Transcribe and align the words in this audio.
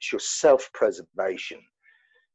It's 0.00 0.12
your 0.12 0.20
self-preservation, 0.20 1.58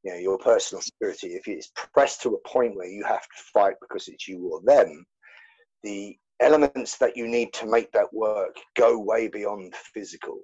you 0.03 0.11
know, 0.11 0.19
your 0.19 0.37
personal 0.37 0.83
security. 0.83 1.29
If 1.29 1.47
it's 1.47 1.71
pressed 1.95 2.21
to 2.21 2.29
a 2.35 2.47
point 2.47 2.75
where 2.75 2.87
you 2.87 3.03
have 3.03 3.23
to 3.23 3.43
fight 3.53 3.73
because 3.81 4.07
it's 4.07 4.27
you 4.27 4.47
or 4.53 4.61
them, 4.63 5.03
the 5.81 6.15
elements 6.39 6.99
that 6.99 7.17
you 7.17 7.27
need 7.27 7.53
to 7.53 7.65
make 7.65 7.91
that 7.93 8.13
work 8.13 8.55
go 8.75 8.99
way 8.99 9.27
beyond 9.29 9.73
physical. 9.95 10.37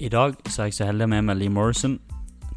I 0.00 0.08
dag 0.08 0.34
så 0.48 0.62
er 0.62 0.66
jeg 0.66 0.74
så 0.74 0.84
heldig 0.84 1.08
med 1.08 1.22
meg 1.22 1.36
Lee 1.36 1.48
Morrison. 1.48 2.00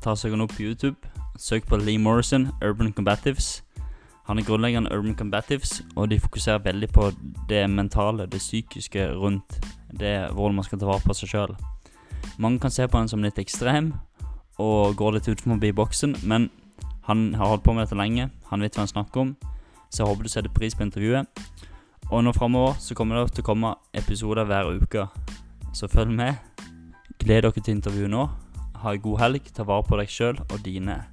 Ta 0.04 0.16
seg 0.16 0.34
opp 0.42 0.54
på 0.54 0.62
YouTube. 0.62 0.98
Søk 1.40 1.68
på 1.68 1.78
Lee 1.78 1.98
Morrison, 1.98 2.48
Urban 2.62 2.94
Combatives. 2.94 3.65
Han 4.26 4.40
er 4.40 4.46
grunnleggeren 4.48 4.90
Urban 4.90 5.16
Combatives, 5.16 5.84
og 5.96 6.10
de 6.10 6.20
fokuserer 6.20 6.64
veldig 6.66 6.90
på 6.90 7.12
det 7.50 7.70
mentale, 7.70 8.26
det 8.26 8.42
psykiske 8.42 9.12
rundt 9.14 9.60
det 10.00 10.32
hvordan 10.34 10.56
man 10.56 10.66
skal 10.66 10.80
ta 10.82 10.90
vare 10.90 11.06
på 11.06 11.14
seg 11.14 11.30
sjøl. 11.30 11.56
Mange 12.42 12.60
kan 12.60 12.74
se 12.74 12.88
på 12.88 12.98
han 12.98 13.10
som 13.12 13.24
litt 13.24 13.38
ekstrem 13.40 13.94
og 14.58 14.96
går 14.98 15.18
litt 15.18 15.30
ut 15.30 15.44
forbi 15.44 15.72
boksen, 15.76 16.16
men 16.24 16.50
han 17.06 17.36
har 17.38 17.54
holdt 17.54 17.64
på 17.64 17.76
med 17.76 17.86
dette 17.86 18.00
lenge. 18.00 18.32
Han 18.50 18.66
vet 18.66 18.76
hva 18.76 18.86
han 18.86 18.92
snakker 18.92 19.22
om, 19.22 19.36
så 19.90 20.02
jeg 20.02 20.10
håper 20.10 20.26
du 20.26 20.34
setter 20.34 20.56
pris 20.56 20.76
på 20.76 20.88
intervjuet. 20.88 21.30
Og 22.10 22.24
nå 22.26 22.34
framover 22.34 22.80
så 22.82 22.98
kommer 22.98 23.22
det 23.22 23.36
til 23.36 23.46
å 23.46 23.50
komme 23.52 23.76
episoder 23.94 24.46
hver 24.50 24.74
uke, 24.74 25.08
så 25.74 25.90
følg 25.92 26.14
med. 26.18 26.42
Gled 27.22 27.46
dere 27.46 27.62
til 27.62 27.78
intervjuet 27.78 28.12
nå. 28.12 28.26
Ha 28.82 28.94
en 28.94 29.02
god 29.02 29.22
helg. 29.22 29.54
Ta 29.54 29.66
vare 29.66 29.86
på 29.88 29.98
deg 30.02 30.12
sjøl 30.12 30.42
og 30.46 30.58
dine. 30.66 31.04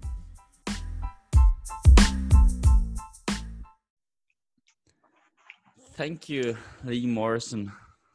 Thank 5.94 6.28
you, 6.28 6.56
Lee 6.84 7.06
Morrison, 7.06 7.70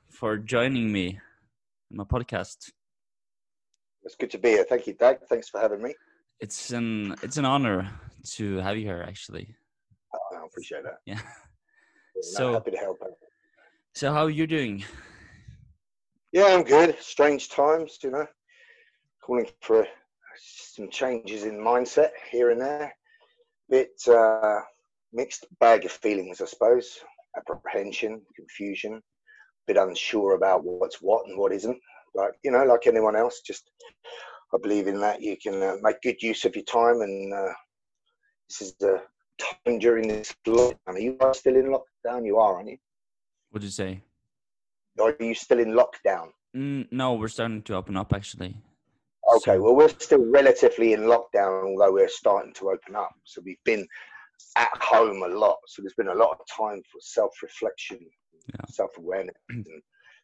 for 0.09 0.37
joining 0.37 0.91
me 0.91 1.19
in 1.91 1.97
my 1.97 2.03
podcast. 2.03 2.71
It's 4.03 4.15
good 4.15 4.31
to 4.31 4.37
be 4.37 4.49
here. 4.49 4.63
Thank 4.67 4.87
you, 4.87 4.93
Doug. 4.93 5.17
Thanks 5.29 5.49
for 5.49 5.59
having 5.59 5.81
me. 5.83 5.93
It's 6.39 6.71
an 6.71 7.15
it's 7.23 7.37
an 7.37 7.45
honor 7.45 7.89
to 8.35 8.57
have 8.57 8.77
you 8.77 8.83
here. 8.85 9.03
Actually, 9.07 9.55
Oh, 10.13 10.37
I 10.41 10.45
appreciate 10.45 10.83
that. 10.83 10.99
yeah. 11.05 11.19
So- 12.21 12.53
happy 12.53 12.71
to 12.71 12.77
help. 12.77 12.97
So 13.93 14.11
how 14.13 14.23
are 14.25 14.29
you 14.29 14.47
doing? 14.47 14.83
Yeah, 16.31 16.45
I'm 16.47 16.63
good. 16.63 16.95
Strange 16.99 17.49
times, 17.49 17.97
you 18.03 18.11
know. 18.11 18.27
Calling 19.23 19.47
for 19.61 19.87
some 20.39 20.89
changes 20.89 21.43
in 21.45 21.57
mindset 21.57 22.09
here 22.31 22.51
and 22.51 22.61
there. 22.61 22.93
Bit 23.69 23.91
uh, 24.07 24.59
mixed 25.13 25.45
bag 25.59 25.85
of 25.85 25.91
feelings, 25.91 26.39
I 26.41 26.45
suppose. 26.45 26.99
Apprehension, 27.37 28.21
confusion. 28.35 28.93
A 28.95 29.01
bit 29.73 29.77
unsure 29.77 30.35
about 30.35 30.63
what's 30.63 31.01
what 31.01 31.25
and 31.27 31.37
what 31.37 31.51
isn't. 31.53 31.77
Like 32.15 32.31
you 32.43 32.51
know, 32.51 32.63
like 32.63 32.87
anyone 32.87 33.15
else, 33.15 33.41
just 33.45 33.69
I 34.53 34.57
believe 34.61 34.87
in 34.87 34.99
that 35.01 35.21
you 35.21 35.37
can 35.41 35.61
uh, 35.61 35.75
make 35.81 36.01
good 36.01 36.21
use 36.21 36.45
of 36.45 36.55
your 36.55 36.65
time, 36.65 37.01
and 37.01 37.33
uh, 37.33 37.53
this 38.49 38.61
is 38.61 38.73
the 38.79 39.01
time 39.37 39.79
during 39.79 40.07
this 40.07 40.33
lockdown. 40.47 40.75
Are 40.87 40.99
you 40.99 41.17
still 41.33 41.55
in 41.55 41.65
lockdown? 41.75 42.25
You 42.25 42.37
are, 42.37 42.55
aren't 42.55 42.69
you? 42.69 42.77
What'd 43.51 43.65
you 43.65 43.71
say? 43.71 44.01
Are 44.99 45.15
you 45.19 45.35
still 45.35 45.59
in 45.59 45.73
lockdown? 45.73 46.29
Mm, 46.55 46.87
no, 46.91 47.13
we're 47.13 47.27
starting 47.27 47.61
to 47.63 47.75
open 47.75 47.97
up 47.97 48.13
actually. 48.13 48.55
Okay, 49.35 49.55
So- 49.57 49.61
well, 49.61 49.75
we're 49.75 49.89
still 49.89 50.23
relatively 50.31 50.93
in 50.93 51.01
lockdown, 51.01 51.65
although 51.65 51.91
we're 51.91 52.07
starting 52.07 52.53
to 52.55 52.69
open 52.71 52.95
up. 52.95 53.13
So 53.25 53.41
we've 53.45 53.63
been 53.65 53.85
at 54.57 54.69
home 54.81 55.23
a 55.23 55.27
lot. 55.27 55.57
So 55.67 55.81
there's 55.81 55.93
been 55.95 56.07
a 56.09 56.15
lot 56.15 56.31
of 56.31 56.45
time 56.47 56.81
for 56.91 56.99
self 56.99 57.31
reflection, 57.43 57.99
Yeah. 58.53 58.65
self 58.69 58.91
awareness, 58.97 59.35
and 59.49 59.65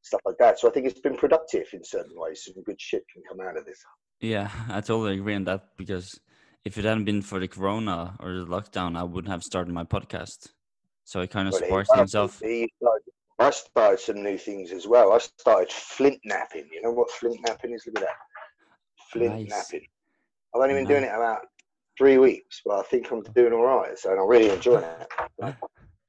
stuff 0.02 0.22
like 0.26 0.38
that. 0.40 0.60
So 0.60 0.68
I 0.68 0.72
think 0.72 0.86
it's 0.88 1.00
been 1.00 1.18
productive 1.18 1.68
in 1.74 1.84
certain 1.84 2.14
ways. 2.16 2.44
Some 2.46 2.62
good 2.64 2.80
shit 2.80 3.04
can 3.14 3.24
come 3.30 3.46
out 3.46 3.58
of 3.58 3.66
this. 3.66 3.80
Yeah, 4.20 4.50
I 4.70 4.82
totally 4.82 5.18
agree 5.20 5.36
on 5.36 5.44
that 5.46 5.76
because 5.78 6.20
if 6.66 6.78
it 6.78 6.86
hadn't 6.86 7.06
been 7.06 7.22
for 7.22 7.40
the 7.40 7.48
corona 7.48 8.16
or 8.20 8.34
the 8.34 8.46
lockdown, 8.46 8.98
I 8.98 9.04
wouldn't 9.04 9.32
have 9.32 9.44
started 9.44 9.74
my 9.74 9.84
podcast. 9.84 10.50
So 11.04 11.20
it 11.22 11.32
kind 11.32 11.48
of 11.48 11.54
it- 11.56 11.66
sparks 11.66 11.90
things 11.94 12.14
he 12.40 12.72
started- 12.78 13.04
I 13.40 13.50
started 13.50 14.00
some 14.00 14.22
new 14.24 14.38
things 14.38 14.72
as 14.72 14.88
well. 14.88 15.12
I 15.12 15.18
started 15.18 15.72
flint 15.72 16.20
knapping. 16.24 16.70
You 16.72 16.82
know 16.84 16.92
what 16.92 17.10
flint 17.12 17.42
knapping 17.42 17.74
is? 17.74 17.86
Look 17.88 17.98
at 17.98 18.04
that. 18.04 18.16
Flint 19.12 19.34
Nice. 19.42 19.50
knapping. 19.50 19.88
I've 20.56 20.62
only 20.62 20.76
been 20.76 20.86
doing 20.88 21.04
it 21.04 21.08
about 21.14 21.42
three 21.98 22.18
weeks, 22.18 22.62
but 22.66 22.80
I 22.80 22.84
think 22.84 23.12
I'm 23.12 23.22
doing 23.36 23.54
all 23.54 23.64
right. 23.66 23.98
So 23.98 24.12
I'm 24.12 24.28
really 24.28 24.50
enjoying 24.50 24.84
it. 24.84 25.08
Like, 25.40 25.56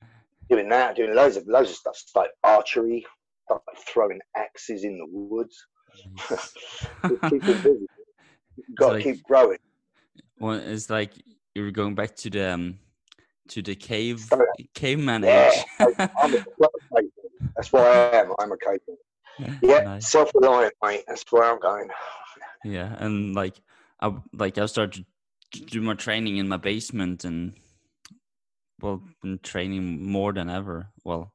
doing 0.50 0.68
that, 0.70 0.96
doing 0.96 1.14
loads 1.14 1.36
of 1.36 1.46
loads 1.46 1.70
of 1.70 1.76
stuff, 1.76 1.98
like 2.14 2.30
archery, 2.42 3.04
like 3.50 3.60
throwing 3.88 4.20
axes 4.36 4.84
in 4.84 4.98
the 4.98 5.06
woods. 5.10 5.56
Keep 6.28 7.48
it 7.48 7.62
busy. 7.62 7.86
Got 8.76 8.88
to 8.88 8.94
like- 8.94 9.02
keep 9.04 9.22
growing. 9.24 9.58
well, 10.38 10.54
it's 10.58 10.88
like 10.88 11.10
you're 11.54 11.70
going 11.72 11.94
back 11.94 12.14
to 12.16 12.30
the 12.30 12.52
um, 12.54 12.78
to 13.48 13.62
the 13.62 13.74
cave 13.74 14.26
Oh, 14.32 14.44
caveman 14.74 15.22
Yeah, 15.24 15.50
age. 15.50 15.98
That's 17.56 17.72
why 17.72 17.82
I 17.82 18.16
am. 18.20 18.32
I'm 18.38 18.52
a 18.52 18.56
caveman. 18.56 19.58
Yeah, 19.62 19.80
Nice. 19.80 20.10
self-reliant, 20.10 20.74
mate. 20.82 21.02
That's 21.08 21.24
where 21.30 21.44
I'm 21.44 21.58
going. 21.60 21.88
Yeah, 22.66 22.96
and 22.98 23.34
like 23.34 23.60
I 24.00 24.10
like 24.32 24.56
I 24.56 24.64
started 24.64 24.94
to 24.94 25.04
do 25.54 25.80
my 25.80 25.94
training 25.94 26.36
in 26.38 26.48
my 26.48 26.56
basement 26.56 27.24
and 27.24 27.54
well, 28.80 29.02
been 29.22 29.38
training 29.38 30.04
more 30.04 30.32
than 30.32 30.50
ever. 30.50 30.88
Well, 31.04 31.32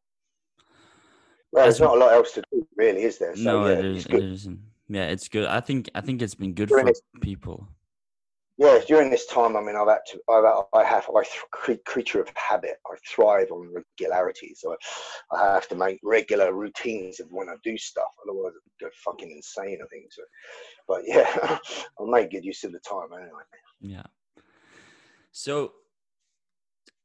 Well, 1.51 1.65
there's 1.65 1.79
not 1.79 1.95
a 1.95 1.99
lot 1.99 2.13
else 2.13 2.33
to 2.33 2.43
do, 2.51 2.67
really, 2.75 3.03
is 3.03 3.17
there? 3.17 3.35
So 3.35 3.41
no, 3.41 3.67
yeah, 3.67 3.79
it 3.79 3.85
is. 3.85 4.05
it's 4.05 4.13
It 4.13 4.23
isn't. 4.23 4.59
Yeah, 4.89 5.07
it's 5.07 5.27
good. 5.27 5.45
I 5.45 5.59
think 5.59 5.89
I 5.95 6.01
think 6.01 6.21
it's 6.21 6.35
been 6.35 6.53
good 6.53 6.69
for 6.69 6.83
people. 7.21 7.67
Yeah, 8.59 8.79
during 8.85 9.09
this 9.09 9.25
time, 9.27 9.55
I 9.55 9.61
mean, 9.61 9.77
I've 9.77 9.87
had 9.87 9.99
to, 10.07 10.19
I've, 10.29 10.65
I 10.73 10.83
have, 10.83 11.09
I 11.15 11.23
th- 11.23 11.79
creature 11.85 12.19
of 12.19 12.29
habit. 12.35 12.75
I 12.85 12.95
thrive 13.09 13.49
on 13.51 13.73
regularity, 13.73 14.53
so 14.53 14.75
I 15.31 15.53
have 15.53 15.69
to 15.69 15.75
make 15.75 15.97
regular 16.03 16.53
routines 16.53 17.21
of 17.21 17.27
when 17.31 17.47
I 17.47 17.53
do 17.63 17.77
stuff. 17.77 18.09
Otherwise, 18.27 18.51
I 18.57 18.83
go 18.83 18.89
fucking 19.05 19.31
insane. 19.31 19.79
I 19.81 19.87
think 19.87 20.11
so. 20.11 20.23
But 20.89 21.03
yeah, 21.05 21.57
I'll 21.99 22.07
make 22.07 22.31
good 22.31 22.43
use 22.43 22.65
of 22.65 22.73
the 22.73 22.79
time 22.79 23.07
anyway. 23.13 23.43
Yeah. 23.79 24.03
So 25.31 25.71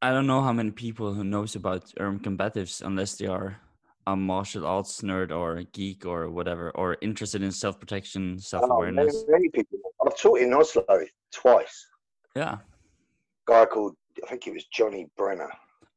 I 0.02 0.10
don't 0.10 0.26
know 0.26 0.42
how 0.42 0.52
many 0.52 0.72
people 0.72 1.14
who 1.14 1.22
knows 1.22 1.54
about 1.54 1.92
urban 2.00 2.18
combatives 2.18 2.82
unless 2.82 3.14
they 3.14 3.26
are 3.26 3.60
a 4.08 4.16
martial 4.16 4.66
arts 4.66 5.02
nerd 5.02 5.30
or 5.30 5.58
a 5.58 5.64
geek 5.64 6.04
or 6.04 6.28
whatever 6.30 6.72
or 6.72 6.96
interested 7.00 7.44
in 7.44 7.52
self 7.52 7.78
protection, 7.78 8.40
self 8.40 8.64
Oh, 8.64 8.80
many, 8.80 8.96
awareness. 8.96 9.24
many 9.28 9.48
people. 9.50 9.78
I've 10.04 10.18
taught 10.18 10.40
in 10.40 10.52
Oslo 10.52 10.84
twice. 11.34 11.86
yeah. 12.34 12.58
guy 13.46 13.66
called, 13.66 13.96
I 14.24 14.30
think 14.30 14.46
it 14.46 14.54
was 14.54 14.64
Johnny 14.72 15.08
Brenner. 15.16 15.50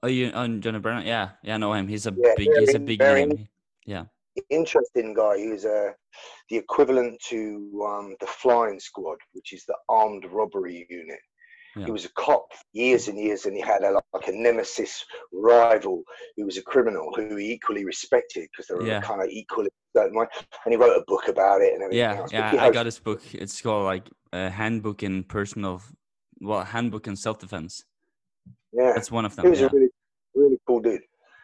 Oh, 0.03 0.07
you 0.07 0.31
on 0.31 0.61
Johnny 0.61 0.79
Brenner? 0.79 1.01
Yeah, 1.01 1.29
yeah, 1.43 1.55
I 1.55 1.57
know 1.57 1.73
him. 1.73 1.87
He's 1.87 2.07
a 2.07 2.13
Yeah, 2.17 2.33
big, 2.35 2.49
he's 2.59 2.75
a 2.75 2.79
big 2.79 2.99
name. 2.99 3.47
Yeah, 3.85 4.05
interesting 4.49 5.13
guy. 5.13 5.37
He 5.37 5.47
was 5.49 5.65
uh, 5.65 5.91
the 6.49 6.57
equivalent 6.57 7.19
to 7.29 7.87
um, 7.87 8.15
the 8.19 8.27
Flying 8.27 8.79
Squad, 8.79 9.17
which 9.33 9.53
is 9.53 9.65
the 9.65 9.75
armed 9.89 10.25
robbery 10.25 10.85
unit. 10.89 11.19
Yeah. 11.77 11.85
He 11.85 11.91
was 11.91 12.05
a 12.05 12.09
cop 12.13 12.47
years 12.73 13.07
and 13.07 13.17
years, 13.19 13.45
and 13.45 13.55
he 13.55 13.61
had 13.61 13.83
a, 13.83 13.91
like 14.13 14.27
a 14.27 14.31
nemesis 14.31 15.05
rival 15.31 16.03
who 16.35 16.45
was 16.45 16.57
a 16.57 16.61
criminal 16.61 17.13
who 17.15 17.35
he 17.35 17.51
equally 17.53 17.85
respected 17.85 18.47
because 18.51 18.67
they 18.67 18.75
were 18.75 18.85
Yeah. 18.85 19.01
kind 19.01 19.21
of 19.21 19.29
equally 19.29 19.69
certain 19.95 20.17
way. 20.17 20.25
And 20.66 20.73
he 20.73 20.77
wrote 20.77 20.97
a 20.97 21.03
book 21.07 21.27
about 21.27 21.61
it 21.61 21.73
and 21.73 21.83
everything 21.83 21.99
yeah, 21.99 22.17
else. 22.17 22.31
Yeah. 22.31 22.63
I 22.63 22.69
got 22.71 22.85
his 22.85 22.99
book. 22.99 23.21
It's 23.33 23.61
called 23.61 23.85
like 23.85 24.09
a 24.33 24.49
handbook 24.49 25.03
in 25.03 25.23
personal, 25.23 25.81
well, 26.39 26.63
handbook 26.63 27.07
in 27.07 27.16
self 27.16 27.39
defense. 27.39 27.83
Yeah, 28.73 28.93
That's 28.93 29.11
one 29.11 29.25
of 29.25 29.35
them. 29.35 29.45
he 29.45 29.49
was 29.51 29.59
Yeah, 29.61 29.67
a 29.67 29.69
really, 29.73 29.89
really 30.35 30.59
cool 30.67 30.79
dude. 30.81 31.01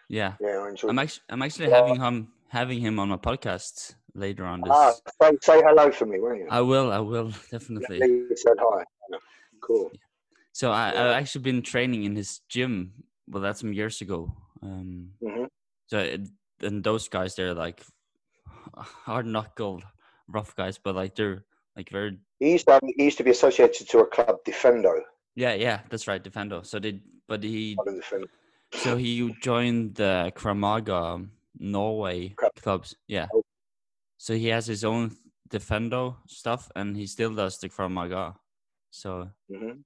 yeah. 0.10 0.34
Yeah, 0.42 0.58
I 0.64 0.70
enjoyed. 0.70 0.90
I'm 0.92 1.00
actually, 1.00 1.24
I'm 1.30 1.42
actually 1.42 1.68
Yeah. 1.70 1.76
having 1.78 2.00
him, 2.00 2.34
having 2.50 2.80
him 2.80 3.00
on 3.00 3.10
my 3.10 3.18
podcast 3.18 3.96
later 4.14 4.46
on 4.46 4.62
this. 4.62 4.72
Ah, 4.74 4.94
say, 5.22 5.32
say 5.42 5.62
hello 5.66 5.92
for 5.92 6.06
me, 6.06 6.20
won't 6.20 6.40
you? 6.40 6.48
I 6.50 6.62
will, 6.62 6.92
I 6.92 7.00
will 7.00 7.32
definitely. 7.52 8.00
Lee 8.00 8.36
said 8.36 8.58
hi. 8.60 8.84
Cool. 9.62 9.92
So 10.54 10.72
I, 10.72 10.94
Yeah. 10.94 11.02
I've 11.04 11.18
actually 11.18 11.42
been 11.42 11.62
training 11.62 12.04
in 12.06 12.16
his 12.16 12.40
gym. 12.48 12.94
Well, 13.28 13.42
that's 13.42 13.60
some 13.60 13.74
years 13.74 14.02
ago. 14.02 14.32
Um, 14.62 15.12
hmm 15.22 15.46
so 15.88 16.00
it, 16.00 16.22
and 16.62 16.84
those 16.84 17.10
guys, 17.10 17.36
they're 17.36 17.54
like 17.54 17.84
hard 19.06 19.26
knuckled, 19.26 19.84
rough 20.28 20.56
guys, 20.56 20.78
but 20.78 20.96
like 20.96 21.16
they're 21.16 21.44
like 21.76 21.90
very 21.90 22.18
He 22.40 22.52
used 22.54 22.66
to 22.68 22.74
have, 22.74 22.82
he 22.98 23.04
used 23.04 23.18
to 23.18 23.24
be 23.24 23.32
associated 23.32 23.90
to 23.90 24.00
a 24.00 24.06
club, 24.06 24.38
Defendo. 24.46 25.02
yeah, 25.36 25.54
yeah. 25.54 25.82
That's 25.90 26.08
right, 26.08 26.24
Defendo. 26.24 26.66
So 26.66 26.80
did 26.80 27.02
but 27.28 27.44
he, 27.44 27.78
so 28.72 28.96
he 28.98 29.34
joined 29.42 29.96
the 29.96 30.32
Krav 30.36 30.58
Maga 30.58 31.26
Norway 31.58 32.30
Crap. 32.36 32.56
clubs. 32.62 32.96
Yeah. 33.08 33.28
Oh. 33.34 33.42
So 34.18 34.36
he 34.36 34.48
has 34.48 34.68
his 34.68 34.84
own 34.84 35.16
Defendo 35.50 36.18
stuff, 36.28 36.72
and 36.76 36.96
he 36.96 37.08
still 37.08 37.34
does 37.34 37.58
the 37.60 37.70
Krav 37.70 37.92
Maga. 37.92 38.36
So 38.92 39.30
hmm 39.50 39.82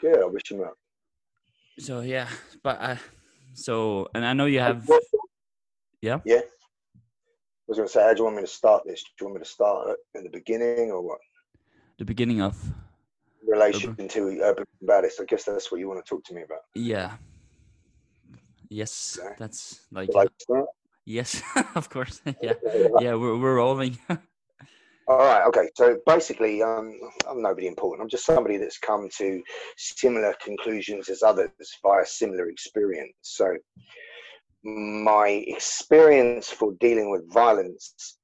Good. 0.00 0.22
I 0.22 0.26
wish 0.26 0.50
him 0.50 0.60
luck. 0.60 0.76
so 1.78 2.00
yeah, 2.00 2.28
but 2.62 2.80
I 2.80 2.98
So, 3.54 4.08
and 4.14 4.24
I 4.24 4.32
know 4.32 4.46
you 4.46 4.60
have. 4.60 4.88
Yeah. 6.02 6.20
Yeah. 6.24 6.40
I 6.40 7.68
was 7.68 7.78
to 7.78 7.88
say, 7.88 8.02
how 8.02 8.12
do 8.12 8.18
you 8.18 8.24
want 8.24 8.36
me 8.36 8.42
to 8.42 8.48
start 8.48 8.82
this? 8.84 9.02
Do 9.02 9.10
you 9.20 9.26
want 9.26 9.38
me 9.38 9.44
to 9.44 9.50
start 9.50 9.96
at 10.14 10.22
the 10.22 10.28
beginning 10.28 10.90
or 10.90 11.00
what? 11.00 11.18
The 11.98 12.04
beginning 12.04 12.42
of. 12.42 12.60
Relation 13.46 13.90
urban. 13.90 14.08
to 14.08 14.40
urban 14.42 14.64
combatives. 14.82 15.20
I 15.20 15.24
guess 15.24 15.44
that's 15.44 15.72
what 15.72 15.80
you 15.80 15.88
want 15.88 16.04
to 16.04 16.08
talk 16.08 16.24
to 16.24 16.34
me 16.34 16.42
about. 16.42 16.60
Yeah. 16.74 17.12
Yes, 18.68 19.18
okay. 19.22 19.34
that's 19.38 19.86
like. 19.92 20.10
Yes, 21.06 21.42
of 21.74 21.88
course. 21.88 22.20
yeah, 22.42 22.54
yeah, 23.00 23.14
we're 23.14 23.38
we're 23.38 23.56
rolling. 23.56 23.98
All 25.06 25.18
right. 25.18 25.44
Okay. 25.46 25.68
So 25.76 25.98
basically, 26.06 26.62
um, 26.62 26.98
I'm 27.28 27.42
nobody 27.42 27.66
important. 27.66 28.02
I'm 28.02 28.08
just 28.08 28.24
somebody 28.24 28.56
that's 28.56 28.78
come 28.78 29.08
to 29.18 29.42
similar 29.76 30.34
conclusions 30.42 31.08
as 31.10 31.22
others 31.22 31.50
via 31.82 32.06
similar 32.06 32.48
experience. 32.48 33.14
So 33.20 33.54
my 34.62 35.44
experience 35.46 36.50
for 36.50 36.72
dealing 36.80 37.10
with 37.10 37.30
violence 37.32 38.16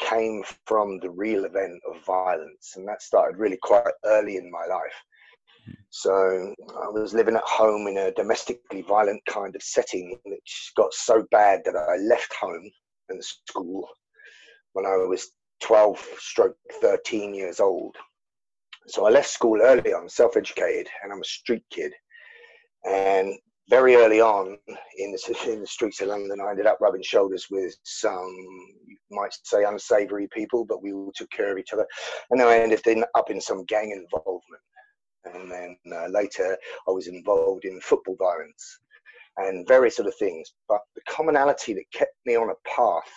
came 0.00 0.42
from 0.66 0.98
the 1.00 1.10
real 1.10 1.46
event 1.46 1.80
of 1.90 2.04
violence, 2.04 2.74
and 2.76 2.86
that 2.88 3.00
started 3.00 3.38
really 3.38 3.58
quite 3.62 3.94
early 4.04 4.36
in 4.36 4.50
my 4.50 4.66
life. 4.68 4.94
So 5.88 6.54
I 6.60 6.88
was 6.88 7.14
living 7.14 7.36
at 7.36 7.44
home 7.44 7.86
in 7.86 7.96
a 7.96 8.12
domestically 8.12 8.82
violent 8.82 9.24
kind 9.26 9.54
of 9.54 9.62
setting, 9.62 10.18
which 10.24 10.72
got 10.76 10.92
so 10.92 11.26
bad 11.30 11.60
that 11.64 11.76
I 11.76 11.96
left 11.96 12.34
home 12.38 12.70
and 13.08 13.24
school 13.24 13.88
when 14.72 14.84
I 14.84 14.96
was 14.96 15.30
12 15.62 15.98
stroke 16.18 16.56
13 16.80 17.34
years 17.34 17.60
old. 17.60 17.96
So 18.88 19.06
I 19.06 19.10
left 19.10 19.28
school 19.28 19.60
early. 19.62 19.94
I'm 19.94 20.08
self 20.08 20.36
educated 20.36 20.88
and 21.02 21.12
I'm 21.12 21.20
a 21.20 21.24
street 21.24 21.64
kid. 21.70 21.92
And 22.84 23.34
very 23.70 23.94
early 23.94 24.20
on 24.20 24.58
in 24.98 25.12
the, 25.12 25.38
in 25.52 25.60
the 25.60 25.66
streets 25.66 26.00
of 26.00 26.08
London, 26.08 26.40
I 26.40 26.50
ended 26.50 26.66
up 26.66 26.78
rubbing 26.80 27.02
shoulders 27.02 27.46
with 27.50 27.74
some, 27.84 28.28
you 28.86 28.96
might 29.10 29.34
say, 29.44 29.64
unsavory 29.64 30.28
people, 30.32 30.64
but 30.64 30.82
we 30.82 30.92
all 30.92 31.12
took 31.14 31.30
care 31.30 31.52
of 31.52 31.58
each 31.58 31.72
other. 31.72 31.86
And 32.30 32.40
then 32.40 32.48
I 32.48 32.58
ended 32.58 32.82
up 33.14 33.30
in 33.30 33.40
some 33.40 33.64
gang 33.64 33.92
involvement. 33.92 34.62
And 35.24 35.50
then 35.50 35.76
uh, 35.94 36.08
later, 36.08 36.58
I 36.88 36.90
was 36.90 37.06
involved 37.06 37.64
in 37.64 37.80
football 37.80 38.16
violence 38.16 38.80
and 39.36 39.66
various 39.68 40.00
other 40.00 40.12
things. 40.18 40.52
But 40.68 40.80
the 40.96 41.02
commonality 41.08 41.74
that 41.74 41.84
kept 41.94 42.14
me 42.26 42.34
on 42.34 42.50
a 42.50 42.68
path 42.68 43.10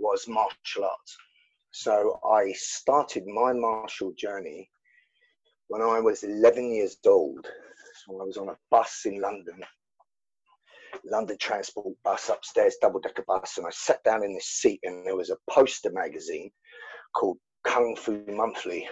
was 0.00 0.26
martial 0.26 0.84
arts. 0.84 1.16
So 1.72 2.18
I 2.24 2.52
started 2.52 3.24
my 3.26 3.52
martial 3.52 4.12
journey 4.18 4.68
when 5.68 5.82
I 5.82 6.00
was 6.00 6.24
11 6.24 6.72
years 6.74 6.96
old. 7.06 7.46
So 8.04 8.20
I 8.20 8.24
was 8.24 8.36
on 8.36 8.48
a 8.48 8.56
bus 8.70 9.02
in 9.04 9.20
London, 9.20 9.62
London 11.04 11.36
Transport 11.38 11.94
bus 12.02 12.28
upstairs, 12.28 12.76
double 12.80 13.00
decker 13.00 13.24
bus, 13.26 13.58
and 13.58 13.66
I 13.66 13.70
sat 13.70 14.02
down 14.02 14.24
in 14.24 14.34
this 14.34 14.46
seat, 14.46 14.80
and 14.82 15.06
there 15.06 15.16
was 15.16 15.30
a 15.30 15.36
poster 15.48 15.90
magazine 15.92 16.50
called 17.14 17.38
Kung 17.64 17.94
Fu 17.96 18.24
Monthly, 18.26 18.88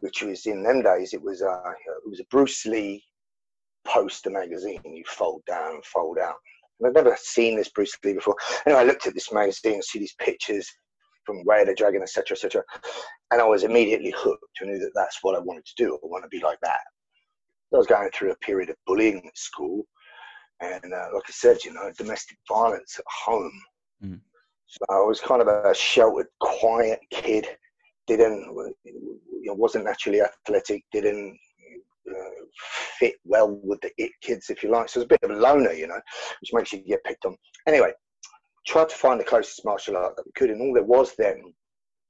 which 0.00 0.22
was 0.22 0.46
in 0.46 0.62
them 0.62 0.82
days. 0.82 1.14
It 1.14 1.22
was 1.22 1.40
a 1.40 1.62
it 2.04 2.08
was 2.08 2.20
a 2.20 2.30
Bruce 2.30 2.66
Lee 2.66 3.02
poster 3.84 4.30
magazine. 4.30 4.80
You 4.84 5.04
fold 5.06 5.42
down 5.46 5.76
and 5.76 5.84
fold 5.84 6.18
out. 6.18 6.36
I've 6.84 6.94
never 6.94 7.16
seen 7.20 7.56
this 7.56 7.68
Bruce 7.68 7.96
Lee 8.04 8.14
before. 8.14 8.36
Anyway, 8.66 8.80
I 8.80 8.84
looked 8.84 9.06
at 9.06 9.14
this 9.14 9.32
magazine 9.32 9.74
and 9.74 9.84
see 9.84 9.98
these 9.98 10.14
pictures 10.18 10.70
from 11.24 11.44
Way 11.44 11.60
of 11.60 11.68
the 11.68 11.74
Dragon, 11.74 12.02
etc., 12.02 12.34
etc., 12.34 12.62
and 13.30 13.40
I 13.40 13.44
was 13.44 13.64
immediately 13.64 14.12
hooked. 14.16 14.44
I 14.60 14.64
knew 14.64 14.78
that 14.78 14.92
that's 14.94 15.18
what 15.22 15.36
I 15.36 15.40
wanted 15.40 15.64
to 15.66 15.74
do. 15.76 15.94
I 15.94 16.06
want 16.06 16.24
to 16.24 16.28
be 16.28 16.42
like 16.42 16.58
that. 16.62 16.80
I 17.72 17.76
was 17.76 17.86
going 17.86 18.10
through 18.12 18.32
a 18.32 18.36
period 18.36 18.70
of 18.70 18.76
bullying 18.86 19.22
at 19.24 19.38
school, 19.38 19.84
and 20.60 20.92
uh, 20.92 21.06
like 21.14 21.24
I 21.28 21.32
said, 21.32 21.58
you 21.64 21.72
know, 21.72 21.92
domestic 21.96 22.38
violence 22.48 22.98
at 22.98 23.04
home. 23.06 23.62
Mm. 24.04 24.20
So 24.66 24.78
I 24.90 25.06
was 25.06 25.20
kind 25.20 25.42
of 25.42 25.48
a 25.48 25.74
sheltered, 25.74 26.26
quiet 26.40 27.00
kid. 27.10 27.46
Didn't, 28.06 28.44
you 28.84 29.20
know, 29.44 29.54
wasn't 29.54 29.84
naturally 29.84 30.20
athletic. 30.20 30.82
Didn't 30.92 31.38
fit 33.00 33.14
well 33.24 33.58
with 33.64 33.80
the 33.80 33.90
it 33.98 34.12
kids, 34.22 34.50
if 34.50 34.62
you 34.62 34.70
like. 34.70 34.88
So 34.88 35.00
it's 35.00 35.06
a 35.06 35.08
bit 35.08 35.22
of 35.22 35.36
a 35.36 35.40
loner, 35.40 35.72
you 35.72 35.88
know, 35.88 36.00
which 36.40 36.52
makes 36.52 36.72
you 36.72 36.78
get 36.86 37.02
picked 37.02 37.24
on. 37.24 37.36
Anyway, 37.66 37.92
tried 38.66 38.90
to 38.90 38.94
find 38.94 39.18
the 39.18 39.24
closest 39.24 39.64
martial 39.64 39.96
art 39.96 40.14
that 40.16 40.26
we 40.26 40.32
could, 40.36 40.50
and 40.50 40.60
all 40.60 40.74
there 40.74 40.84
was 40.84 41.14
then, 41.16 41.42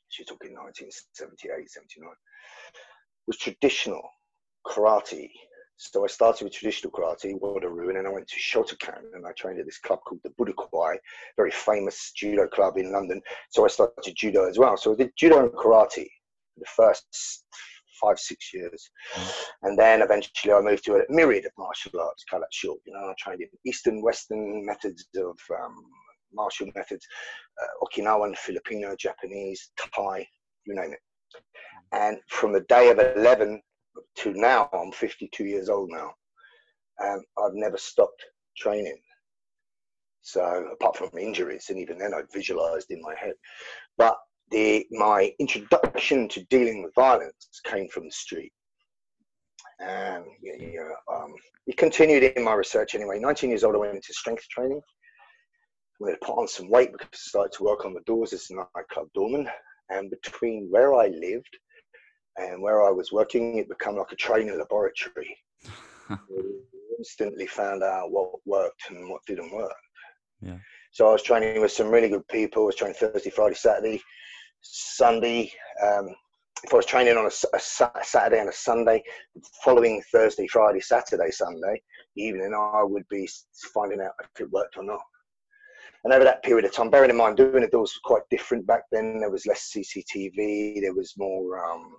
she's 0.08 0.26
talking 0.26 0.52
1978, 0.52 1.70
79, 1.70 2.10
was 3.26 3.38
traditional 3.38 4.02
karate. 4.66 5.30
So 5.76 6.04
I 6.04 6.08
started 6.08 6.44
with 6.44 6.52
traditional 6.52 6.92
karate, 6.92 7.40
Wado-ryu, 7.40 7.96
and 7.96 8.06
I 8.06 8.10
went 8.10 8.28
to 8.28 8.38
Shotokan 8.38 9.14
and 9.14 9.26
I 9.26 9.32
trained 9.32 9.60
at 9.60 9.64
this 9.64 9.78
club 9.78 10.00
called 10.06 10.20
the 10.24 10.30
Budokwai, 10.30 10.96
very 11.36 11.50
famous 11.50 12.12
judo 12.14 12.46
club 12.48 12.76
in 12.76 12.92
London. 12.92 13.22
So 13.48 13.64
I 13.64 13.68
started 13.68 14.14
judo 14.14 14.46
as 14.46 14.58
well. 14.58 14.76
So 14.76 14.92
I 14.92 14.96
did 14.96 15.12
judo 15.16 15.38
and 15.38 15.52
karate 15.52 16.06
the 16.58 16.66
first 16.76 17.44
five, 18.00 18.18
six 18.18 18.52
years. 18.52 18.90
Mm. 19.14 19.32
And 19.62 19.78
then 19.78 20.02
eventually 20.02 20.52
I 20.52 20.60
moved 20.60 20.84
to 20.84 20.96
a 20.96 21.02
myriad 21.08 21.46
of 21.46 21.52
martial 21.58 22.00
arts, 22.00 22.24
cut 22.30 22.40
that 22.40 22.52
short. 22.52 22.78
You 22.86 22.94
know, 22.94 23.10
I 23.10 23.14
trained 23.18 23.42
in 23.42 23.48
Eastern, 23.66 24.02
Western 24.02 24.64
methods 24.64 25.06
of 25.16 25.38
um, 25.62 25.74
martial 26.32 26.68
methods, 26.74 27.06
uh, 27.60 27.84
Okinawan, 27.84 28.36
Filipino, 28.36 28.94
Japanese, 28.98 29.70
Thai, 29.78 30.26
you 30.64 30.74
name 30.74 30.92
it. 30.92 31.00
And 31.92 32.18
from 32.28 32.52
the 32.52 32.60
day 32.62 32.90
of 32.90 32.98
11 32.98 33.60
to 34.18 34.32
now, 34.34 34.68
I'm 34.72 34.92
52 34.92 35.44
years 35.44 35.68
old 35.68 35.90
now, 35.90 36.12
um, 37.02 37.22
I've 37.38 37.54
never 37.54 37.76
stopped 37.76 38.24
training. 38.56 38.98
So 40.22 40.68
apart 40.72 40.96
from 40.96 41.10
injuries, 41.18 41.66
and 41.70 41.78
even 41.78 41.98
then 41.98 42.12
I 42.14 42.22
visualized 42.32 42.90
in 42.90 43.00
my 43.00 43.14
head. 43.14 43.34
But 43.96 44.16
the, 44.50 44.86
my 44.90 45.32
introduction 45.38 46.28
to 46.28 46.44
dealing 46.44 46.82
with 46.82 46.94
violence 46.94 47.34
came 47.64 47.88
from 47.88 48.04
the 48.04 48.12
street. 48.12 48.52
And 49.80 50.24
you 50.42 50.74
know, 50.74 51.14
um, 51.16 51.32
it 51.66 51.76
continued 51.76 52.22
in 52.22 52.44
my 52.44 52.52
research 52.54 52.94
anyway. 52.94 53.18
19 53.18 53.50
years 53.50 53.64
old, 53.64 53.74
I 53.74 53.78
went 53.78 53.94
into 53.94 54.12
strength 54.12 54.46
training. 54.48 54.80
I 54.80 56.04
wanted 56.04 56.20
to 56.20 56.26
put 56.26 56.38
on 56.38 56.48
some 56.48 56.70
weight 56.70 56.92
because 56.92 57.08
I 57.12 57.16
started 57.16 57.52
to 57.56 57.64
work 57.64 57.84
on 57.84 57.94
the 57.94 58.00
doors 58.06 58.32
as 58.32 58.46
a 58.50 58.56
nightclub 58.56 59.08
doorman. 59.14 59.48
And 59.88 60.10
between 60.10 60.68
where 60.70 60.94
I 60.94 61.08
lived 61.08 61.56
and 62.36 62.62
where 62.62 62.82
I 62.82 62.90
was 62.90 63.12
working, 63.12 63.58
it 63.58 63.68
became 63.68 63.96
like 63.96 64.12
a 64.12 64.16
training 64.16 64.58
laboratory. 64.58 65.36
We 66.28 66.42
instantly 66.98 67.46
found 67.46 67.84
out 67.84 68.10
what 68.10 68.30
worked 68.44 68.82
and 68.90 69.08
what 69.08 69.24
didn't 69.28 69.54
work. 69.54 69.72
Yeah. 70.40 70.58
So 70.90 71.08
I 71.08 71.12
was 71.12 71.22
training 71.22 71.60
with 71.60 71.70
some 71.70 71.88
really 71.88 72.08
good 72.08 72.26
people. 72.26 72.64
I 72.64 72.66
was 72.66 72.74
training 72.74 72.96
Thursday, 72.98 73.30
Friday, 73.30 73.54
Saturday. 73.54 74.02
Sunday. 74.60 75.52
Um, 75.82 76.08
if 76.62 76.74
I 76.74 76.76
was 76.76 76.86
training 76.86 77.16
on 77.16 77.24
a, 77.24 77.56
a, 77.56 77.60
Saturday 78.04 78.40
and 78.40 78.48
a 78.48 78.52
Sunday, 78.52 79.02
following 79.64 80.02
Thursday, 80.12 80.46
Friday, 80.46 80.80
Saturday, 80.80 81.30
Sunday 81.30 81.80
evening, 82.16 82.52
I 82.54 82.82
would 82.82 83.08
be 83.08 83.28
finding 83.72 84.00
out 84.00 84.12
if 84.22 84.42
it 84.42 84.50
worked 84.50 84.76
or 84.76 84.84
not. 84.84 85.00
And 86.04 86.12
over 86.12 86.24
that 86.24 86.42
period 86.42 86.64
of 86.64 86.72
time, 86.72 86.90
bearing 86.90 87.10
in 87.10 87.16
mind 87.16 87.36
doing 87.36 87.60
the 87.60 87.68
doors 87.68 87.92
was 87.92 88.00
quite 88.04 88.22
different 88.30 88.66
back 88.66 88.82
then. 88.90 89.20
There 89.20 89.30
was 89.30 89.46
less 89.46 89.70
CCTV. 89.74 90.80
There 90.80 90.94
was 90.94 91.14
more 91.18 91.62
um, 91.64 91.92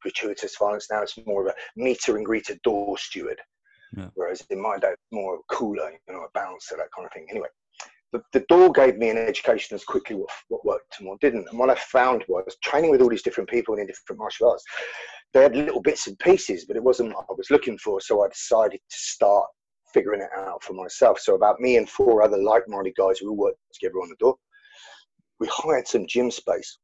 gratuitous 0.00 0.56
violence. 0.56 0.88
Now 0.90 1.02
it's 1.02 1.18
more 1.26 1.46
of 1.46 1.52
a 1.52 1.80
meter 1.80 2.16
and 2.16 2.26
greeter 2.26 2.60
door 2.62 2.96
steward. 2.96 3.40
Yeah. 3.96 4.08
Whereas 4.14 4.44
in 4.50 4.60
my 4.60 4.78
day, 4.78 4.94
more 5.12 5.40
cooler, 5.50 5.90
you 5.90 6.14
know, 6.14 6.22
a 6.22 6.28
bouncer, 6.34 6.76
that 6.76 6.88
kind 6.94 7.06
of 7.06 7.12
thing. 7.12 7.26
Anyway, 7.30 7.48
the, 8.14 8.22
the 8.38 8.46
door 8.48 8.70
gave 8.70 8.96
me 8.96 9.10
an 9.10 9.18
education 9.18 9.74
as 9.74 9.82
quickly 9.82 10.14
what, 10.14 10.30
what 10.46 10.64
worked 10.64 10.96
and 10.98 11.08
what 11.08 11.20
didn't. 11.20 11.48
And 11.50 11.58
what 11.58 11.68
I 11.68 11.74
found 11.74 12.24
was 12.28 12.56
training 12.62 12.92
with 12.92 13.02
all 13.02 13.08
these 13.08 13.24
different 13.24 13.50
people 13.50 13.74
in 13.74 13.86
different 13.86 14.20
martial 14.20 14.50
arts, 14.50 14.62
they 15.32 15.42
had 15.42 15.56
little 15.56 15.82
bits 15.82 16.06
and 16.06 16.16
pieces, 16.20 16.64
but 16.64 16.76
it 16.76 16.82
wasn't 16.82 17.12
what 17.12 17.26
I 17.28 17.34
was 17.36 17.50
looking 17.50 17.76
for. 17.76 18.00
So 18.00 18.24
I 18.24 18.28
decided 18.28 18.78
to 18.88 18.96
start 18.96 19.46
figuring 19.92 20.20
it 20.20 20.28
out 20.36 20.62
for 20.62 20.74
myself. 20.74 21.18
So 21.18 21.34
about 21.34 21.58
me 21.58 21.76
and 21.76 21.88
four 21.88 22.22
other 22.22 22.38
like-minded 22.38 22.94
guys, 22.96 23.20
we 23.20 23.26
all 23.26 23.36
worked 23.36 23.58
together 23.72 23.96
on 23.96 24.08
the 24.08 24.16
door. 24.20 24.36
We 25.40 25.48
hired 25.50 25.88
some 25.88 26.06
gym 26.06 26.30
space. 26.30 26.78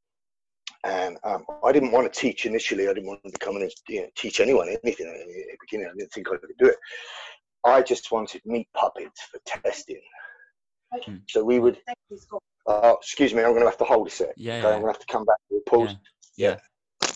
And 0.82 1.16
um, 1.22 1.44
I 1.64 1.70
didn't 1.70 1.92
want 1.92 2.12
to 2.12 2.20
teach 2.20 2.44
initially. 2.44 2.88
I 2.88 2.92
didn't 2.94 3.06
want 3.08 3.20
to 3.24 3.38
come 3.38 3.56
and 3.56 3.70
you 3.88 4.02
know, 4.02 4.08
teach 4.16 4.40
anyone 4.40 4.68
anything 4.68 5.06
at 5.06 5.26
the 5.26 5.56
beginning. 5.60 5.92
I 5.92 5.96
didn't 5.96 6.12
think 6.12 6.26
I 6.28 6.38
could 6.38 6.50
do 6.58 6.66
it. 6.66 6.76
I 7.64 7.82
just 7.82 8.10
wanted 8.10 8.40
meat 8.44 8.66
puppets 8.74 9.20
for 9.30 9.38
testing. 9.46 10.00
Hmm. 10.92 11.16
So 11.28 11.44
we 11.44 11.60
would. 11.60 11.78
Uh, 12.66 12.94
excuse 13.00 13.32
me, 13.34 13.42
I'm 13.42 13.50
going 13.50 13.62
to 13.62 13.68
have 13.68 13.78
to 13.78 13.84
hold 13.84 14.06
a 14.06 14.10
sec. 14.10 14.34
Yeah, 14.36 14.56
okay, 14.56 14.66
I'm 14.66 14.80
going 14.80 14.92
to 14.92 14.98
have 14.98 15.06
to 15.06 15.12
come 15.12 15.24
back 15.24 15.38
to 15.48 15.56
a 15.56 15.70
pause. 15.70 15.96
Yeah. 16.36 16.56
yeah. 17.02 17.08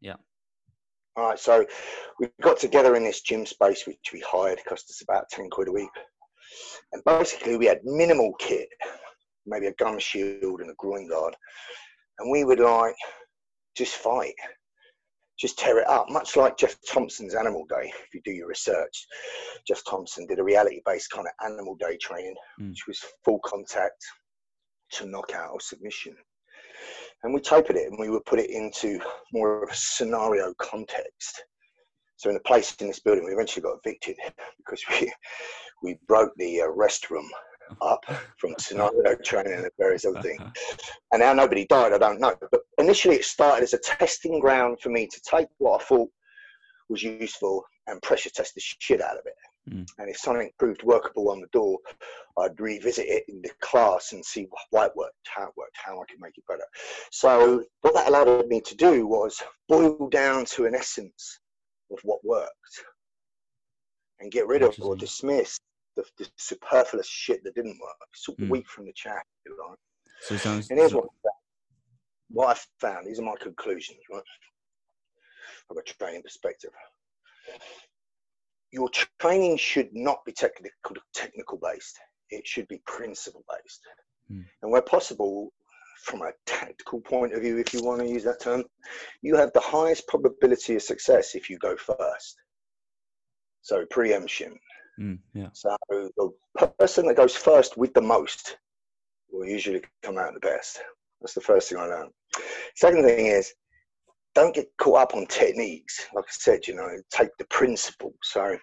yeah. 0.00 0.16
All 1.16 1.28
right, 1.28 1.38
so 1.38 1.66
we 2.18 2.28
got 2.40 2.58
together 2.58 2.96
in 2.96 3.04
this 3.04 3.20
gym 3.20 3.44
space, 3.44 3.86
which 3.86 4.10
we 4.12 4.20
hired, 4.20 4.60
cost 4.68 4.88
us 4.90 5.02
about 5.02 5.28
10 5.30 5.50
quid 5.50 5.68
a 5.68 5.72
week. 5.72 5.90
And 6.92 7.02
basically, 7.04 7.56
we 7.56 7.66
had 7.66 7.80
minimal 7.84 8.32
kit, 8.38 8.68
maybe 9.46 9.66
a 9.66 9.72
gum 9.72 9.98
shield 9.98 10.60
and 10.60 10.70
a 10.70 10.74
groin 10.78 11.08
guard. 11.08 11.34
And 12.18 12.30
we 12.30 12.44
would 12.44 12.60
like 12.60 12.94
just 13.76 13.96
fight, 13.96 14.34
just 15.40 15.58
tear 15.58 15.78
it 15.78 15.88
up, 15.88 16.06
much 16.10 16.36
like 16.36 16.58
Geoff 16.58 16.76
Thompson's 16.86 17.34
Animal 17.34 17.64
Day. 17.66 17.90
If 18.06 18.14
you 18.14 18.20
do 18.24 18.30
your 18.30 18.48
research, 18.48 19.06
Jeff 19.66 19.82
Thompson 19.88 20.26
did 20.26 20.38
a 20.38 20.44
reality 20.44 20.82
based 20.84 21.10
kind 21.10 21.26
of 21.26 21.32
Animal 21.50 21.76
Day 21.76 21.96
training, 21.96 22.34
Mm. 22.60 22.68
which 22.70 22.86
was 22.86 23.02
full 23.24 23.40
contact 23.44 24.04
to 24.92 25.06
knockout 25.06 25.50
or 25.52 25.60
submission. 25.60 26.14
And 27.22 27.32
we 27.32 27.40
tapered 27.40 27.76
it 27.76 27.88
and 27.88 27.98
we 27.98 28.10
would 28.10 28.24
put 28.26 28.38
it 28.38 28.50
into 28.50 29.00
more 29.32 29.62
of 29.62 29.70
a 29.70 29.74
scenario 29.74 30.52
context. 30.58 31.42
So 32.16 32.28
in 32.28 32.36
a 32.36 32.40
place 32.40 32.74
in 32.76 32.88
this 32.88 33.00
building, 33.00 33.24
we 33.24 33.32
eventually 33.32 33.62
got 33.62 33.78
evicted 33.82 34.16
because 34.58 34.82
we 34.90 35.10
we 35.82 35.98
broke 36.06 36.32
the 36.36 36.60
uh, 36.62 36.66
restroom 36.66 37.26
up 37.80 38.04
from 38.36 38.54
scenario 38.58 39.16
training 39.24 39.52
and 39.52 39.70
various 39.78 40.04
other 40.04 40.22
things. 40.22 40.42
And 41.12 41.20
now 41.20 41.32
nobody 41.32 41.66
died, 41.66 41.92
I 41.92 41.98
don't 41.98 42.20
know. 42.20 42.34
But 42.50 42.62
initially, 42.78 43.16
it 43.16 43.24
started 43.24 43.62
as 43.62 43.74
a 43.74 43.78
testing 43.78 44.40
ground 44.40 44.78
for 44.80 44.90
me 44.90 45.06
to 45.06 45.20
take 45.22 45.48
what 45.58 45.80
I 45.80 45.84
thought 45.84 46.10
was 46.88 47.02
useful 47.02 47.64
and 47.86 48.02
pressure 48.02 48.30
test 48.30 48.54
the 48.54 48.60
shit 48.60 49.00
out 49.00 49.16
of 49.16 49.26
it. 49.26 49.34
Mm. 49.68 49.86
And 49.98 50.08
if 50.08 50.16
something 50.16 50.50
proved 50.58 50.82
workable 50.82 51.30
on 51.30 51.40
the 51.40 51.46
door, 51.48 51.78
I'd 52.38 52.58
revisit 52.58 53.06
it 53.06 53.24
in 53.28 53.42
the 53.42 53.50
class 53.60 54.12
and 54.12 54.24
see 54.24 54.46
why 54.70 54.86
it 54.86 54.96
worked, 54.96 55.14
how 55.24 55.44
it 55.44 55.54
worked, 55.56 55.76
how 55.84 56.00
I 56.00 56.04
could 56.08 56.20
make 56.20 56.36
it 56.38 56.46
better. 56.48 56.64
So, 57.10 57.64
what 57.82 57.94
that 57.94 58.08
allowed 58.08 58.48
me 58.48 58.60
to 58.62 58.74
do 58.74 59.06
was 59.06 59.42
boil 59.68 60.08
down 60.08 60.44
to 60.46 60.66
an 60.66 60.74
essence 60.74 61.40
of 61.92 61.98
what 62.02 62.24
worked 62.24 62.50
and 64.20 64.32
get 64.32 64.46
rid 64.46 64.62
of 64.62 64.76
or 64.80 64.96
dismiss 64.96 65.58
the, 65.96 66.04
the 66.18 66.28
superfluous 66.36 67.06
shit 67.08 67.42
that 67.44 67.54
didn't 67.54 67.78
work. 67.80 67.96
Sort 68.14 68.38
of 68.38 68.44
Mm. 68.46 68.50
wheat 68.50 68.66
from 68.68 68.86
the 68.86 68.92
chat, 68.92 69.24
if 69.44 69.50
you 69.52 69.58
like. 69.68 69.78
So 70.22 70.36
sounds. 70.36 70.70
And 70.70 70.78
here's 70.78 70.92
so- 70.92 70.98
what 70.98 71.06
I 71.06 71.16
found. 71.24 71.36
What 72.32 72.56
I 72.56 72.60
found, 72.86 73.06
these 73.06 73.18
are 73.18 73.22
my 73.24 73.34
conclusions, 73.40 73.98
right? 74.10 74.22
From 75.66 75.78
a 75.78 75.82
training 75.82 76.22
perspective. 76.22 76.70
Your 78.72 78.88
training 79.18 79.56
should 79.56 79.88
not 79.92 80.24
be 80.24 80.32
technical 80.32 80.96
technical 81.12 81.58
based. 81.58 81.98
It 82.30 82.46
should 82.46 82.68
be 82.68 82.80
principle 82.86 83.44
based. 83.50 83.80
Hmm. 84.28 84.42
And 84.62 84.70
where 84.70 84.82
possible, 84.82 85.52
from 86.04 86.22
a 86.22 86.30
tactical 86.46 87.00
point 87.00 87.34
of 87.34 87.42
view, 87.42 87.58
if 87.58 87.74
you 87.74 87.82
want 87.82 88.00
to 88.00 88.06
use 88.06 88.22
that 88.24 88.40
term, 88.40 88.64
you 89.22 89.34
have 89.36 89.52
the 89.52 89.60
highest 89.60 90.06
probability 90.06 90.76
of 90.76 90.82
success 90.82 91.34
if 91.34 91.50
you 91.50 91.58
go 91.58 91.76
first. 91.76 92.36
So 93.62 93.84
preemption. 93.90 94.56
Mm, 95.00 95.18
yeah. 95.34 95.48
So 95.52 95.76
the 95.88 96.68
person 96.78 97.06
that 97.06 97.16
goes 97.16 97.34
first 97.34 97.76
with 97.76 97.94
the 97.94 98.02
most 98.02 98.58
will 99.32 99.46
usually 99.46 99.82
come 100.02 100.18
out 100.18 100.34
the 100.34 100.40
best. 100.40 100.80
That's 101.20 101.34
the 101.34 101.40
first 101.40 101.68
thing 101.68 101.78
I 101.78 101.86
learned. 101.86 102.10
Second 102.76 103.04
thing 103.04 103.26
is, 103.26 103.52
don't 104.34 104.54
get 104.54 104.68
caught 104.78 105.02
up 105.02 105.14
on 105.14 105.26
techniques. 105.26 106.06
Like 106.14 106.24
I 106.24 106.32
said, 106.32 106.66
you 106.66 106.74
know, 106.74 106.88
take 107.10 107.30
the 107.38 107.46
principle. 107.46 108.14
So 108.22 108.56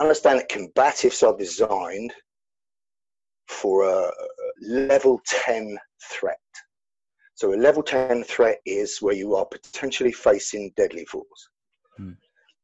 understand 0.00 0.40
that 0.40 0.50
combatives 0.50 1.22
are 1.26 1.36
designed 1.36 2.12
for 3.48 3.84
a 3.84 4.10
level 4.60 5.20
10 5.26 5.78
threat. 6.10 6.38
So 7.34 7.54
a 7.54 7.56
level 7.56 7.82
10 7.82 8.24
threat 8.24 8.60
is 8.66 9.00
where 9.00 9.14
you 9.14 9.34
are 9.34 9.46
potentially 9.46 10.12
facing 10.12 10.72
deadly 10.76 11.04
force. 11.04 11.48
Hmm. 11.96 12.12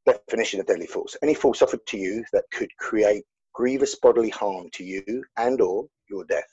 Definition 0.09 0.61
of 0.61 0.67
deadly 0.67 0.87
force. 0.87 1.17
Any 1.23 1.35
force 1.35 1.61
offered 1.61 1.87
to 1.89 1.99
you 1.99 2.25
that 2.33 2.45
could 2.51 2.71
create 2.79 3.25
grievous 3.53 3.97
bodily 3.97 4.31
harm 4.31 4.71
to 4.73 4.85
you 4.85 5.25
and 5.37 5.61
or 5.61 5.87
your 6.09 6.25
death. 6.25 6.49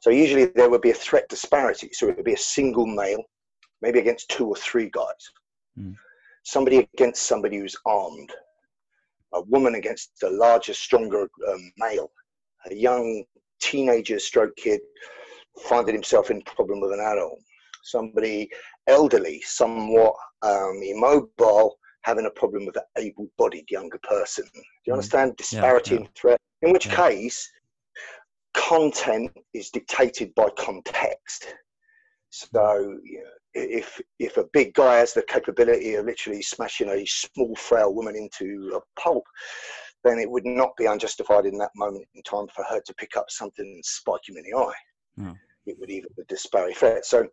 So 0.00 0.10
usually 0.10 0.46
there 0.46 0.68
would 0.68 0.82
be 0.82 0.90
a 0.90 0.94
threat 0.94 1.28
disparity. 1.30 1.90
So 1.92 2.08
it 2.08 2.16
would 2.16 2.24
be 2.26 2.34
a 2.34 2.38
single 2.38 2.86
male, 2.86 3.22
maybe 3.80 4.00
against 4.00 4.28
two 4.28 4.46
or 4.46 4.56
three 4.56 4.90
guys. 4.92 5.22
Hmm. 5.78 5.92
Somebody 6.44 6.88
against 6.94 7.24
somebody 7.24 7.56
who's 7.56 7.76
armed. 7.86 8.30
A 9.32 9.40
woman 9.42 9.74
against 9.76 10.10
a 10.22 10.30
larger, 10.30 10.74
stronger 10.74 11.28
um, 11.48 11.72
male. 11.78 12.10
A 12.70 12.74
young 12.74 13.24
teenager 13.60 14.18
stroke 14.18 14.56
kid 14.56 14.80
finding 15.62 15.94
himself 15.94 16.30
in 16.30 16.42
problem 16.42 16.80
with 16.80 16.92
an 16.92 17.00
adult. 17.00 17.38
Somebody 17.82 18.50
elderly, 18.88 19.40
somewhat 19.42 20.14
um, 20.42 20.80
immobile, 20.82 21.78
having 22.06 22.26
a 22.26 22.30
problem 22.30 22.64
with 22.64 22.76
an 22.76 22.84
able-bodied 22.96 23.68
younger 23.68 23.98
person. 23.98 24.44
Do 24.54 24.60
you 24.86 24.92
Mm. 24.92 24.98
understand 24.98 25.36
disparity 25.36 25.96
yeah. 25.96 26.00
in 26.02 26.08
threat? 26.14 26.40
In 26.62 26.72
which 26.72 26.86
Yeah. 26.86 27.08
case, 27.08 27.52
content 28.54 29.36
is 29.52 29.70
dictated 29.70 30.32
by 30.36 30.48
context. 30.50 31.56
So, 32.30 33.00
you 33.02 33.24
know, 33.24 33.30
if 33.54 34.00
if 34.20 34.36
a 34.36 34.44
big 34.52 34.74
guy 34.74 34.98
has 34.98 35.14
the 35.14 35.22
capability 35.22 35.94
of 35.94 36.06
literally 36.06 36.42
smashing 36.42 36.90
a 36.90 37.04
small, 37.06 37.54
frail 37.56 37.92
woman 37.92 38.14
into 38.14 38.48
a 38.78 39.00
pulp, 39.00 39.24
then 40.04 40.18
it 40.20 40.30
would 40.30 40.46
not 40.46 40.76
be 40.76 40.86
unjustified 40.86 41.46
in 41.46 41.58
that 41.58 41.74
moment 41.74 42.06
in 42.14 42.22
time 42.22 42.46
for 42.54 42.62
her 42.64 42.80
to 42.82 42.94
pick 42.94 43.16
up 43.16 43.30
something 43.30 43.64
and 43.64 43.84
spike 43.84 44.28
him 44.28 44.36
in 44.36 44.44
the 44.44 44.56
eye. 44.56 44.80
No. 45.16 45.34
It 45.66 45.76
would 45.80 45.90
even 45.90 46.10
the 46.16 46.24
disparate 46.24 46.76
threat. 46.76 47.04
So 47.04 47.28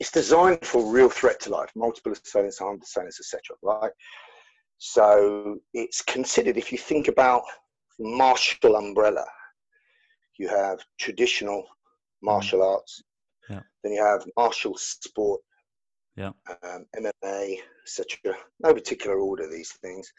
it's 0.00 0.10
designed 0.10 0.64
for 0.64 0.92
real 0.92 1.08
threat 1.08 1.40
to 1.40 1.50
life, 1.50 1.70
multiple 1.76 2.12
assailants, 2.12 2.60
armed 2.60 2.82
assailants, 2.82 3.20
etc. 3.20 3.56
Right. 3.62 3.92
So 4.78 5.56
it's 5.72 6.02
considered 6.02 6.56
if 6.56 6.72
you 6.72 6.78
think 6.78 7.08
about 7.08 7.42
martial 7.98 8.76
umbrella, 8.76 9.24
you 10.36 10.48
have 10.48 10.80
traditional 10.98 11.64
martial 12.22 12.62
arts, 12.62 13.02
Yeah. 13.48 13.60
then 13.82 13.92
you 13.92 14.02
have 14.04 14.26
martial 14.36 14.76
sport, 14.76 15.40
Yeah. 16.16 16.32
um, 16.62 16.86
MMA, 16.96 17.62
etc. 17.82 18.36
No 18.60 18.74
particular 18.74 19.18
order 19.18 19.46
these 19.48 19.72
things. 19.74 20.12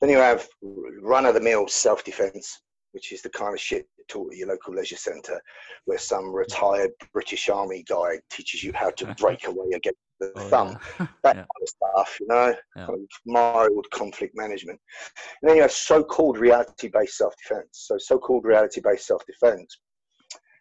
Then 0.00 0.10
you 0.10 0.18
have 0.18 0.48
run 0.62 1.26
of 1.26 1.34
the 1.34 1.40
mill 1.40 1.66
self 1.68 2.04
defense, 2.04 2.60
which 2.96 3.12
is 3.12 3.20
the 3.20 3.28
kind 3.28 3.52
of 3.52 3.60
shit 3.60 3.86
taught 4.08 4.32
at 4.32 4.38
your 4.38 4.48
local 4.48 4.72
leisure 4.72 4.96
centre, 4.96 5.38
where 5.84 5.98
some 5.98 6.32
retired 6.34 6.90
British 7.12 7.50
Army 7.50 7.84
guy 7.86 8.18
teaches 8.30 8.64
you 8.64 8.72
how 8.72 8.88
to 8.92 9.14
break 9.18 9.46
away 9.46 9.66
against 9.74 9.98
the 10.18 10.32
Oh, 10.34 10.48
thumb. 10.48 10.78
yeah. 10.98 11.06
That 11.24 11.36
Yeah. 11.36 11.42
kind 11.42 11.62
of 11.62 11.68
stuff, 11.68 12.16
you 12.20 12.26
know, 12.28 12.56
Yeah. 12.74 12.86
kind 12.86 12.98
of 12.98 13.08
mild 13.26 13.86
conflict 13.92 14.32
management. 14.34 14.80
And 15.42 15.50
then 15.50 15.56
you 15.56 15.62
have 15.62 15.72
so-called 15.72 16.38
reality-based 16.38 17.18
self-defense. 17.18 17.68
So 17.72 17.98
so-called 17.98 18.46
reality-based 18.46 19.06
self-defense 19.06 19.78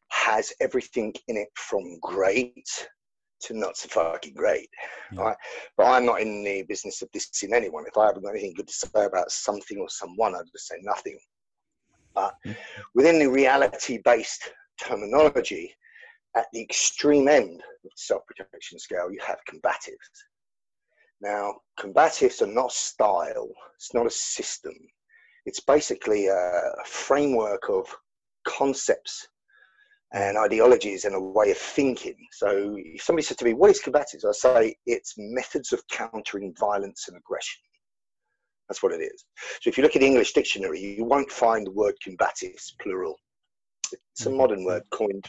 has 0.10 0.52
everything 0.60 1.14
in 1.30 1.38
it 1.38 1.48
from 1.56 1.84
great 2.02 2.68
to 3.44 3.54
not 3.54 3.78
so 3.78 3.88
fucking 3.88 4.34
great. 4.34 4.68
Yeah. 5.14 5.22
Right? 5.22 5.38
But 5.78 5.86
I'm 5.86 6.06
not 6.06 6.20
in 6.20 6.44
the 6.44 6.64
business 6.64 7.02
of 7.02 7.10
dissing 7.12 7.54
anyone. 7.54 7.86
If 7.88 7.98
I 7.98 8.08
haven't 8.08 8.24
got 8.24 8.32
anything 8.32 8.56
good 8.56 8.68
to 8.68 8.74
say 8.74 9.06
about 9.06 9.32
something 9.32 9.78
or 9.78 9.88
someone, 9.88 10.36
I'd 10.36 10.52
just 10.52 10.68
say 10.68 10.76
nothing. 10.82 11.18
But 12.16 12.36
within 12.96 13.20
the 13.20 13.30
reality-based 13.30 14.52
terminology, 14.82 15.76
at 16.36 16.48
the 16.52 16.62
extreme 16.62 17.28
end 17.28 17.62
of 17.62 17.84
the 17.84 17.90
self-protection 17.96 18.80
scale, 18.80 19.12
you 19.12 19.20
have 19.26 19.40
combatives. 19.50 20.10
Now, 21.22 21.56
combatives 21.80 22.42
are 22.42 22.48
not 22.48 22.72
style. 22.72 23.50
It's 23.76 23.94
not 23.94 24.08
a 24.08 24.12
system. 24.12 24.74
It's 25.46 25.60
basically 25.60 26.28
a 26.28 26.74
framework 26.86 27.70
of 27.70 27.86
concepts 28.48 29.28
and 30.14 30.38
ideologies 30.38 31.06
and 31.06 31.16
a 31.16 31.20
way 31.20 31.52
of 31.52 31.58
thinking. 31.58 32.16
So 32.32 32.76
if 32.78 33.02
somebody 33.02 33.26
said 33.26 33.38
to 33.40 33.46
me, 33.46 33.54
what 33.54 33.72
is 33.72 33.82
combatives? 33.82 34.26
I 34.26 34.32
say 34.32 34.76
it's 34.86 35.16
methods 35.18 35.74
of 35.74 35.86
countering 35.90 36.54
violence 36.60 37.08
and 37.08 37.18
aggression. 37.18 37.62
That's 38.68 38.82
what 38.82 38.94
it 38.94 39.02
is. 39.02 39.26
So 39.62 39.70
if 39.70 39.78
you 39.78 39.84
look 39.84 39.96
at 39.96 40.00
the 40.02 40.08
English 40.08 40.34
dictionary, 40.34 40.80
you 40.80 41.04
won't 41.06 41.32
find 41.32 41.68
the 41.68 41.72
word 41.72 41.96
combatives, 42.06 42.74
plural. 42.82 43.16
It's 43.92 44.26
a 44.26 44.30
Mhm. 44.30 44.38
modern 44.38 44.64
word 44.66 44.84
coined 44.90 45.28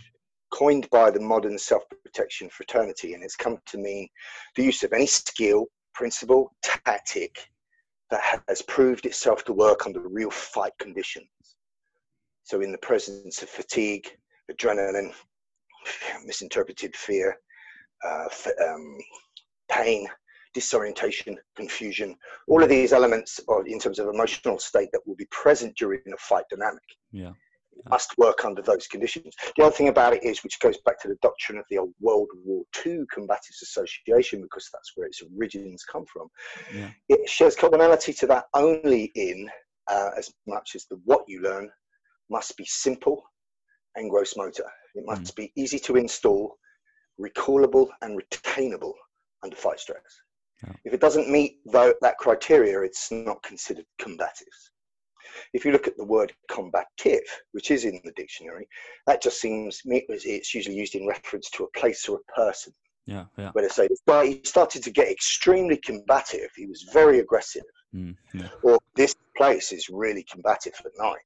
coined 0.50 0.88
by 0.90 1.10
the 1.10 1.20
modern 1.20 1.58
self-protection 1.58 2.48
fraternity, 2.50 3.14
and 3.14 3.22
it's 3.22 3.36
come 3.36 3.58
to 3.66 3.78
mean 3.78 4.08
the 4.54 4.62
use 4.62 4.82
of 4.84 4.92
any 4.92 5.06
skill, 5.06 5.66
principle, 5.92 6.54
tactic 6.62 7.50
that 8.10 8.42
has 8.48 8.62
proved 8.62 9.06
itself 9.06 9.44
to 9.44 9.52
work 9.52 9.86
under 9.86 10.00
real 10.00 10.30
fight 10.30 10.72
conditions. 10.78 11.28
So 12.44 12.60
in 12.60 12.70
the 12.70 12.78
presence 12.78 13.42
of 13.42 13.50
fatigue, 13.50 14.16
adrenaline, 14.50 15.12
misinterpreted 16.24 16.96
fear, 16.96 17.38
uh, 18.04 18.28
um, 18.64 18.98
pain, 19.68 20.08
disorientation, 20.56 21.36
confusion, 21.54 22.16
all 22.48 22.62
of 22.62 22.70
these 22.70 22.94
elements 22.94 23.38
of, 23.48 23.66
in 23.66 23.78
terms 23.78 23.98
of 23.98 24.08
emotional 24.08 24.58
state 24.58 24.88
that 24.92 25.06
will 25.06 25.14
be 25.16 25.28
present 25.30 25.76
during 25.76 26.00
a 26.14 26.16
fight 26.16 26.46
dynamic 26.50 26.88
Yeah. 27.12 27.32
must 27.90 28.16
work 28.16 28.46
under 28.48 28.62
those 28.62 28.86
conditions. 28.86 29.34
The 29.56 29.64
other 29.64 29.76
thing 29.76 29.88
about 29.88 30.14
it 30.14 30.24
is, 30.24 30.42
which 30.42 30.58
goes 30.60 30.78
back 30.86 30.98
to 31.02 31.08
the 31.08 31.18
doctrine 31.20 31.58
of 31.58 31.66
the 31.68 31.76
old 31.76 31.92
World 32.00 32.30
War 32.42 32.64
II 32.86 33.00
Combatives 33.14 33.60
Association, 33.62 34.40
because 34.40 34.66
that's 34.72 34.92
where 34.94 35.06
its 35.06 35.20
origins 35.36 35.84
come 35.84 36.06
from. 36.10 36.26
Yeah. 36.74 36.90
It 37.10 37.28
shares 37.28 37.54
commonality 37.54 38.14
to 38.14 38.26
that 38.28 38.46
only 38.54 39.12
in 39.14 39.50
uh, 39.88 40.10
as 40.16 40.32
much 40.46 40.68
as 40.74 40.86
the 40.86 40.98
what 41.04 41.24
you 41.28 41.42
learn 41.42 41.70
must 42.30 42.56
be 42.56 42.64
simple 42.64 43.22
and 43.96 44.10
gross 44.10 44.32
motor. 44.38 44.68
It 44.94 45.04
must 45.04 45.36
be 45.36 45.52
easy 45.56 45.78
to 45.80 45.96
install, 45.96 46.56
recallable, 47.20 47.88
and 48.00 48.18
retainable 48.22 48.94
under 49.44 49.54
fight 49.54 49.80
stress. 49.80 50.02
Yeah. 50.64 50.72
If 50.84 50.94
it 50.94 51.00
doesn't 51.00 51.30
meet 51.30 51.58
that 51.72 52.14
criteria, 52.18 52.80
it's 52.80 53.10
not 53.10 53.42
considered 53.42 53.84
combative. 53.98 54.46
If 55.52 55.64
you 55.64 55.72
look 55.72 55.86
at 55.86 55.96
the 55.96 56.04
word 56.04 56.32
combative, 56.50 57.24
which 57.52 57.70
is 57.70 57.84
in 57.84 58.00
the 58.04 58.12
dictionary, 58.12 58.66
that 59.06 59.22
just 59.22 59.40
seems 59.40 59.82
it's 59.84 60.54
usually 60.54 60.76
used 60.76 60.94
in 60.94 61.06
reference 61.06 61.50
to 61.50 61.64
a 61.64 61.78
place 61.78 62.08
or 62.08 62.18
a 62.18 62.32
person. 62.32 62.72
Yeah, 63.06 63.26
yeah. 63.38 63.50
Where 63.52 63.62
they 63.62 63.68
say 63.68 63.86
this 63.86 64.00
guy 64.06 64.26
he 64.26 64.40
started 64.44 64.82
to 64.82 64.90
get 64.90 65.08
extremely 65.08 65.76
combative. 65.76 66.50
He 66.56 66.66
was 66.66 66.82
very 66.92 67.20
aggressive. 67.20 67.62
Mm, 67.94 68.16
yeah. 68.34 68.48
Or 68.62 68.78
this 68.96 69.14
place 69.36 69.72
is 69.72 69.88
really 69.88 70.24
combative 70.24 70.74
at 70.84 70.90
night. 70.98 71.18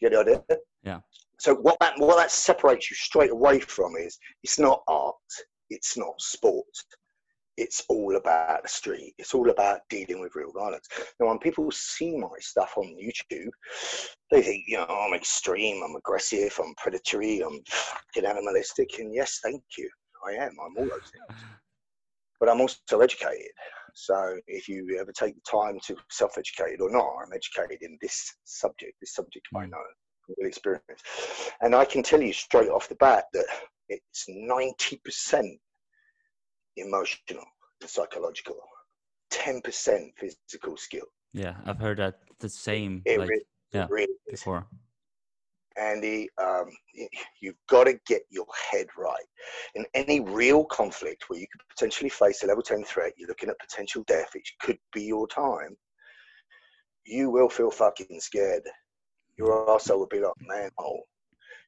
You 0.00 0.08
get 0.08 0.12
the 0.12 0.20
idea? 0.20 0.58
Yeah. 0.84 1.00
So 1.38 1.54
what 1.54 1.78
that 1.80 1.94
what 1.98 2.16
that 2.16 2.30
separates 2.30 2.90
you 2.90 2.96
straight 2.96 3.30
away 3.30 3.60
from 3.60 3.96
is 3.96 4.18
it's 4.42 4.58
not 4.58 4.82
art, 4.86 5.16
it's 5.70 5.96
not 5.96 6.20
sport, 6.20 6.66
it's 7.60 7.84
all 7.90 8.16
about 8.16 8.62
the 8.62 8.68
street. 8.68 9.14
It's 9.18 9.34
all 9.34 9.50
about 9.50 9.80
dealing 9.90 10.20
with 10.20 10.34
real 10.34 10.50
violence. 10.52 10.88
Now, 11.20 11.26
when 11.28 11.38
people 11.38 11.70
see 11.70 12.16
my 12.16 12.38
stuff 12.38 12.72
on 12.78 12.96
YouTube, 12.96 13.50
they 14.30 14.42
think, 14.42 14.64
you 14.66 14.78
know, 14.78 14.86
I'm 14.86 15.12
extreme, 15.12 15.82
I'm 15.82 15.94
aggressive, 15.94 16.58
I'm 16.58 16.74
predatory, 16.76 17.40
I'm 17.40 17.60
fucking 17.68 18.24
animalistic. 18.24 18.98
And 18.98 19.14
yes, 19.14 19.40
thank 19.42 19.62
you. 19.76 19.90
I 20.26 20.32
am. 20.32 20.56
I'm 20.64 20.76
all 20.78 20.84
those 20.84 21.10
things. 21.12 21.40
But 22.38 22.48
I'm 22.48 22.62
also 22.62 23.00
educated. 23.00 23.52
So 23.94 24.38
if 24.46 24.66
you 24.66 24.98
ever 24.98 25.12
take 25.12 25.34
the 25.34 25.50
time 25.50 25.78
to 25.84 25.96
self-educate 26.10 26.80
or 26.80 26.90
not, 26.90 27.12
I'm 27.22 27.32
educated 27.34 27.82
in 27.82 27.98
this 28.00 28.34
subject, 28.44 28.94
this 29.00 29.14
subject 29.14 29.46
I 29.54 29.64
mm. 29.64 29.70
know 29.70 29.78
real 30.38 30.48
experience. 30.48 31.02
And 31.60 31.74
I 31.74 31.84
can 31.84 32.02
tell 32.02 32.22
you 32.22 32.32
straight 32.32 32.70
off 32.70 32.88
the 32.88 32.94
bat 32.94 33.24
that 33.34 33.46
it's 33.88 34.26
90% 34.30 35.58
emotional 36.80 37.44
and 37.80 37.90
psychological, 37.90 38.56
10% 39.32 39.62
physical 40.16 40.76
skill. 40.76 41.06
Yeah, 41.32 41.54
I've 41.64 41.78
heard 41.78 41.98
that 41.98 42.20
the 42.40 42.48
same 42.48 43.02
It 43.04 43.18
like 43.18 43.28
really, 43.28 43.44
yeah, 43.72 43.86
really 43.88 44.14
before. 44.28 44.66
Andy, 45.76 46.28
um, 46.42 46.70
you've 47.40 47.54
got 47.68 47.84
to 47.84 47.98
get 48.06 48.22
your 48.28 48.46
head 48.70 48.86
right. 48.98 49.24
In 49.74 49.86
any 49.94 50.20
real 50.20 50.64
conflict 50.64 51.24
where 51.28 51.38
you 51.38 51.46
could 51.50 51.62
potentially 51.68 52.10
face 52.10 52.42
a 52.42 52.46
level 52.46 52.62
10 52.62 52.84
threat, 52.84 53.12
you're 53.16 53.28
looking 53.28 53.48
at 53.48 53.58
potential 53.58 54.02
death, 54.06 54.30
it 54.34 54.42
could 54.60 54.78
be 54.92 55.04
your 55.04 55.28
time, 55.28 55.76
you 57.04 57.30
will 57.30 57.48
feel 57.48 57.70
fucking 57.70 58.20
scared. 58.20 58.62
Your 59.36 59.66
arsehole 59.66 60.00
will 60.00 60.06
be 60.06 60.20
like, 60.20 60.34
manhole. 60.40 61.06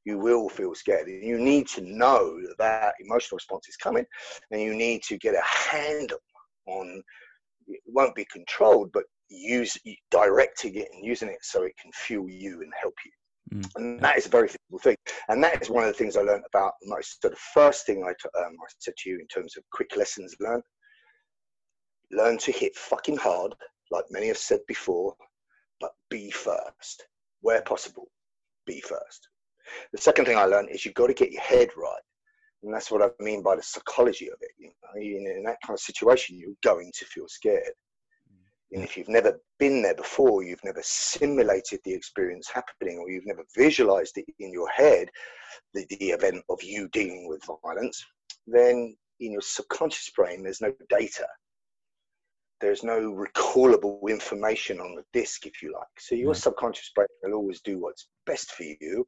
You 0.04 0.18
will 0.18 0.48
feel 0.48 0.74
scared. 0.74 1.08
You 1.08 1.38
need 1.38 1.68
to 1.68 1.80
know 1.82 2.40
that, 2.42 2.58
that 2.58 2.94
emotional 3.00 3.36
response 3.36 3.68
is 3.68 3.76
coming 3.76 4.04
and 4.50 4.60
you 4.60 4.74
need 4.74 5.02
to 5.04 5.16
get 5.18 5.34
a 5.34 5.42
handle 5.44 6.18
on 6.66 7.02
it 7.68 7.80
won't 7.86 8.14
be 8.14 8.26
controlled, 8.32 8.90
but 8.92 9.04
use 9.28 9.76
directing 10.10 10.76
it 10.76 10.88
and 10.92 11.04
using 11.04 11.28
it 11.28 11.38
so 11.42 11.62
it 11.62 11.76
can 11.80 11.90
fuel 11.92 12.28
you 12.28 12.60
and 12.62 12.72
help 12.80 12.94
you. 13.04 13.58
Mm, 13.58 13.70
And 13.76 14.00
that 14.00 14.18
is 14.18 14.26
a 14.26 14.30
very 14.30 14.48
simple 14.48 14.78
thing. 14.78 14.96
And 15.28 15.42
that 15.42 15.62
is 15.62 15.70
one 15.70 15.84
of 15.84 15.88
the 15.88 15.98
things 15.98 16.16
I 16.16 16.22
learned 16.22 16.44
about 16.52 16.72
the 16.82 16.90
most. 16.90 17.22
So 17.22 17.28
the 17.28 17.36
first 17.54 17.86
thing 17.86 18.04
I, 18.04 18.12
t- 18.12 18.28
um, 18.38 18.52
I 18.52 18.66
said 18.78 18.94
to 18.98 19.10
you 19.10 19.18
in 19.18 19.26
terms 19.28 19.56
of 19.56 19.64
quick 19.72 19.96
lessons 19.96 20.34
learned, 20.40 20.62
learn 22.10 22.38
to 22.38 22.52
hit 22.52 22.76
fucking 22.76 23.16
hard, 23.16 23.54
like 23.90 24.04
many 24.10 24.28
have 24.28 24.38
said 24.38 24.60
before, 24.68 25.14
but 25.80 25.92
be 26.10 26.30
first. 26.30 27.06
Where 27.40 27.62
possible, 27.62 28.08
be 28.66 28.80
first. 28.80 29.28
The 29.92 30.00
second 30.00 30.24
thing 30.24 30.36
I 30.36 30.44
learned 30.44 30.70
is 30.70 30.84
you've 30.84 30.94
got 30.94 31.08
to 31.08 31.14
get 31.14 31.32
your 31.32 31.42
head 31.42 31.68
right. 31.76 32.02
And 32.62 32.72
that's 32.72 32.90
what 32.90 33.02
I 33.02 33.08
mean 33.22 33.42
by 33.42 33.56
the 33.56 33.62
psychology 33.62 34.28
of 34.28 34.38
it. 34.40 34.50
You 34.58 34.68
know, 34.68 35.00
in, 35.00 35.42
that 35.44 35.58
kind 35.66 35.76
of 35.76 35.80
situation, 35.80 36.38
you're 36.38 36.54
going 36.62 36.92
to 36.94 37.04
feel 37.06 37.26
scared. 37.28 37.72
And 38.72 38.82
if 38.82 38.96
you've 38.96 39.08
never 39.08 39.38
been 39.58 39.82
there 39.82 39.94
before, 39.94 40.42
you've 40.42 40.64
never 40.64 40.80
simulated 40.82 41.80
the 41.84 41.92
experience 41.92 42.48
happening, 42.52 42.98
or 42.98 43.10
you've 43.10 43.26
never 43.26 43.44
visualized 43.54 44.16
it 44.16 44.24
in 44.38 44.50
your 44.50 44.68
head, 44.70 45.08
the, 45.74 45.84
the 45.90 46.10
event 46.10 46.42
of 46.48 46.62
you 46.62 46.88
dealing 46.88 47.28
with 47.28 47.44
violence, 47.62 48.02
then 48.46 48.96
in 49.20 49.32
your 49.32 49.42
subconscious 49.42 50.10
brain, 50.16 50.42
there's 50.42 50.62
no 50.62 50.72
data. 50.88 51.26
There's 52.62 52.82
no 52.82 53.12
recallable 53.12 54.08
information 54.08 54.80
on 54.80 54.94
the 54.94 55.04
disk, 55.12 55.46
if 55.46 55.62
you 55.62 55.72
like. 55.74 55.88
So 55.98 56.14
your 56.14 56.34
subconscious 56.34 56.92
brain 56.94 57.08
will 57.22 57.34
always 57.34 57.60
do 57.60 57.78
what's 57.78 58.08
best 58.24 58.52
for 58.52 58.62
you 58.62 59.06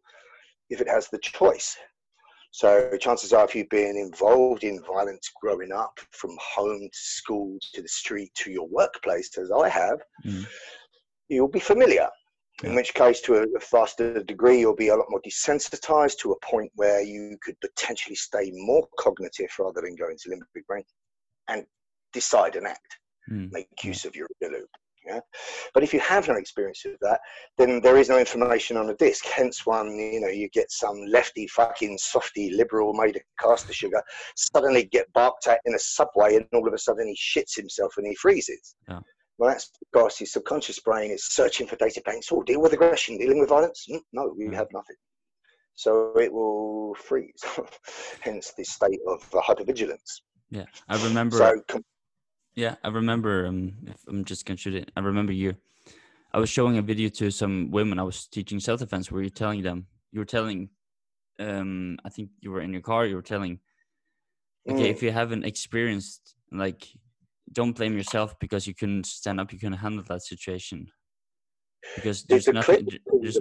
if 0.71 0.81
it 0.81 0.89
has 0.89 1.09
the 1.09 1.19
choice. 1.19 1.77
So 2.51 2.97
chances 3.01 3.33
are, 3.33 3.45
if 3.45 3.55
you've 3.55 3.69
been 3.69 3.97
involved 3.97 4.63
in 4.63 4.81
violence 4.85 5.31
growing 5.41 5.73
up, 5.73 5.99
from 6.13 6.37
home 6.41 6.83
to 6.83 6.99
school 6.99 7.59
to 7.73 7.83
the 7.83 7.89
street 7.89 8.31
to 8.37 8.51
your 8.53 8.69
workplace, 8.69 9.37
as 9.39 9.51
I 9.51 9.69
have, 9.69 10.01
Mm. 10.25 10.47
you'll 11.29 11.49
be 11.49 11.61
familiar. 11.61 12.09
In 12.63 12.77
which 12.77 12.95
case, 12.95 13.21
to 13.23 13.35
a, 13.57 13.61
faster 13.61 14.23
degree, 14.23 14.61
you'll 14.61 14.77
be 14.77 14.89
a 14.89 14.97
lot 14.97 15.11
more 15.11 15.21
desensitized 15.23 16.19
to 16.19 16.31
a 16.31 16.39
point 16.47 16.71
where 16.77 17.01
you 17.01 17.37
could 17.43 17.61
potentially 17.61 18.15
stay 18.15 18.53
more 18.55 18.87
cognitive 19.01 19.51
rather 19.59 19.81
than 19.81 19.97
go 19.97 20.09
into 20.09 20.29
limbic 20.29 20.65
brain 20.69 20.85
and 21.49 21.67
decide 22.13 22.55
and 22.55 22.67
act 22.69 22.99
Mm. 23.29 23.51
make 23.51 23.67
Yeah. 23.83 23.89
use 23.89 24.05
of 24.05 24.15
your 24.15 24.29
inner 24.41 24.59
loop. 24.59 24.71
Yeah. 25.07 25.21
But 25.75 25.83
if 25.83 25.93
you 25.93 26.01
have 26.01 26.29
no 26.29 26.35
experience 26.37 26.85
of 26.87 26.93
that, 27.03 27.21
then 27.59 27.81
there 27.83 27.99
is 27.99 28.09
no 28.09 28.19
information 28.19 28.77
on 28.77 28.87
the 28.87 28.95
disc. 28.95 29.25
Hence, 29.27 29.67
one 29.67 29.97
you 29.99 30.21
know 30.21 30.29
you 30.29 30.49
get 30.51 30.71
some 30.71 30.97
lefty 31.09 31.47
fucking 31.49 31.99
softy 31.99 32.51
liberal 32.55 32.95
made 32.95 33.17
of 33.17 33.23
caster 33.39 33.73
sugar 33.73 34.03
suddenly 34.37 34.85
get 34.85 35.13
barked 35.13 35.47
at 35.47 35.61
in 35.67 35.75
a 35.75 35.79
subway, 35.79 36.37
and 36.37 36.47
all 36.55 36.67
of 36.67 36.73
a 36.73 36.79
sudden 36.79 37.07
he 37.07 37.15
shits 37.17 37.55
himself 37.57 37.93
and 37.99 38.07
he 38.07 38.15
freezes. 38.15 38.77
Yeah. 38.89 39.01
Well, 39.39 39.51
that's 39.51 39.71
because 39.93 40.17
his 40.17 40.33
subconscious 40.33 40.79
brain 40.81 41.11
is 41.11 41.27
searching 41.33 41.67
for 41.67 41.77
data 41.77 42.01
banks. 42.07 42.29
Oh, 42.31 42.43
deal 42.45 42.63
with 42.63 42.73
aggression, 42.73 43.19
dealing 43.19 43.41
with 43.41 43.49
violence. 43.49 43.85
Mm, 43.91 44.01
No, 44.13 44.33
we 44.37 44.47
Mm. 44.47 44.55
have 44.55 44.69
nothing. 44.73 44.97
So 45.75 46.17
it 46.19 46.33
will 46.33 46.95
freeze. 46.95 47.43
Hence 48.21 48.53
the 48.57 48.65
state 48.65 49.01
of 49.09 49.29
hypervigilance. 49.33 50.21
Yeah, 50.51 50.67
I 50.89 51.03
remember. 51.05 51.37
So 51.37 51.61
com- 51.69 51.85
Yeah, 52.57 52.77
I 52.85 52.89
remember. 52.89 53.47
Um, 53.47 53.73
if 53.87 53.97
I'm 54.09 54.25
just 54.25 54.47
gonna 54.47 54.57
shoot 54.57 54.75
it. 54.75 54.91
I 54.97 55.01
remember 55.01 55.33
you. 55.33 55.57
I 56.33 56.39
was 56.39 56.49
showing 56.51 56.79
a 56.79 56.83
video 56.83 57.09
to 57.11 57.31
some 57.31 57.71
women. 57.71 57.99
I 57.99 58.03
was 58.03 58.27
teaching 58.27 58.61
self 58.61 58.81
defense. 58.81 59.11
Where 59.11 59.23
you're 59.23 59.31
telling 59.31 59.63
them, 59.63 59.87
you 60.13 60.21
were 60.21 60.25
telling, 60.25 60.69
um, 61.39 61.99
I 62.05 62.09
think 62.11 62.31
you 62.41 62.51
were 62.51 62.61
in 62.61 62.73
your 62.73 62.83
car. 62.83 63.07
You 63.07 63.17
were 63.17 63.23
telling, 63.23 63.61
okay, 64.69 64.89
Mm. 64.89 64.91
if 64.91 65.03
you 65.03 65.11
haven't 65.13 65.45
experienced, 65.45 66.35
like, 66.53 66.87
don't 67.53 67.77
blame 67.77 67.97
yourself 67.97 68.39
because 68.39 68.67
you 68.67 68.75
couldn't 68.75 69.07
stand 69.07 69.41
up. 69.41 69.53
You 69.53 69.59
couldn't 69.59 69.79
handle 69.79 70.05
that 70.09 70.23
situation 70.23 70.91
because 71.97 72.25
there's 72.25 72.49
nothing. 72.49 72.89
There's, 73.21 73.39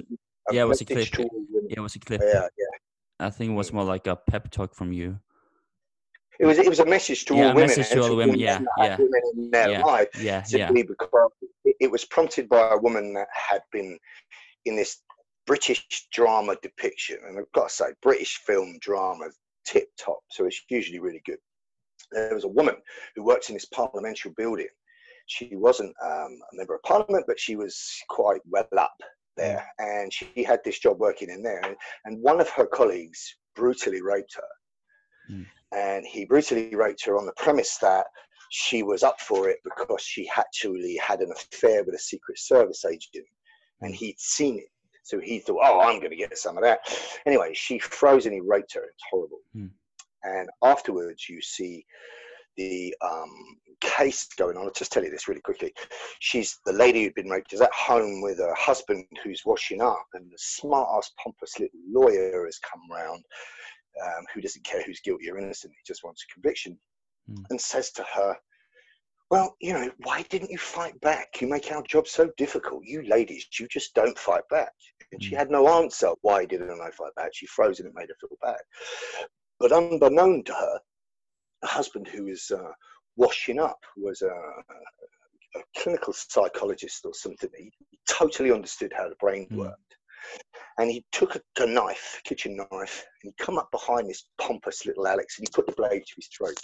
yeah, 0.52 0.63
it 0.63 0.67
was 0.67 0.82
a 0.82 0.86
clip. 0.86 1.08
to 1.12 1.23
all 1.23 1.30
women. 1.34 1.67
yeah, 1.69 1.80
it 1.80 1.82
was 1.82 1.95
a 1.95 1.99
clip. 1.99 2.21
Yeah, 2.23 2.47
yeah. 2.58 2.78
I 3.19 3.30
think 3.30 3.52
it 3.52 3.56
was 3.56 3.71
more 3.71 3.84
like 3.86 4.08
a 4.08 4.15
pep 4.15 4.49
talk 4.52 4.76
from 4.76 4.91
you. 4.91 5.19
It 6.39 6.46
was 6.46 6.58
it 6.58 6.67
was 6.67 6.80
a 6.80 6.86
message 6.86 7.26
to 7.26 7.36
Yeah, 7.36 7.50
all 7.50 7.56
women. 7.56 7.67
message 7.67 7.89
to 7.89 8.02
all 8.02 8.15
women, 8.15 8.39
yeah, 8.39 8.62
yeah. 8.78 8.98
Women 8.98 9.22
in 9.36 9.52
their 9.52 9.69
Yeah, 9.69 9.84
life 9.84 10.10
Yeah, 10.19 10.43
yeah, 10.50 10.72
because 10.72 11.30
it, 11.65 11.76
it 11.80 11.91
was 11.91 12.06
prompted 12.06 12.50
by 12.50 12.72
a 12.72 12.78
woman 12.78 13.13
that 13.13 13.28
had 13.32 13.62
been 13.72 13.98
in 14.65 14.76
this 14.76 15.02
British 15.46 15.86
drama 16.12 16.56
depiction, 16.62 17.17
and 17.28 17.38
I've 17.38 17.52
got 17.54 17.69
to 17.69 17.74
say, 17.74 17.86
British 18.02 18.38
film 18.48 18.78
drama 18.82 19.26
tip 19.65 19.89
top, 19.98 20.19
so 20.32 20.46
it's 20.46 20.62
usually 20.69 21.00
really 21.00 21.22
good. 21.26 21.38
There 22.12 22.34
was 22.34 22.46
a 22.46 22.50
woman 22.50 22.76
who 23.15 23.24
worked 23.24 23.50
in 23.50 23.56
this 23.56 23.65
parliamentary 23.65 24.34
building. 24.38 24.67
She 25.28 25.56
wasn't 25.56 25.93
um, 26.04 26.39
a 26.52 26.56
member 26.56 26.76
of 26.76 26.82
parliament, 26.84 27.26
but 27.28 27.39
she 27.39 27.56
was 27.56 27.78
quite 28.10 28.41
well 28.46 28.67
up 28.78 28.96
there, 29.38 29.65
and 29.80 30.12
she 30.13 30.43
had 30.43 30.62
this 30.63 30.80
job 30.80 31.00
working 31.00 31.30
in 31.30 31.43
there. 31.43 31.62
And, 31.65 31.76
and 32.06 32.22
one 32.22 32.39
of 32.41 32.50
her 32.50 32.65
colleagues 32.65 33.38
brutally 33.56 34.02
raped 34.02 34.36
her, 34.36 34.43
Mm. 35.32 35.46
And 35.76 36.06
he 36.06 36.26
brutally 36.26 36.76
raped 36.76 37.06
her 37.06 37.18
on 37.18 37.26
the 37.26 37.34
premise 37.38 37.78
that 37.78 38.06
she 38.50 38.84
was 38.84 39.02
up 39.02 39.20
for 39.20 39.50
it 39.50 39.58
because 39.64 40.02
she 40.02 40.30
actually 40.38 40.96
had 40.98 41.22
an 41.22 41.32
affair 41.32 41.84
with 41.84 41.96
a 41.96 42.00
secret 42.00 42.38
service 42.38 42.86
agent, 42.86 43.26
and 43.82 43.96
he'd 43.96 44.20
seen 44.20 44.60
it. 44.60 44.70
So 45.04 45.20
he 45.20 45.40
thought, 45.40 45.62
oh, 45.64 45.82
I'm 45.82 46.00
going 46.00 46.12
to 46.12 46.16
get 46.16 46.38
some 46.38 46.58
of 46.58 46.64
that. 46.64 46.80
Anyway, 47.26 47.52
she 47.54 47.80
froze 47.80 48.26
and 48.26 48.34
he 48.34 48.40
raped 48.40 48.74
her. 48.76 48.84
It's 48.84 49.04
horrible. 49.12 49.40
Hmm. 49.54 49.68
And 50.24 50.50
afterwards, 50.64 51.28
you 51.28 51.42
see 51.42 51.86
the 52.56 52.96
um, 53.02 53.58
case 53.82 54.28
going 54.38 54.56
on. 54.56 54.66
I'll 54.66 54.72
just 54.72 54.92
tell 54.92 55.04
you 55.04 55.10
this 55.10 55.28
really 55.28 55.42
quickly. 55.42 55.74
She's 56.20 56.60
the 56.66 56.74
lady 56.74 57.04
who'd 57.04 57.16
been 57.16 57.30
raped 57.30 57.54
is 57.54 57.62
at 57.62 57.74
home 57.74 58.22
with 58.22 58.38
her 58.38 58.54
husband 58.56 59.06
who's 59.24 59.42
washing 59.46 59.82
up, 59.82 60.06
and 60.14 60.32
the 60.32 60.38
smart 60.38 60.88
ass, 60.96 61.12
pompous 61.22 61.60
little 61.60 61.80
lawyer 61.90 62.46
has 62.46 62.60
come 62.60 62.82
round 62.90 63.24
um, 64.01 64.25
who 64.34 64.41
doesn't 64.41 64.65
care 64.65 64.82
who's 64.84 65.01
guilty 65.01 65.29
or 65.29 65.38
innocent. 65.38 65.73
He 65.73 65.84
just 65.86 66.03
wants 66.03 66.23
a 66.29 66.34
conviction 66.34 66.77
Hmm. 67.27 67.43
and 67.49 67.60
says 67.60 67.91
to 67.91 68.03
her, 68.03 68.38
well, 69.32 69.56
you 69.62 69.73
know, 69.73 69.89
why 70.03 70.21
didn't 70.23 70.51
you 70.51 70.58
fight 70.58 70.99
back? 71.01 71.41
You 71.41 71.47
make 71.47 71.71
our 71.71 71.82
job 71.84 72.08
so 72.08 72.29
difficult. 72.38 72.84
You 72.86 73.01
ladies, 73.03 73.47
you 73.60 73.67
just 73.67 73.93
don't 73.95 74.17
fight 74.19 74.43
back. 74.49 74.73
And 75.12 75.23
she 75.23 75.34
Mm. 75.34 75.39
had 75.39 75.49
no 75.51 75.67
answer. 75.69 76.12
Why 76.21 76.45
didn't 76.45 76.82
I 76.82 76.91
fight 76.91 77.15
back? 77.15 77.32
She 77.34 77.47
froze 77.47 77.79
and 77.79 77.88
it 77.88 77.95
made 77.95 78.10
her 78.10 78.15
feel 78.19 78.38
bad. 78.41 78.60
But 79.60 79.71
unbeknown 79.71 80.43
to 80.45 80.53
her, 80.53 80.79
the 81.62 81.67
husband, 81.67 82.08
who 82.08 82.27
is 82.27 82.51
uh, 82.51 82.71
washing 83.15 83.60
up 83.60 83.79
was 83.97 84.21
a, 84.21 84.27
a 84.29 85.62
clinical 85.77 86.13
psychologist 86.13 87.06
or 87.06 87.13
something. 87.13 87.49
He 87.58 87.71
totally 88.08 88.51
understood 88.51 88.93
how 88.95 89.10
the 89.10 89.15
brain 89.15 89.47
Mm. 89.51 89.58
worked. 89.58 89.95
And 90.78 90.90
he 90.90 91.06
took 91.12 91.36
a, 91.36 91.42
a 91.58 91.68
knife, 91.68 92.22
kitchen 92.24 92.58
knife, 92.58 93.06
and 93.24 93.34
he 93.38 93.44
come 93.44 93.58
up 93.58 93.70
behind 93.72 94.10
this 94.10 94.26
pompous 94.40 94.86
little 94.86 95.08
Alex 95.08 95.38
and 95.38 95.48
he 95.48 95.52
put 95.54 95.68
the 95.68 95.74
blade 95.74 96.04
to 96.06 96.14
his 96.16 96.28
throat. 96.28 96.60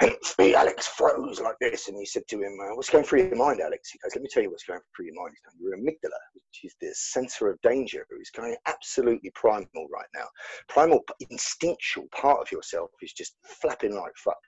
And 0.00 0.12
Alex 0.56 0.88
froze 0.88 1.40
like 1.40 1.54
this, 1.60 1.86
and 1.86 1.96
he 1.96 2.04
said 2.04 2.26
to 2.28 2.42
him, 2.42 2.58
uh, 2.60 2.74
"What's 2.74 2.90
going 2.90 3.04
through 3.04 3.28
your 3.28 3.36
mind, 3.36 3.60
Alex?" 3.60 3.90
He 3.92 3.98
goes, 3.98 4.12
"Let 4.16 4.22
me 4.22 4.28
tell 4.28 4.42
you 4.42 4.50
what's 4.50 4.64
going 4.64 4.80
through 4.94 5.06
your 5.06 5.14
mind. 5.14 5.36
Your 5.60 5.76
amygdala, 5.76 6.18
which 6.34 6.64
is 6.64 6.74
the 6.80 6.92
sensor 6.94 7.48
of 7.48 7.60
danger, 7.60 8.04
is 8.20 8.30
going 8.30 8.56
absolutely 8.66 9.30
primal 9.30 9.86
right 9.92 10.08
now. 10.12 10.26
Primal, 10.68 11.04
instinctual 11.30 12.08
part 12.10 12.40
of 12.40 12.50
yourself 12.50 12.90
is 13.02 13.12
just 13.12 13.36
flapping 13.44 13.94
like 13.94 14.16
fuck. 14.16 14.40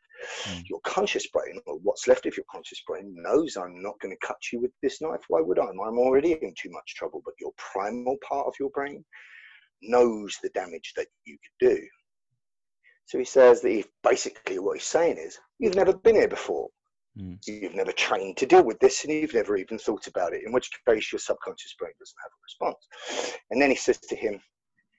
Mm. 0.49 0.69
Your 0.69 0.81
conscious 0.81 1.27
brain, 1.29 1.61
or 1.67 1.79
what's 1.83 2.09
left 2.09 2.27
of 2.27 2.37
your 2.37 2.47
conscious 2.51 2.83
brain, 2.87 3.15
knows 3.17 3.57
I'm 3.57 3.83
not 3.83 3.99
going 4.01 4.15
to 4.15 4.27
cut 4.27 4.39
you 4.53 4.61
with 4.61 4.73
this 4.83 5.01
knife. 5.01 5.23
Why 5.29 5.41
would 5.41 5.59
I? 5.59 5.65
I'm 5.65 5.99
already 5.99 6.33
in 6.33 6.55
too 6.61 6.71
much 6.71 6.95
trouble. 6.95 7.23
But 7.25 7.35
your 7.41 7.53
primal 7.57 8.17
part 8.27 8.47
of 8.47 8.55
your 8.59 8.71
brain 8.71 9.05
knows 9.83 10.39
the 10.43 10.51
damage 10.51 10.93
that 10.97 11.09
you 11.25 11.37
could 11.43 11.69
do." 11.69 11.89
So 13.05 13.19
he 13.19 13.25
says 13.25 13.61
that 13.63 13.71
he 13.71 13.85
basically 14.03 14.59
what 14.59 14.79
he's 14.79 14.87
saying 14.87 15.19
is, 15.19 15.39
you've 15.59 15.77
never 15.77 15.93
been 15.97 16.17
here 16.17 16.29
before. 16.29 16.69
Mm. 17.19 17.39
You've 17.47 17.75
never 17.75 17.93
trained 17.93 18.37
to 18.39 18.47
deal 18.47 18.65
with 18.65 18.79
this, 18.81 19.05
and 19.05 19.13
you've 19.13 19.33
never 19.33 19.57
even 19.57 19.79
thought 19.79 20.07
about 20.07 20.35
it. 20.35 20.43
In 20.45 20.53
which 20.53 20.71
case, 20.87 21.13
your 21.13 21.19
subconscious 21.19 21.75
brain 21.79 21.93
doesn't 21.99 22.17
have 22.23 22.31
a 22.31 22.43
response. 22.43 23.39
And 23.51 23.63
then 23.63 23.71
he 23.71 23.77
says 23.77 23.99
to 23.99 24.17
him, 24.17 24.41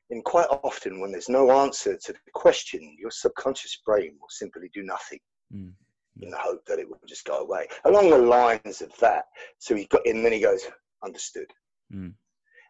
and 0.10 0.24
quite 0.24 0.48
often 0.64 1.00
when 1.00 1.12
there's 1.12 1.30
no 1.30 1.52
answer 1.52 1.98
to 1.98 2.14
the 2.14 2.32
question, 2.34 2.96
your 3.00 3.12
subconscious 3.12 3.80
brain 3.86 4.16
will 4.20 4.30
simply 4.30 4.70
do 4.74 4.84
nothing 4.84 5.20
Mm. 5.54 5.74
in 6.22 6.30
the 6.30 6.38
hope 6.38 6.66
that 6.66 6.80
it 6.80 6.90
will 6.90 7.00
just 7.08 7.26
go 7.26 7.40
away. 7.40 7.68
Along 7.86 8.10
the 8.10 8.18
lines 8.18 8.82
of 8.82 8.96
that. 8.98 9.26
So 9.60 9.76
he 9.76 9.86
got 9.86 10.06
in, 10.06 10.18
and 10.18 10.26
then 10.26 10.34
he 10.34 10.42
goes, 10.42 10.66
understood. 11.04 11.50
Mm. 11.94 12.14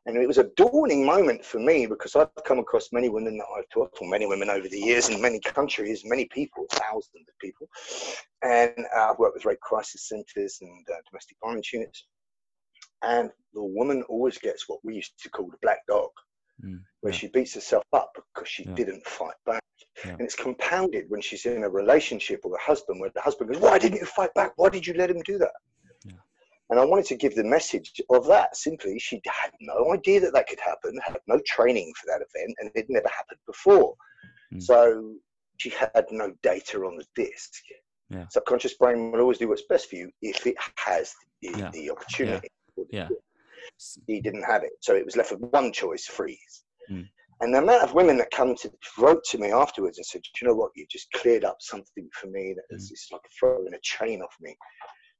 And 0.05 0.17
it 0.17 0.27
was 0.27 0.37
a 0.37 0.49
dawning 0.55 1.05
moment 1.05 1.43
for 1.43 1.59
me 1.59 1.85
because 1.85 2.15
I've 2.15 2.29
come 2.45 2.59
across 2.59 2.93
many 2.93 3.09
women 3.09 3.37
that 3.37 3.47
I've 3.57 3.67
taught, 3.69 3.97
or 3.99 4.07
many 4.07 4.25
women 4.25 4.49
over 4.49 4.67
the 4.69 4.79
years 4.79 5.09
in 5.09 5.21
many 5.21 5.39
countries, 5.39 6.03
many 6.05 6.25
people, 6.25 6.65
thousands 6.71 7.27
of 7.27 7.37
people. 7.41 7.67
And 8.41 8.85
uh, 8.95 9.11
I've 9.11 9.19
worked 9.19 9.35
with 9.35 9.45
rape 9.45 9.59
crisis 9.59 10.07
centres 10.07 10.59
and 10.61 10.85
uh, 10.89 11.01
domestic 11.09 11.37
violence 11.43 11.73
units. 11.73 12.05
And 13.01 13.31
the 13.53 13.63
woman 13.63 14.03
always 14.03 14.37
gets 14.37 14.69
what 14.69 14.79
we 14.83 14.95
used 14.95 15.13
to 15.23 15.29
call 15.29 15.47
the 15.49 15.57
black 15.61 15.79
dog, 15.87 16.09
Mm. 16.63 16.81
where 17.01 17.13
Yeah. 17.13 17.19
she 17.19 17.27
beats 17.27 17.53
herself 17.53 17.83
up 17.93 18.11
because 18.33 18.47
she 18.49 18.63
Yeah. 18.63 18.73
didn't 18.73 19.05
fight 19.05 19.35
back. 19.45 19.61
Yeah. 20.03 20.11
And 20.13 20.21
it's 20.21 20.35
compounded 20.35 21.05
when 21.09 21.21
she's 21.21 21.45
in 21.45 21.63
a 21.63 21.69
relationship 21.69 22.39
with 22.43 22.53
a 22.53 22.63
husband 22.63 22.99
where 22.99 23.11
the 23.13 23.21
husband 23.21 23.51
goes, 23.53 23.61
Why 23.61 23.77
didn't 23.77 23.99
you 23.99 24.05
fight 24.05 24.33
back? 24.33 24.53
Why 24.55 24.69
did 24.69 24.85
you 24.87 24.93
let 24.95 25.09
him 25.11 25.21
do 25.23 25.37
that? 25.37 25.51
Yeah. 26.03 26.13
And 26.71 26.79
I 26.79 26.85
wanted 26.85 27.05
to 27.07 27.15
give 27.15 27.35
the 27.35 27.43
message 27.43 28.01
of 28.09 28.25
that 28.27 28.55
simply. 28.57 28.97
She 28.97 29.21
had 29.27 29.51
no 29.61 29.93
idea 29.93 30.19
that 30.21 30.33
that 30.33 30.47
could 30.49 30.59
happen, 30.59 30.99
had 31.05 31.19
no 31.27 31.39
training 31.45 31.93
for 31.99 32.07
that 32.07 32.25
event, 32.27 32.55
and 32.59 32.71
it 32.73 32.87
never 32.89 33.07
happened 33.09 33.39
before. 33.45 33.95
Mm. 34.53 34.63
So 34.63 35.15
she 35.57 35.69
had 35.69 36.05
no 36.11 36.33
data 36.41 36.79
on 36.79 36.97
the 36.97 37.05
disk. 37.15 37.53
Yeah. 38.09 38.27
Subconscious 38.29 38.73
brain 38.75 39.11
will 39.11 39.21
always 39.21 39.37
do 39.37 39.47
what's 39.49 39.63
best 39.69 39.89
for 39.89 39.95
you 39.97 40.11
if 40.21 40.45
it 40.47 40.55
has 40.77 41.13
the, 41.41 41.49
Yeah. 41.57 41.69
the 41.71 41.91
opportunity. 41.91 42.49
Yeah. 42.89 43.09
He 44.07 44.21
didn't 44.21 44.43
have 44.43 44.63
it. 44.63 44.71
So 44.81 44.95
it 44.95 45.05
was 45.05 45.15
left 45.15 45.31
with 45.31 45.41
one 45.51 45.71
choice 45.71 46.05
freeze. 46.05 46.63
Mm. 46.91 47.07
And 47.41 47.53
the 47.53 47.59
amount 47.59 47.83
of 47.83 47.93
women 47.93 48.17
that 48.17 48.31
come 48.31 48.55
to 48.55 48.71
wrote 48.97 49.23
to 49.25 49.37
me 49.37 49.51
afterwards 49.51 49.97
and 49.97 50.05
said, 50.05 50.21
Do 50.23 50.29
you 50.41 50.47
know 50.47 50.55
what? 50.55 50.71
You 50.75 50.85
just 50.89 51.11
cleared 51.11 51.43
up 51.43 51.57
something 51.59 52.09
for 52.19 52.27
me 52.27 52.55
that 52.55 52.75
is 52.75 52.89
it's 52.91 53.09
like 53.11 53.21
throwing 53.39 53.73
a 53.73 53.79
chain 53.83 54.21
off 54.21 54.35
me 54.41 54.55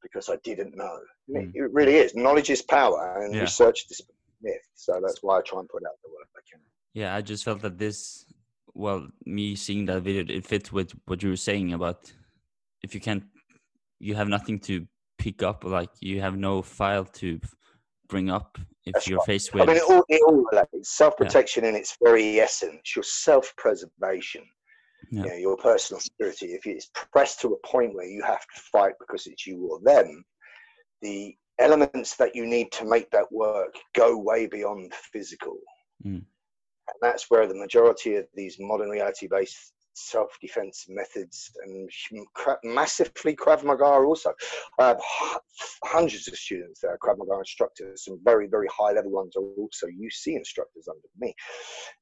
because 0.02 0.30
I 0.30 0.38
didn't 0.44 0.76
know. 0.76 0.98
Mm. 1.30 1.52
It, 1.54 1.62
it 1.62 1.74
really 1.74 1.96
is. 1.96 2.16
Knowledge 2.16 2.50
is 2.50 2.62
power, 2.62 3.22
and 3.24 3.34
Yeah. 3.34 3.42
research 3.42 3.86
is 3.92 4.02
myth. 4.42 4.68
So 4.76 5.00
that's 5.04 5.22
why 5.22 5.38
I 5.38 5.42
try 5.42 5.60
and 5.60 5.70
put 5.70 5.84
out 5.86 5.98
the 6.04 6.10
work 6.10 6.28
I 6.36 6.42
can. 6.50 6.62
Yeah, 6.94 7.16
I 7.16 7.22
just 7.22 7.44
felt 7.44 7.62
that 7.62 7.78
this, 7.78 8.26
well, 8.74 9.08
me 9.26 9.56
seeing 9.56 9.86
that 9.86 10.02
video, 10.02 10.24
it 10.28 10.46
fits 10.46 10.72
with 10.72 10.94
what 11.06 11.22
you 11.22 11.30
were 11.30 11.36
saying 11.36 11.74
about 11.74 12.12
if 12.82 12.96
you 12.96 13.02
can't, 13.02 13.24
you 14.00 14.16
have 14.16 14.28
nothing 14.28 14.60
to 14.62 14.88
pick 15.18 15.44
up, 15.44 15.64
like 15.64 15.90
you 16.00 16.22
have 16.22 16.38
no 16.38 16.62
file 16.62 17.06
to 17.06 17.40
bring 18.08 18.30
up 18.30 18.58
if 18.86 18.94
That's 18.94 19.08
you're 19.08 19.18
right. 19.20 19.26
faced 19.26 19.54
I 19.54 19.60
with. 19.60 19.68
mean, 19.68 19.78
it 19.78 19.84
all, 19.84 20.04
it 20.10 20.22
all 20.26 20.46
relates. 20.52 20.96
Self 20.96 21.18
protection 21.18 21.66
in 21.66 21.76
its 21.76 21.98
very 22.04 22.40
essence, 22.40 22.96
your 22.96 23.04
self 23.04 23.54
preservation, 23.58 24.44
Yeah. 25.12 25.24
you 25.24 25.30
know, 25.30 25.36
your 25.36 25.58
personal 25.58 26.00
security. 26.00 26.48
If 26.54 26.66
it's 26.66 26.90
pressed 27.12 27.42
to 27.42 27.50
a 27.54 27.68
point 27.68 27.94
where 27.96 28.06
you 28.08 28.24
have 28.24 28.42
to 28.42 28.62
fight 28.72 28.94
because 29.00 29.28
it's 29.28 29.46
you 29.46 29.68
or 29.70 29.80
them, 29.84 30.24
the 31.02 31.36
elements 31.60 32.16
that 32.18 32.36
you 32.36 32.46
need 32.46 32.72
to 32.72 32.86
make 32.86 33.10
that 33.12 33.32
work 33.32 33.74
go 33.96 34.18
way 34.18 34.48
beyond 34.48 34.94
physical. 35.12 35.58
Mm. 36.06 36.24
And 36.90 36.96
that's 37.02 37.26
where 37.30 37.48
the 37.48 37.56
majority 37.56 38.16
of 38.16 38.26
these 38.34 38.56
modern 38.60 38.90
reality 38.90 39.28
based 39.30 39.74
self 39.98 40.38
defense 40.42 40.86
methods 40.90 41.52
and 41.64 41.90
massively 42.64 43.36
Krav 43.36 43.64
Maga 43.64 43.86
also. 43.86 44.34
Uh, 44.80 44.96
I 44.98 45.34
have 45.34 45.42
hundreds 45.84 46.28
of 46.28 46.36
students 46.36 46.82
that 46.82 46.90
are 46.90 46.98
Krav 46.98 47.18
Maga 47.18 47.40
instructors, 47.40 48.06
some 48.06 48.20
very, 48.24 48.48
very 48.48 48.68
high 48.68 48.92
level 48.92 49.12
ones 49.12 49.36
are 49.36 49.44
also 49.58 49.88
UC 49.88 50.36
instructors 50.36 50.88
under 50.88 51.08
me. 51.18 51.34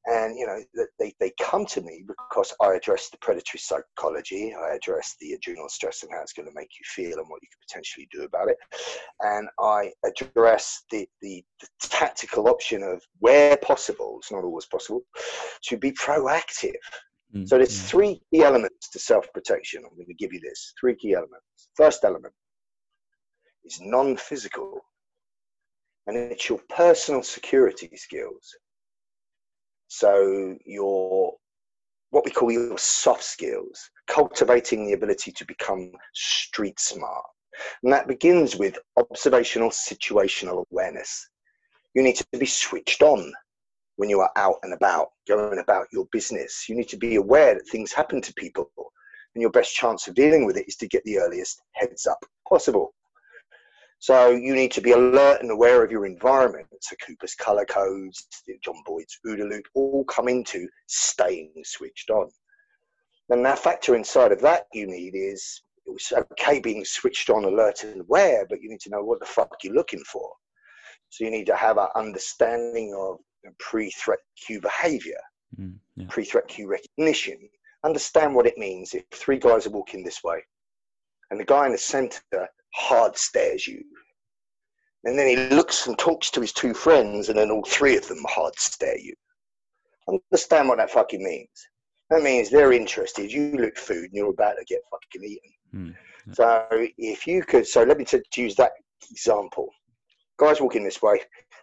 And, 0.06 0.38
you 0.38 0.46
know, 0.46 0.88
they, 1.00 1.14
they 1.20 1.32
come 1.42 1.66
to 1.68 1.82
me 1.82 2.04
because 2.08 2.54
I 2.62 2.74
address 2.76 3.10
the 3.10 3.18
predatory 3.18 3.60
psychology, 3.60 4.54
I 4.54 4.76
address 4.76 5.16
the 5.20 5.34
adrenal 5.34 5.70
stress 5.70 6.04
and 6.04 6.12
how 6.12 6.22
it's 6.22 6.34
going 6.34 6.48
to 6.48 6.56
make 6.56 6.70
you 6.80 6.86
feel 6.86 7.18
and 7.18 7.30
what 7.30 7.42
you 7.42 7.48
could 7.52 7.68
potentially 7.68 8.08
do 8.12 8.24
about 8.24 8.50
it. 8.50 8.58
And 9.22 9.48
I 9.60 9.92
address 10.04 10.84
the, 10.92 11.08
the, 11.22 11.44
the 11.62 11.68
tactical 11.80 12.48
option 12.48 12.84
of 12.84 13.02
where 13.20 13.58
possible, 13.58 14.18
it's 14.20 14.32
not 14.32 14.44
always 14.44 14.66
possible, 14.66 15.02
to 15.64 15.78
be 15.78 15.92
proactive. 15.92 16.74
Mm, 17.36 17.48
So 17.48 17.58
there's 17.58 17.78
mm, 17.78 17.88
three 17.89 18.21
key 18.32 18.43
elements 18.43 18.89
to 18.89 19.00
self-protection. 19.00 19.84
I'm 19.84 19.95
going 19.95 20.08
to 20.08 20.13
give 20.13 20.34
you 20.34 20.39
this. 20.39 20.74
Three 20.80 20.95
key 20.95 21.13
elements. 21.13 21.69
First 21.76 22.04
element 22.04 22.34
is 23.65 23.80
non-physical, 23.82 24.82
and 26.08 26.17
it's 26.17 26.50
your 26.50 26.60
personal 26.69 27.24
security 27.24 27.89
skills. 27.95 28.56
So 29.88 30.58
your 30.65 31.34
what 32.12 32.24
we 32.24 32.32
call 32.32 32.52
your 32.52 32.78
soft 32.78 33.24
skills, 33.24 33.89
cultivating 34.08 34.86
the 34.86 34.93
ability 34.93 35.32
to 35.34 35.45
become 35.45 35.91
street 36.13 36.80
smart. 36.80 37.26
And 37.84 37.91
that 37.91 38.08
begins 38.08 38.56
with 38.56 38.78
observational 38.98 39.69
situational 39.69 40.63
awareness. 40.71 41.28
You 41.93 42.04
need 42.04 42.15
to 42.15 42.26
be 42.38 42.45
switched 42.45 43.02
on 43.02 43.34
when 43.98 44.10
you 44.10 44.20
are 44.20 44.32
out 44.36 44.58
and 44.64 44.74
about, 44.74 45.10
going 45.28 45.60
about 45.60 45.88
your 45.92 46.06
business. 46.12 46.68
You 46.68 46.76
need 46.76 46.90
to 46.90 46.98
be 46.98 47.16
aware 47.16 47.54
that 47.54 47.68
things 47.70 47.94
happen 47.94 48.22
to 48.22 48.34
people, 48.34 48.70
and 49.34 49.42
your 49.42 49.52
best 49.52 49.74
chance 49.74 50.08
of 50.08 50.16
dealing 50.16 50.46
with 50.46 50.58
it 50.58 50.68
is 50.68 50.76
to 50.78 50.88
get 50.88 51.04
the 51.04 51.20
earliest 51.20 51.62
heads 51.74 52.06
up 52.06 52.24
possible. 52.48 52.94
So 54.00 54.32
you 54.32 54.54
need 54.54 54.72
to 54.74 54.82
be 54.82 54.92
alert 54.92 55.42
and 55.42 55.50
aware 55.50 55.84
of 55.84 55.92
your 55.92 56.06
environment. 56.06 56.68
So 56.82 56.96
Cooper's 57.06 57.34
color 57.34 57.66
codes, 57.66 58.28
John 58.64 58.76
Boyd's 58.86 59.18
OODA 59.26 59.50
loop, 59.50 59.66
all 59.74 60.04
come 60.06 60.28
into 60.28 60.68
staying 60.88 61.54
switched 61.64 62.10
on. 62.10 62.30
Then 63.30 63.42
that 63.44 63.60
factor 63.60 63.96
inside 63.96 64.32
of 64.32 64.42
that 64.42 64.68
you 64.74 64.86
need 64.86 65.16
is 65.16 65.62
it 65.88 65.92
was 65.92 66.14
okay 66.32 66.60
being 66.60 66.86
switched 66.86 67.30
on, 67.30 67.46
alert 67.46 67.84
and 67.84 68.02
aware, 68.02 68.46
but 68.48 68.62
you 68.62 68.70
need 68.70 68.82
to 68.82 68.90
know 68.90 69.04
what 69.04 69.20
the 69.20 69.26
fuck 69.26 69.56
you're 69.64 69.74
looking 69.74 70.04
for. 70.04 70.30
So 71.10 71.24
you 71.24 71.32
need 71.32 71.46
to 71.46 71.56
have 71.56 71.78
an 71.78 71.88
understanding 71.96 72.94
of 72.96 73.20
pre-threat 73.60 74.20
cue 74.46 74.62
behavior, 74.62 75.20
mm, 75.60 75.76
yeah. 75.96 76.06
pre-threat 76.10 76.48
cue 76.48 76.68
recognition. 76.68 77.38
Understand 77.84 78.34
what 78.34 78.48
it 78.48 78.58
means 78.58 78.94
if 78.94 79.04
three 79.12 79.38
guys 79.38 79.68
are 79.68 79.72
walking 79.72 80.04
this 80.04 80.24
way, 80.24 80.44
and 81.32 81.40
the 81.40 81.46
guy 81.46 81.66
in 81.66 81.72
the 81.72 81.78
center 81.78 82.22
hard 82.74 83.18
stares 83.18 83.68
you, 83.68 83.84
and 85.04 85.18
then 85.18 85.28
he 85.28 85.56
looks 85.56 85.88
and 85.88 85.98
talks 85.98 86.32
to 86.32 86.42
his 86.42 86.52
two 86.52 86.74
friends, 86.74 87.30
and 87.30 87.38
then 87.38 87.52
all 87.52 87.64
three 87.64 87.96
of 87.96 88.08
them 88.08 88.24
hard 88.28 88.58
stare 88.58 88.98
you. 88.98 89.14
Understand 90.08 90.68
what 90.68 90.78
that 90.78 90.92
fucking 90.92 91.24
means. 91.24 91.68
That 92.10 92.22
means 92.24 92.50
they're 92.50 92.74
interested. 92.74 93.32
You 93.32 93.56
look 93.58 93.78
food, 93.78 94.06
and 94.06 94.14
you're 94.14 94.30
about 94.30 94.56
to 94.58 94.66
get 94.66 94.82
fucking 94.92 95.24
eaten. 95.24 95.52
Mm, 95.74 95.96
So 96.36 96.68
if 96.98 97.28
you 97.28 97.44
could, 97.44 97.68
so 97.68 97.84
let 97.84 97.98
me 97.98 98.06
t- 98.06 98.22
use 98.36 98.56
that 98.56 98.72
example. 99.12 99.70
Guys 100.38 100.60
walking 100.62 100.84
this 100.84 101.02
way, 101.02 101.20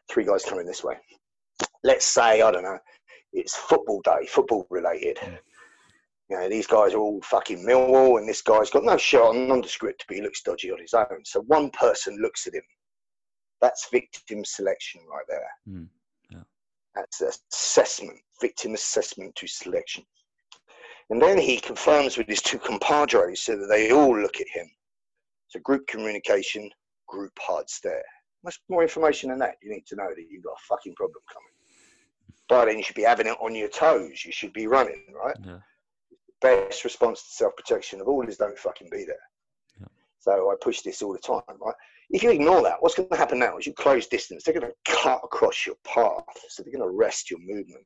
three 0.08 0.24
guys 0.24 0.44
coming 0.44 0.66
this 0.66 0.82
way. 0.84 0.96
Let's 1.84 2.06
say 2.06 2.42
I 2.42 2.50
don't 2.50 2.62
know, 2.62 2.78
it's 3.32 3.56
football 3.56 4.00
day, 4.02 4.26
football 4.28 4.66
related. 4.70 5.16
Mm. 5.16 5.38
You 6.30 6.38
know, 6.38 6.48
these 6.48 6.66
guys 6.66 6.94
are 6.94 6.98
all 6.98 7.20
fucking 7.22 7.66
Millwall, 7.66 8.18
and 8.18 8.28
this 8.28 8.40
guy's 8.40 8.70
got 8.70 8.84
no 8.84 8.96
shirt 8.96 9.22
on, 9.22 9.48
nondescript, 9.48 10.04
but 10.08 10.16
he 10.16 10.22
looks 10.22 10.42
dodgy 10.42 10.70
on 10.70 10.80
his 10.80 10.94
own. 10.94 11.22
So 11.24 11.42
one 11.42 11.70
person 11.70 12.16
looks 12.22 12.46
at 12.46 12.54
him. 12.54 12.62
That's 13.60 13.88
victim 13.90 14.44
selection 14.44 15.02
right 15.10 15.24
there. 15.28 15.48
Mm, 15.68 15.88
yeah. 16.30 16.42
That's 16.94 17.20
assessment, 17.20 18.18
victim 18.40 18.74
assessment 18.74 19.34
to 19.36 19.46
selection. 19.46 20.04
And 21.10 21.20
then 21.20 21.36
he 21.36 21.58
confirms 21.58 22.16
with 22.16 22.28
his 22.28 22.40
two 22.40 22.58
compadres 22.58 23.42
so 23.42 23.56
that 23.56 23.66
they 23.66 23.92
all 23.92 24.18
look 24.18 24.40
at 24.40 24.48
him. 24.48 24.70
So 25.48 25.60
group 25.60 25.86
communication, 25.86 26.70
group 27.08 27.32
hard 27.38 27.68
stare. 27.68 28.02
Much 28.42 28.58
more 28.70 28.82
information 28.82 29.28
than 29.28 29.38
that. 29.40 29.56
You 29.62 29.70
need 29.70 29.86
to 29.88 29.96
know 29.96 30.08
that 30.08 30.26
you've 30.30 30.44
got 30.44 30.52
a 30.54 30.66
fucking 30.66 30.94
problem 30.94 31.22
coming. 31.30 31.51
But 32.48 32.66
then 32.66 32.78
you 32.78 32.84
should 32.84 32.96
be 32.96 33.02
having 33.02 33.26
it 33.26 33.36
on 33.40 33.54
your 33.54 33.68
toes. 33.68 34.24
You 34.24 34.32
should 34.32 34.52
be 34.52 34.66
running, 34.66 35.04
right? 35.14 35.36
Yeah. 35.44 35.58
Best 36.40 36.84
response 36.84 37.22
to 37.22 37.30
self 37.30 37.56
protection 37.56 38.00
of 38.00 38.08
all 38.08 38.26
is 38.28 38.36
don't 38.36 38.58
fucking 38.58 38.88
be 38.90 39.04
there. 39.04 39.16
Yeah. 39.80 39.86
So 40.18 40.50
I 40.50 40.54
push 40.60 40.82
this 40.82 41.02
all 41.02 41.12
the 41.12 41.18
time, 41.18 41.42
right? 41.60 41.74
If 42.10 42.22
you 42.22 42.30
ignore 42.30 42.62
that, 42.62 42.76
what's 42.80 42.94
going 42.94 43.08
to 43.08 43.16
happen 43.16 43.38
now 43.38 43.56
is 43.56 43.66
you 43.66 43.72
close 43.72 44.06
distance. 44.06 44.44
They're 44.44 44.58
going 44.58 44.70
to 44.70 44.92
cut 44.92 45.20
across 45.24 45.64
your 45.64 45.76
path, 45.84 46.24
so 46.48 46.62
they're 46.62 46.72
going 46.72 46.86
to 46.86 46.94
arrest 46.94 47.30
your 47.30 47.40
movement. 47.40 47.84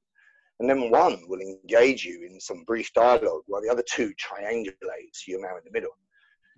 And 0.59 0.69
then 0.69 0.91
one 0.91 1.23
will 1.29 1.41
engage 1.41 2.05
you 2.05 2.27
in 2.29 2.41
some 2.41 2.65
brief 2.67 2.93
dialogue 2.95 3.43
while 3.47 3.61
the 3.63 3.71
other 3.71 3.85
two 3.89 4.13
triangulate, 4.15 5.13
so 5.13 5.25
you're 5.29 5.41
now 5.41 5.57
in 5.57 5.63
the 5.65 5.71
middle. 5.71 5.91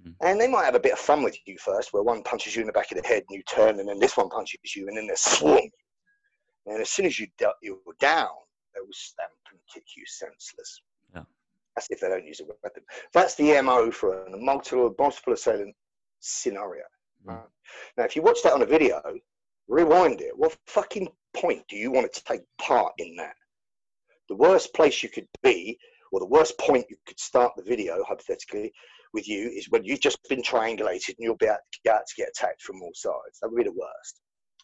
Mm. 0.06 0.14
And 0.22 0.40
they 0.40 0.46
might 0.46 0.64
have 0.64 0.76
a 0.76 0.80
bit 0.80 0.92
of 0.92 0.98
fun 0.98 1.22
with 1.22 1.36
you 1.46 1.58
first, 1.58 1.92
where 1.92 2.02
one 2.02 2.22
punches 2.22 2.54
you 2.54 2.62
in 2.62 2.68
the 2.68 2.72
back 2.72 2.92
of 2.92 3.02
the 3.02 3.06
head 3.06 3.24
and 3.28 3.36
you 3.36 3.42
turn, 3.42 3.80
and 3.80 3.88
then 3.88 3.98
this 3.98 4.16
one 4.16 4.28
punches 4.28 4.76
you, 4.76 4.86
and 4.86 4.96
then 4.96 5.06
they 5.06 5.14
swarm. 5.16 5.68
And 6.68 6.80
as 6.80 6.90
soon 6.90 7.06
as 7.06 7.18
you 7.18 7.26
du- 7.38 7.52
you're 7.62 7.78
down, 7.98 8.28
they 8.74 8.80
will 8.80 8.92
stamp 8.92 9.30
and 9.50 9.58
kick 9.72 9.84
you 9.96 10.04
senseless. 10.06 10.82
Yeah. 11.14 11.22
That's 11.74 11.88
if 11.90 12.00
they 12.00 12.08
don't 12.08 12.26
use 12.26 12.40
a 12.40 12.44
weapon. 12.62 12.82
That's 13.12 13.34
the 13.34 13.60
MO 13.62 13.90
for 13.90 14.26
a 14.26 14.36
multiple, 14.36 14.94
multiple 14.98 15.32
assailant 15.32 15.74
scenario. 16.20 16.84
Mm. 17.26 17.30
Right? 17.30 17.46
Now, 17.96 18.04
if 18.04 18.16
you 18.16 18.22
watch 18.22 18.42
that 18.42 18.52
on 18.52 18.62
a 18.62 18.66
video, 18.66 19.00
rewind 19.68 20.20
it. 20.20 20.36
What 20.36 20.56
fucking 20.66 21.08
point 21.34 21.62
do 21.68 21.76
you 21.76 21.90
want 21.90 22.12
to 22.12 22.24
take 22.24 22.42
part 22.58 22.92
in 22.98 23.16
that? 23.16 23.34
The 24.28 24.36
worst 24.36 24.74
place 24.74 25.02
you 25.02 25.08
could 25.08 25.28
be, 25.42 25.78
or 26.12 26.20
the 26.20 26.26
worst 26.26 26.58
point 26.58 26.86
you 26.90 26.96
could 27.06 27.20
start 27.20 27.52
the 27.56 27.62
video, 27.62 28.04
hypothetically, 28.06 28.72
with 29.14 29.28
you 29.28 29.48
is 29.48 29.70
when 29.70 29.84
you've 29.84 30.00
just 30.00 30.18
been 30.28 30.42
triangulated 30.42 31.08
and 31.08 31.18
you'll 31.20 31.36
be 31.36 31.48
out 31.48 31.60
to 31.80 32.14
get 32.16 32.28
attacked 32.28 32.62
from 32.62 32.82
all 32.82 32.92
sides. 32.94 33.38
That 33.40 33.50
would 33.50 33.56
be 33.56 33.64
the 33.64 33.72
worst. 33.72 34.20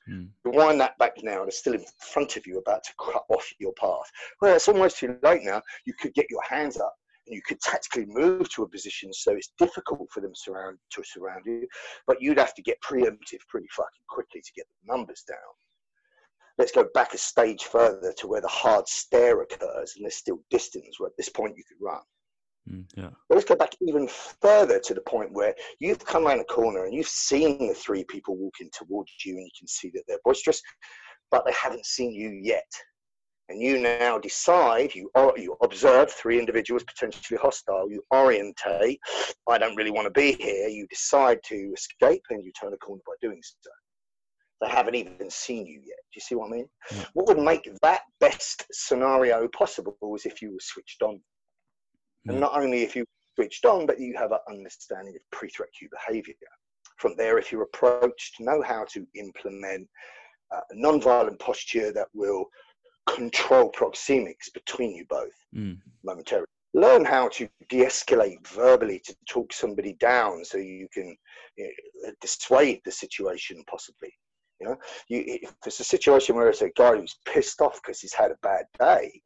Mm. 0.09 0.29
Rewind 0.45 0.81
that 0.81 0.99
back 0.99 1.15
now, 1.23 1.41
and 1.41 1.49
it's 1.49 1.59
still 1.59 1.75
in 1.75 1.85
front 2.13 2.37
of 2.37 2.47
you, 2.47 2.59
about 2.59 2.85
to 2.85 2.91
cut 2.99 3.25
off 3.29 3.49
your 3.59 3.73
path. 3.75 4.11
Well, 4.41 4.55
it's 4.55 4.69
almost 4.69 4.99
too 4.99 5.17
late 5.23 5.43
now. 5.43 5.63
You 5.87 5.95
could 5.99 6.15
get 6.15 6.27
your 6.31 6.43
hands 6.43 6.79
up 6.79 6.95
and 7.27 7.35
you 7.35 7.43
could 7.47 7.61
tactically 7.61 8.07
move 8.07 8.51
to 8.51 8.65
a 8.65 8.69
position 8.69 9.13
so 9.13 9.33
it's 9.33 9.53
difficult 9.59 10.09
for 10.11 10.21
them 10.21 10.35
surround, 10.35 10.79
to 10.91 11.03
surround 11.05 11.43
you, 11.47 11.67
but 12.07 12.21
you'd 12.21 12.39
have 12.39 12.55
to 12.55 12.63
get 12.63 12.81
preemptive 12.83 13.41
pretty 13.49 13.69
fucking 13.75 14.03
quickly 14.09 14.43
to 14.43 14.53
get 14.55 14.67
the 14.67 14.93
numbers 14.93 15.25
down. 15.27 15.39
Let's 16.59 16.73
go 16.73 16.87
back 16.95 17.15
a 17.15 17.19
stage 17.19 17.65
further 17.65 18.13
to 18.19 18.29
where 18.29 18.41
the 18.41 18.49
hard 18.49 18.87
stare 18.87 19.41
occurs 19.41 19.95
and 19.97 20.05
there's 20.05 20.17
still 20.17 20.41
distance 20.51 21.01
where 21.01 21.09
at 21.09 21.17
this 21.17 21.31
point 21.31 21.57
you 21.57 21.65
could 21.67 21.85
run. 21.85 22.03
Mm. 22.71 22.87
Yeah. 22.97 23.11
Let's 23.29 23.45
go 23.45 23.55
back 23.55 23.75
even 23.81 24.09
further 24.41 24.81
to 24.81 24.95
the 24.95 25.03
point 25.03 25.33
where 25.33 25.55
you've 25.81 26.05
come 26.05 26.27
around 26.27 26.41
a 26.41 26.45
corner 26.45 26.85
and 26.85 26.95
you've 26.95 27.09
seen 27.09 27.69
the 27.69 27.75
three 27.75 28.05
people 28.05 28.37
walking 28.37 28.71
towards 28.73 29.13
you 29.25 29.37
and 29.37 29.45
you 29.45 29.51
can 29.59 29.69
see 29.69 29.91
that 29.95 30.03
they're 30.09 30.19
boisterous, 30.25 30.63
but 31.31 31.45
they 31.45 31.53
haven't 31.53 31.85
seen 31.85 32.13
you 32.13 32.31
yet. 32.31 32.65
And 33.51 33.61
you 33.61 33.79
now 33.79 34.19
decide, 34.19 34.95
you, 34.95 35.11
or, 35.15 35.35
you 35.37 35.55
observe 35.63 36.11
three 36.11 36.39
individuals 36.39 36.83
potentially 36.85 37.39
hostile, 37.41 37.91
you 37.91 38.03
orientate, 38.11 38.99
I 39.47 39.59
don't 39.59 39.77
really 39.77 39.91
want 39.91 40.07
to 40.07 40.11
be 40.19 40.33
here, 40.33 40.69
you 40.69 40.87
decide 40.89 41.41
to 41.49 41.73
escape 41.75 42.23
and 42.31 42.43
you 42.43 42.51
turn 42.59 42.73
a 42.73 42.79
corner 42.79 43.03
by 43.07 43.13
doing 43.21 43.43
so. 43.43 43.71
They 44.63 44.69
haven't 44.71 44.95
even 44.95 45.29
seen 45.29 45.67
you 45.67 45.81
yet. 45.81 45.99
Do 46.13 46.17
you 46.17 46.23
see 46.23 46.35
what 46.37 46.47
I 46.47 46.51
mean? 46.53 46.69
Yeah. 46.91 47.05
What 47.13 47.27
would 47.29 47.45
make 47.45 47.69
that 47.83 48.01
best 48.19 48.65
scenario 48.73 49.47
possible 49.49 49.97
is 50.17 50.25
if 50.25 50.41
you 50.41 50.53
were 50.53 50.61
switched 50.61 51.03
on. 51.03 51.21
And 52.29 52.41
not 52.41 52.57
only 52.57 52.83
if 52.83 52.97
you 52.97 53.05
switched 53.35 53.65
on, 53.65 53.87
but 53.87 54.01
you 54.01 54.15
have 54.17 54.33
an 54.33 54.39
understanding 54.49 55.15
of 55.15 55.23
pre-threat 55.31 55.69
cue 55.77 55.89
behavior. 55.91 56.35
From 56.99 57.15
there, 57.17 57.39
if 57.39 57.51
you're 57.51 57.63
approached, 57.63 58.41
know 58.41 58.63
how 58.63 58.85
to 58.93 59.07
implement 59.15 59.89
uh, 60.55 60.61
a 60.71 60.75
non-violent 60.75 61.39
posture 61.39 61.93
that 61.93 62.09
will 62.15 62.47
control 63.09 63.71
proxemics 63.73 64.53
between 64.53 64.95
you 64.95 65.05
both 65.09 65.33
Mm. 65.55 65.81
momentarily. 66.03 66.47
Learn 66.75 67.05
how 67.05 67.29
to 67.29 67.49
de-escalate 67.69 68.45
verbally 68.49 68.99
to 69.05 69.15
talk 69.29 69.53
somebody 69.53 69.93
down 70.01 70.45
so 70.45 70.59
you 70.59 70.89
can 70.93 71.17
you 71.57 71.73
know, 72.03 72.13
dissuade 72.21 72.81
the 72.85 72.91
situation 72.91 73.63
possibly. 73.69 74.13
You 74.61 74.69
know, 74.69 74.77
you, 75.09 75.23
if 75.27 75.55
it's 75.67 75.79
a 75.79 75.85
situation 75.85 76.35
where 76.35 76.49
it's 76.49 76.63
a 76.63 76.71
guy 76.71 76.97
who's 76.97 77.17
pissed 77.27 77.61
off 77.61 77.81
because 77.81 78.01
he's 78.01 78.15
had 78.15 78.33
a 78.33 78.37
bad 78.43 78.65
day, 78.81 79.23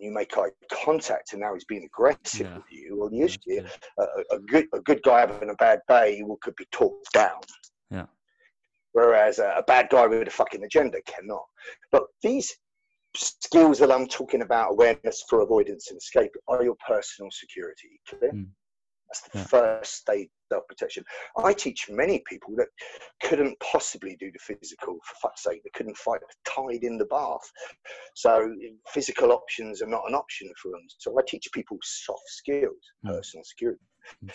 you 0.00 0.10
make 0.12 0.36
eye 0.36 0.50
contact 0.72 1.32
and 1.32 1.40
now 1.40 1.54
he's 1.54 1.64
being 1.64 1.84
aggressive 1.84 2.46
Yeah. 2.46 2.56
with 2.56 2.64
you, 2.70 2.96
well, 2.98 3.12
usually 3.12 3.56
good. 3.60 3.70
a, 3.98 4.02
a- 4.02 4.36
a 4.36 4.38
good 4.40 4.66
a 4.72 4.80
good 4.80 5.02
guy 5.02 5.20
having 5.20 5.50
a 5.50 5.54
bad 5.54 5.80
day 5.88 6.22
will 6.22 6.38
could 6.42 6.56
be 6.56 6.66
talked 6.70 7.12
down. 7.12 7.40
Yeah. 7.90 8.06
Whereas 8.92 9.38
a, 9.38 9.54
a 9.58 9.62
bad 9.62 9.88
guy 9.90 10.06
with 10.06 10.26
a 10.28 10.30
fucking 10.30 10.64
agenda 10.64 10.98
cannot. 11.06 11.44
But 11.92 12.04
these 12.22 12.54
skills 13.14 13.78
that 13.78 13.90
I'm 13.92 14.06
talking 14.06 14.42
about, 14.42 14.72
awareness 14.72 15.24
for 15.28 15.40
avoidance 15.40 15.90
and 15.90 15.98
escape, 15.98 16.32
are 16.48 16.62
your 16.62 16.76
personal 16.86 17.30
security. 17.30 18.00
Clear? 18.08 18.32
Mm. 18.32 18.46
That's 19.08 19.20
the 19.22 19.38
Yeah. 19.38 19.44
first 19.44 19.94
stage 19.96 20.28
of 20.50 20.56
self 20.56 20.68
protection. 20.68 21.04
I 21.38 21.52
teach 21.52 21.86
many 21.90 22.22
people 22.28 22.54
that 22.56 22.68
couldn't 23.22 23.58
possibly 23.60 24.16
do 24.18 24.30
the 24.32 24.38
physical, 24.54 24.94
for 25.04 25.28
fuck's 25.28 25.42
sake, 25.44 25.62
they 25.64 25.70
couldn't 25.74 25.96
fight 25.96 26.20
tied 26.46 26.82
in 26.82 26.98
the 26.98 27.06
bath. 27.06 27.50
So 28.14 28.54
physical 28.88 29.32
options 29.32 29.82
are 29.82 29.86
not 29.88 30.08
an 30.08 30.14
option 30.14 30.50
for 30.60 30.70
them. 30.70 30.82
So 30.98 31.18
I 31.18 31.22
teach 31.26 31.48
people 31.52 31.78
soft 31.82 32.22
skills, 32.28 32.76
Mm. 33.04 33.10
personal 33.14 33.44
security. 33.44 33.80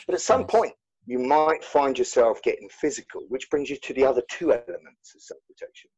But 0.05 0.15
at 0.15 0.21
some 0.21 0.45
point, 0.45 0.73
you 1.05 1.17
might 1.19 1.63
find 1.63 1.97
yourself 1.97 2.41
getting 2.43 2.69
physical, 2.69 3.21
which 3.29 3.49
brings 3.49 3.69
you 3.69 3.77
to 3.77 3.93
the 3.93 4.05
other 4.05 4.21
two 4.29 4.51
elements 4.53 5.15
of 5.15 5.21
self 5.21 5.41
protection. 5.47 5.89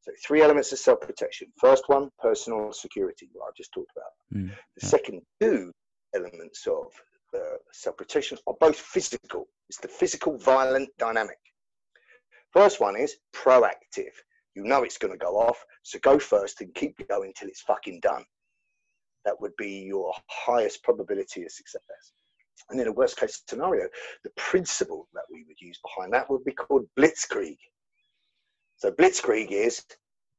So, 0.00 0.12
three 0.26 0.42
elements 0.42 0.72
of 0.72 0.78
self 0.78 1.00
protection. 1.00 1.48
First 1.58 1.84
one, 1.88 2.10
personal 2.20 2.72
security, 2.72 3.28
what 3.32 3.48
I've 3.48 3.54
just 3.56 3.72
talked 3.72 3.90
about. 3.96 4.12
Mm. 4.40 4.56
The 4.78 4.86
second 4.86 5.22
two 5.40 5.72
elements 6.14 6.66
of 6.66 6.86
uh, 7.34 7.58
self 7.72 7.96
protection 7.96 8.38
are 8.46 8.54
both 8.60 8.76
physical. 8.76 9.48
It's 9.68 9.78
the 9.78 9.88
physical 9.88 10.38
violent 10.38 10.90
dynamic. 10.98 11.38
First 12.52 12.80
one 12.80 12.96
is 12.96 13.16
proactive. 13.34 14.12
You 14.54 14.62
know 14.62 14.84
it's 14.84 14.98
going 14.98 15.12
to 15.12 15.18
go 15.18 15.36
off, 15.36 15.64
so 15.82 15.98
go 15.98 16.18
first 16.18 16.60
and 16.60 16.72
keep 16.74 16.96
going 17.08 17.32
till 17.36 17.48
it's 17.48 17.62
fucking 17.62 18.00
done. 18.00 18.24
That 19.24 19.40
would 19.40 19.56
be 19.56 19.80
your 19.80 20.12
highest 20.28 20.84
probability 20.84 21.44
of 21.44 21.50
success. 21.50 21.82
And 22.70 22.80
in 22.80 22.86
a 22.86 22.92
worst 22.92 23.16
case 23.16 23.42
scenario, 23.48 23.88
the 24.22 24.30
principle 24.36 25.08
that 25.12 25.24
we 25.30 25.44
would 25.48 25.60
use 25.60 25.80
behind 25.82 26.12
that 26.12 26.30
would 26.30 26.44
be 26.44 26.52
called 26.52 26.86
blitzkrieg. 26.98 27.58
So 28.76 28.90
blitzkrieg 28.92 29.50
is 29.50 29.84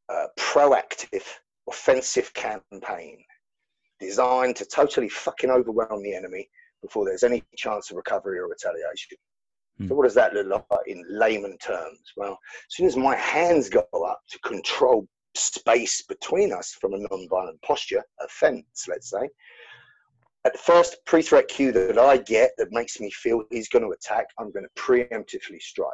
a 0.10 0.28
proactive 0.38 1.24
offensive 1.68 2.34
campaign 2.34 3.24
designed 4.00 4.56
to 4.58 4.66
totally 4.66 5.10
fucking 5.10 5.50
overwhelm 5.50 6.04
the 6.04 6.16
enemy 6.16 6.50
before 6.86 7.06
there's 7.06 7.24
any 7.24 7.44
chance 7.56 7.92
of 7.92 7.98
recovery 7.98 8.40
or 8.40 8.48
retaliation. 8.48 9.18
Hmm. 9.78 9.88
So 9.88 9.96
what 9.96 10.04
does 10.04 10.16
that 10.16 10.34
look 10.34 10.66
like 10.72 10.88
in 10.88 11.04
layman 11.10 11.58
terms? 11.58 12.00
Well, 12.16 12.32
as 12.34 12.76
soon 12.76 12.88
as 12.88 12.96
my 12.96 13.16
hands 13.16 13.70
go 13.70 13.86
up 14.08 14.22
to 14.32 14.40
control 14.40 15.08
space 15.36 16.02
between 16.04 16.54
us 16.54 16.72
from 16.80 16.94
a 16.94 16.98
non-violent 16.98 17.62
posture, 17.62 18.04
a 18.22 18.28
fence, 18.28 18.86
let's 18.88 19.10
say, 19.10 19.30
at 20.46 20.54
the 20.54 20.60
first 20.60 20.98
pre-threat 21.06 21.48
cue 21.48 21.72
that 21.72 21.98
I 21.98 22.18
get 22.18 22.52
that 22.58 22.72
makes 22.72 23.00
me 23.00 23.10
feel 23.12 23.44
he's 23.50 23.68
going 23.68 23.84
to 23.84 23.92
attack, 23.92 24.28
I'm 24.40 24.52
going 24.52 24.66
to 24.66 24.82
preemptively 24.82 25.60
strike. 25.60 25.90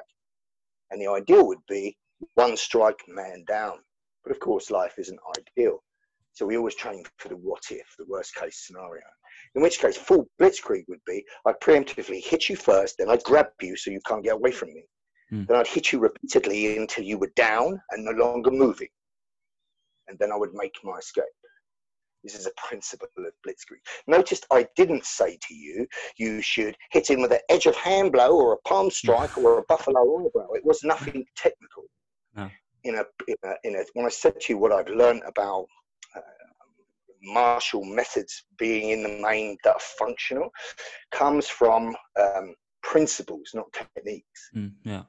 And 0.91 1.01
the 1.01 1.07
ideal 1.07 1.47
would 1.47 1.65
be 1.69 1.97
one 2.35 2.57
strike, 2.57 2.99
man 3.07 3.45
down. 3.47 3.79
But 4.23 4.33
of 4.33 4.39
course, 4.39 4.69
life 4.69 4.95
isn't 4.97 5.19
ideal. 5.37 5.81
So 6.33 6.45
we 6.45 6.57
always 6.57 6.75
train 6.75 7.03
for 7.17 7.29
the 7.29 7.37
what 7.37 7.63
if, 7.71 7.87
the 7.97 8.05
worst 8.07 8.35
case 8.35 8.63
scenario. 8.67 9.03
In 9.55 9.61
which 9.61 9.79
case, 9.79 9.97
full 9.97 10.27
blitzkrieg 10.39 10.85
would 10.87 11.03
be 11.05 11.25
I'd 11.45 11.59
preemptively 11.59 12.23
hit 12.23 12.47
you 12.47 12.55
first, 12.55 12.97
then 12.97 13.09
I'd 13.09 13.23
grab 13.23 13.47
you 13.61 13.75
so 13.75 13.91
you 13.91 13.99
can't 14.05 14.23
get 14.23 14.35
away 14.35 14.51
from 14.51 14.73
me. 14.73 14.83
Mm. 15.31 15.47
Then 15.47 15.57
I'd 15.57 15.67
hit 15.67 15.91
you 15.91 15.99
repeatedly 15.99 16.77
until 16.77 17.03
you 17.03 17.17
were 17.17 17.31
down 17.35 17.81
and 17.91 18.05
no 18.05 18.11
longer 18.11 18.51
moving. 18.51 18.87
And 20.07 20.17
then 20.19 20.31
I 20.31 20.37
would 20.37 20.53
make 20.53 20.75
my 20.83 20.97
escape. 20.97 21.23
This 22.23 22.35
is 22.35 22.45
a 22.45 22.51
principle 22.67 23.07
of 23.17 23.33
blitzkrieg. 23.45 23.81
Notice 24.07 24.41
I 24.51 24.67
didn't 24.75 25.05
say 25.05 25.37
to 25.41 25.53
you, 25.53 25.87
you 26.17 26.41
should 26.41 26.77
hit 26.91 27.09
him 27.09 27.21
with 27.21 27.31
an 27.31 27.39
edge 27.49 27.65
of 27.65 27.75
hand 27.75 28.11
blow 28.11 28.37
or 28.37 28.53
a 28.53 28.69
palm 28.69 28.91
strike 28.91 29.37
or 29.37 29.57
a 29.57 29.63
buffalo 29.63 30.01
eyebrow. 30.01 30.51
It 30.53 30.65
was 30.65 30.83
nothing 30.83 31.25
technical. 31.35 31.83
No. 32.35 32.49
In 32.83 32.95
a, 32.95 33.05
in 33.27 33.35
a, 33.43 33.53
in 33.63 33.75
a, 33.75 33.83
when 33.93 34.05
I 34.05 34.09
said 34.09 34.39
to 34.39 34.53
you 34.53 34.59
what 34.59 34.71
I'd 34.71 34.89
learned 34.89 35.23
about 35.25 35.65
martial 37.21 37.83
methods 37.83 38.43
being 38.57 38.89
in 38.89 39.03
the 39.03 39.21
main 39.21 39.57
that 39.63 39.75
are 39.75 39.79
functional, 39.79 40.49
comes 41.11 41.47
from 41.47 41.95
um, 42.19 42.55
principles, 42.83 43.51
not 43.53 43.71
techniques. 43.73 44.49
Mm. 44.55 44.73
Yeah. 44.83 45.03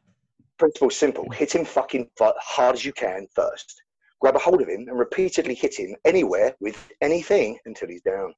Principle 0.58 0.90
simple: 0.90 1.28
hit 1.30 1.54
him 1.54 1.64
fucking 1.64 2.08
hard 2.18 2.76
as 2.76 2.84
you 2.84 2.92
can 2.92 3.26
first. 3.34 3.82
Grab 4.20 4.36
a 4.36 4.38
hold 4.38 4.62
of 4.62 4.68
him 4.68 4.86
and 4.88 4.98
repeatedly 4.98 5.54
hit 5.54 5.74
him 5.74 5.96
anywhere 6.04 6.54
with 6.60 6.76
anything 7.00 7.58
until 7.64 7.88
he's 7.88 8.02
down. 8.02 8.32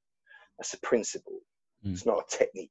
That's 0.58 0.74
a 0.74 0.80
principle. 0.80 1.40
Mm. 1.84 1.92
It's 1.92 2.06
not 2.06 2.20
a 2.20 2.36
technique, 2.38 2.70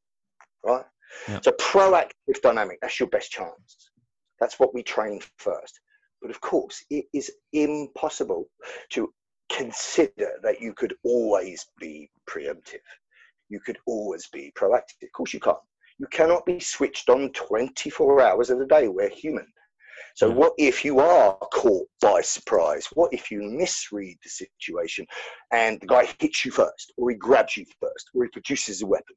right? 0.65 0.85
Yeah. 1.27 1.39
So 1.43 1.51
proactive 1.51 2.41
dynamic, 2.41 2.79
that's 2.81 2.99
your 2.99 3.09
best 3.09 3.29
chance. 3.29 3.91
That's 4.39 4.59
what 4.59 4.73
we 4.73 4.81
train 4.81 5.21
first. 5.37 5.79
But 6.21 6.31
of 6.31 6.41
course, 6.41 6.83
it 6.89 7.05
is 7.13 7.31
impossible 7.51 8.49
to 8.91 9.13
consider 9.53 10.31
that 10.41 10.59
you 10.59 10.73
could 10.73 10.93
always 11.03 11.65
be 11.79 12.09
preemptive. 12.29 12.83
You 13.49 13.59
could 13.59 13.77
always 13.85 14.27
be 14.27 14.51
proactive. 14.57 15.03
Of 15.03 15.11
course, 15.13 15.33
you 15.33 15.39
can't. 15.39 15.57
You 15.99 16.07
cannot 16.07 16.45
be 16.45 16.59
switched 16.59 17.09
on 17.09 17.31
24 17.33 18.21
hours 18.21 18.49
of 18.49 18.59
the 18.59 18.65
day. 18.65 18.87
We're 18.87 19.09
human. 19.09 19.47
So, 20.15 20.31
hmm. 20.31 20.37
what 20.37 20.53
if 20.57 20.83
you 20.83 20.99
are 20.99 21.37
caught 21.53 21.87
by 22.01 22.21
surprise? 22.21 22.87
What 22.93 23.13
if 23.13 23.31
you 23.31 23.41
misread 23.41 24.17
the 24.23 24.29
situation 24.29 25.05
and 25.51 25.79
the 25.79 25.87
guy 25.87 26.07
hits 26.19 26.45
you 26.45 26.51
first, 26.51 26.93
or 26.97 27.11
he 27.11 27.15
grabs 27.15 27.57
you 27.57 27.65
first, 27.79 28.09
or 28.13 28.23
he 28.23 28.29
produces 28.29 28.81
a 28.81 28.87
weapon, 28.87 29.15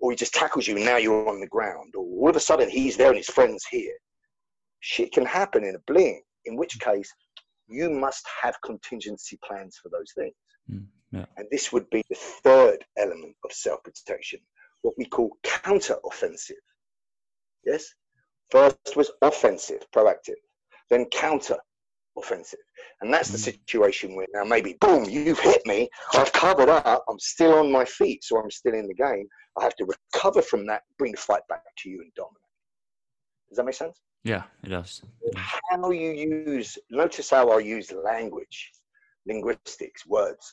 or 0.00 0.10
he 0.10 0.16
just 0.16 0.34
tackles 0.34 0.66
you 0.66 0.76
and 0.76 0.84
now 0.84 0.96
you're 0.96 1.28
on 1.28 1.40
the 1.40 1.46
ground, 1.46 1.94
or 1.96 2.04
all 2.04 2.30
of 2.30 2.36
a 2.36 2.40
sudden 2.40 2.68
he's 2.68 2.96
there 2.96 3.08
and 3.08 3.16
his 3.16 3.28
friend's 3.28 3.66
here? 3.66 3.96
Shit 4.80 5.12
can 5.12 5.26
happen 5.26 5.64
in 5.64 5.74
a 5.74 5.92
blink, 5.92 6.24
in 6.44 6.56
which 6.56 6.74
hmm. 6.74 6.90
case 6.90 7.12
you 7.70 7.90
must 7.90 8.26
have 8.42 8.60
contingency 8.62 9.38
plans 9.44 9.78
for 9.82 9.88
those 9.88 10.12
things. 10.16 10.34
Mm, 10.70 10.86
yeah. 11.12 11.26
And 11.36 11.46
this 11.50 11.72
would 11.72 11.88
be 11.90 12.02
the 12.10 12.16
third 12.16 12.84
element 12.98 13.36
of 13.44 13.52
self 13.52 13.82
protection, 13.84 14.40
what 14.82 14.94
we 14.98 15.04
call 15.04 15.30
counter 15.42 15.96
offensive. 16.04 16.56
Yes? 17.64 17.86
First 18.50 18.96
was 18.96 19.10
offensive, 19.22 19.82
proactive, 19.94 20.34
then 20.88 21.06
counter 21.06 21.56
offensive. 22.16 22.58
And 23.00 23.12
that's 23.14 23.30
the 23.30 23.38
Mm. 23.38 23.52
situation 23.52 24.16
where 24.16 24.26
now 24.32 24.44
maybe, 24.44 24.76
boom, 24.80 25.04
you've 25.04 25.38
hit 25.38 25.64
me, 25.66 25.88
I've 26.14 26.32
covered 26.32 26.68
up, 26.68 27.04
I'm 27.08 27.18
still 27.20 27.54
on 27.54 27.70
my 27.70 27.84
feet, 27.84 28.24
so 28.24 28.38
I'm 28.38 28.50
still 28.50 28.74
in 28.74 28.86
the 28.88 28.94
game. 28.94 29.28
I 29.58 29.62
have 29.62 29.76
to 29.76 29.86
recover 29.86 30.42
from 30.42 30.66
that, 30.66 30.82
bring 30.98 31.12
the 31.12 31.18
fight 31.18 31.42
back 31.48 31.64
to 31.78 31.90
you 31.90 32.00
and 32.02 32.12
dominate. 32.14 32.36
Does 33.48 33.56
that 33.56 33.64
make 33.64 33.74
sense? 33.74 34.00
Yeah, 34.24 34.44
it 34.62 34.68
does. 34.68 35.02
How 35.36 35.90
you 35.90 36.10
use, 36.12 36.78
notice 36.90 37.30
how 37.30 37.50
I 37.50 37.60
use 37.60 37.92
language, 37.92 38.70
linguistics, 39.26 40.06
words. 40.06 40.52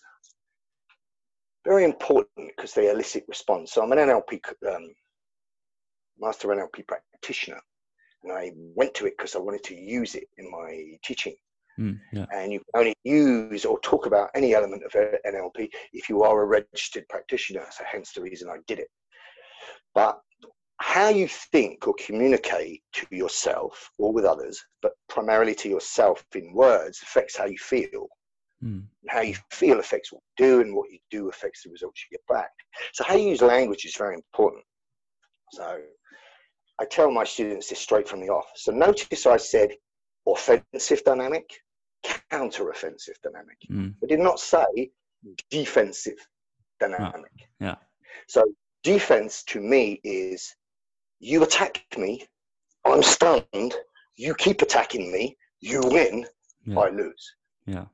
Very 1.66 1.84
important 1.84 2.30
because 2.56 2.74
they 2.74 2.90
elicit 2.90 3.26
response. 3.28 3.74
So 3.74 3.84
I'm 3.84 3.92
an 3.92 3.98
NLP, 3.98 4.40
um, 4.74 4.90
master 6.18 6.48
NLP 6.48 6.88
practitioner, 6.88 7.60
and 8.24 8.32
I 8.32 8.52
went 8.56 8.94
to 8.96 9.06
it 9.06 9.16
because 9.18 9.36
I 9.36 9.40
wanted 9.40 9.64
to 9.66 9.76
use 9.76 10.16
it 10.16 10.28
in 10.38 10.50
my 10.50 10.98
teaching. 11.04 11.36
Mm, 11.78 12.00
yeah. 12.14 12.26
And 12.34 12.54
you 12.54 12.60
can 12.60 12.80
only 12.80 12.96
use 13.04 13.66
or 13.66 13.80
talk 13.82 14.06
about 14.06 14.30
any 14.34 14.56
element 14.56 14.84
of 14.84 14.92
NLP 14.94 15.70
if 15.94 16.10
you 16.10 16.24
are 16.24 16.42
a 16.42 16.46
registered 16.46 17.08
practitioner. 17.10 17.66
So 17.72 17.84
hence 17.86 18.14
the 18.14 18.22
reason 18.22 18.50
I 18.50 18.58
did 18.66 18.80
it. 18.80 18.88
But 19.94 20.20
how 20.88 21.10
you 21.10 21.28
think 21.28 21.86
or 21.86 21.94
communicate 21.96 22.82
to 22.94 23.06
yourself 23.12 23.92
or 23.98 24.14
with 24.14 24.24
others, 24.24 24.64
but 24.82 24.94
primarily 25.10 25.54
to 25.54 25.68
yourself 25.68 26.26
in 26.34 26.54
words, 26.54 27.02
affects 27.04 27.36
how 27.36 27.44
you 27.46 27.58
feel. 27.58 28.08
Mm, 28.64 28.84
how 29.10 29.20
you 29.20 29.36
feel 29.52 29.80
affects 29.80 30.14
what 30.14 30.22
you 30.40 30.46
do, 30.46 30.62
and 30.62 30.74
what 30.74 30.90
you 30.90 31.00
do 31.12 31.28
affects 31.28 31.64
the 31.64 31.70
results 31.72 32.02
you 32.04 32.18
get 32.18 32.26
back. 32.34 32.52
So, 32.94 33.04
how 33.04 33.16
you 33.16 33.28
use 33.28 33.42
language 33.42 33.84
is 33.84 33.98
very 33.98 34.16
important. 34.16 34.64
So, 35.52 35.78
I 36.80 36.86
tell 36.86 37.12
my 37.12 37.26
students 37.26 37.68
this 37.68 37.80
straight 37.80 38.08
from 38.08 38.22
the 38.22 38.30
off. 38.30 38.50
So, 38.56 38.72
notice 38.72 39.26
I 39.26 39.36
said 39.36 39.72
offensive 40.26 41.04
dynamic, 41.04 41.50
counter 42.32 42.70
offensive 42.70 43.18
dynamic. 43.22 43.58
mm, 43.70 43.94
I 44.02 44.08
did 44.08 44.20
not 44.20 44.40
say 44.40 44.92
defensive 45.52 46.26
dynamic. 46.80 47.34
yeah. 47.60 47.76
So, 48.30 48.46
defense 48.84 49.44
to 49.52 49.60
me 49.60 50.00
is 50.06 50.56
you 51.20 51.44
attack 51.44 51.84
me, 51.98 52.26
I'm 52.86 53.04
stunned, 53.04 53.76
you 54.16 54.34
keep 54.36 54.62
attacking 54.62 55.12
me, 55.12 55.38
you 55.60 55.82
win, 55.84 56.26
Yeah. 56.66 56.80
I 56.80 56.90
lose. 56.90 57.34
Yeah. 57.66 57.86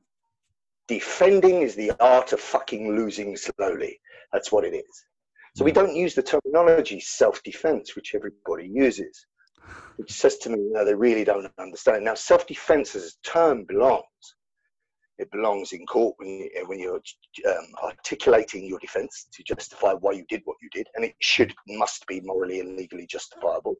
Defending 0.88 1.62
is 1.62 1.74
the 1.74 1.92
art 2.00 2.32
of 2.32 2.40
fucking 2.40 2.94
losing 2.94 3.36
slowly. 3.36 4.00
That's 4.32 4.52
what 4.52 4.64
it 4.64 4.74
is. 4.74 5.04
So 5.56 5.64
we 5.64 5.72
don't 5.72 5.94
use 5.94 6.14
the 6.14 6.22
terminology 6.22 6.98
self-defense, 7.00 7.94
which 7.94 8.14
everybody 8.14 8.68
uses, 8.68 9.26
which 9.96 10.12
says 10.12 10.38
to 10.38 10.50
me, 10.50 10.58
no, 10.58 10.84
they 10.84 10.94
really 10.94 11.24
don't 11.24 11.50
understand. 11.58 12.04
Now, 12.04 12.14
self-defense 12.14 12.96
as 12.96 13.04
a 13.14 13.28
term 13.28 13.64
belongs. 13.64 14.02
It 15.18 15.30
belongs 15.30 15.72
in 15.72 15.86
court 15.86 16.14
when, 16.18 16.28
you, 16.28 16.50
when 16.66 16.80
you're 16.80 17.00
um, 17.46 17.66
articulating 17.82 18.66
your 18.66 18.80
defense 18.80 19.28
to 19.32 19.44
justify 19.44 19.92
why 19.92 20.12
you 20.12 20.24
did 20.28 20.42
what 20.44 20.56
you 20.60 20.68
did, 20.72 20.88
and 20.94 21.04
it 21.04 21.14
should 21.20 21.54
must 21.68 22.06
be 22.06 22.20
morally 22.22 22.60
and 22.60 22.76
legally 22.76 23.06
justifiable. 23.06 23.76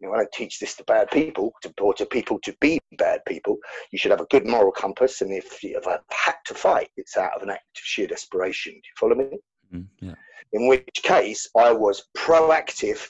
You 0.00 0.08
know, 0.08 0.14
I 0.14 0.18
don't 0.18 0.32
teach 0.32 0.58
this 0.58 0.74
to 0.76 0.84
bad 0.84 1.10
people, 1.10 1.52
to, 1.62 1.72
or 1.80 1.94
to 1.94 2.04
people 2.04 2.38
to 2.42 2.54
be 2.60 2.78
bad 2.98 3.20
people. 3.26 3.56
You 3.90 3.98
should 3.98 4.10
have 4.10 4.20
a 4.20 4.26
good 4.26 4.46
moral 4.46 4.72
compass, 4.72 5.22
and 5.22 5.32
if, 5.32 5.64
if 5.64 5.86
I've 5.86 6.00
had 6.10 6.34
to 6.46 6.54
fight, 6.54 6.90
it's 6.96 7.16
out 7.16 7.36
of 7.36 7.42
an 7.42 7.50
act 7.50 7.78
of 7.78 7.82
sheer 7.84 8.06
desperation. 8.06 8.72
Do 8.72 8.76
you 8.76 8.82
follow 8.98 9.14
me? 9.14 9.38
Mm, 9.72 9.86
yeah. 10.00 10.14
in 10.52 10.68
which 10.68 11.00
case 11.02 11.48
I 11.56 11.72
was 11.72 12.04
proactive 12.16 13.08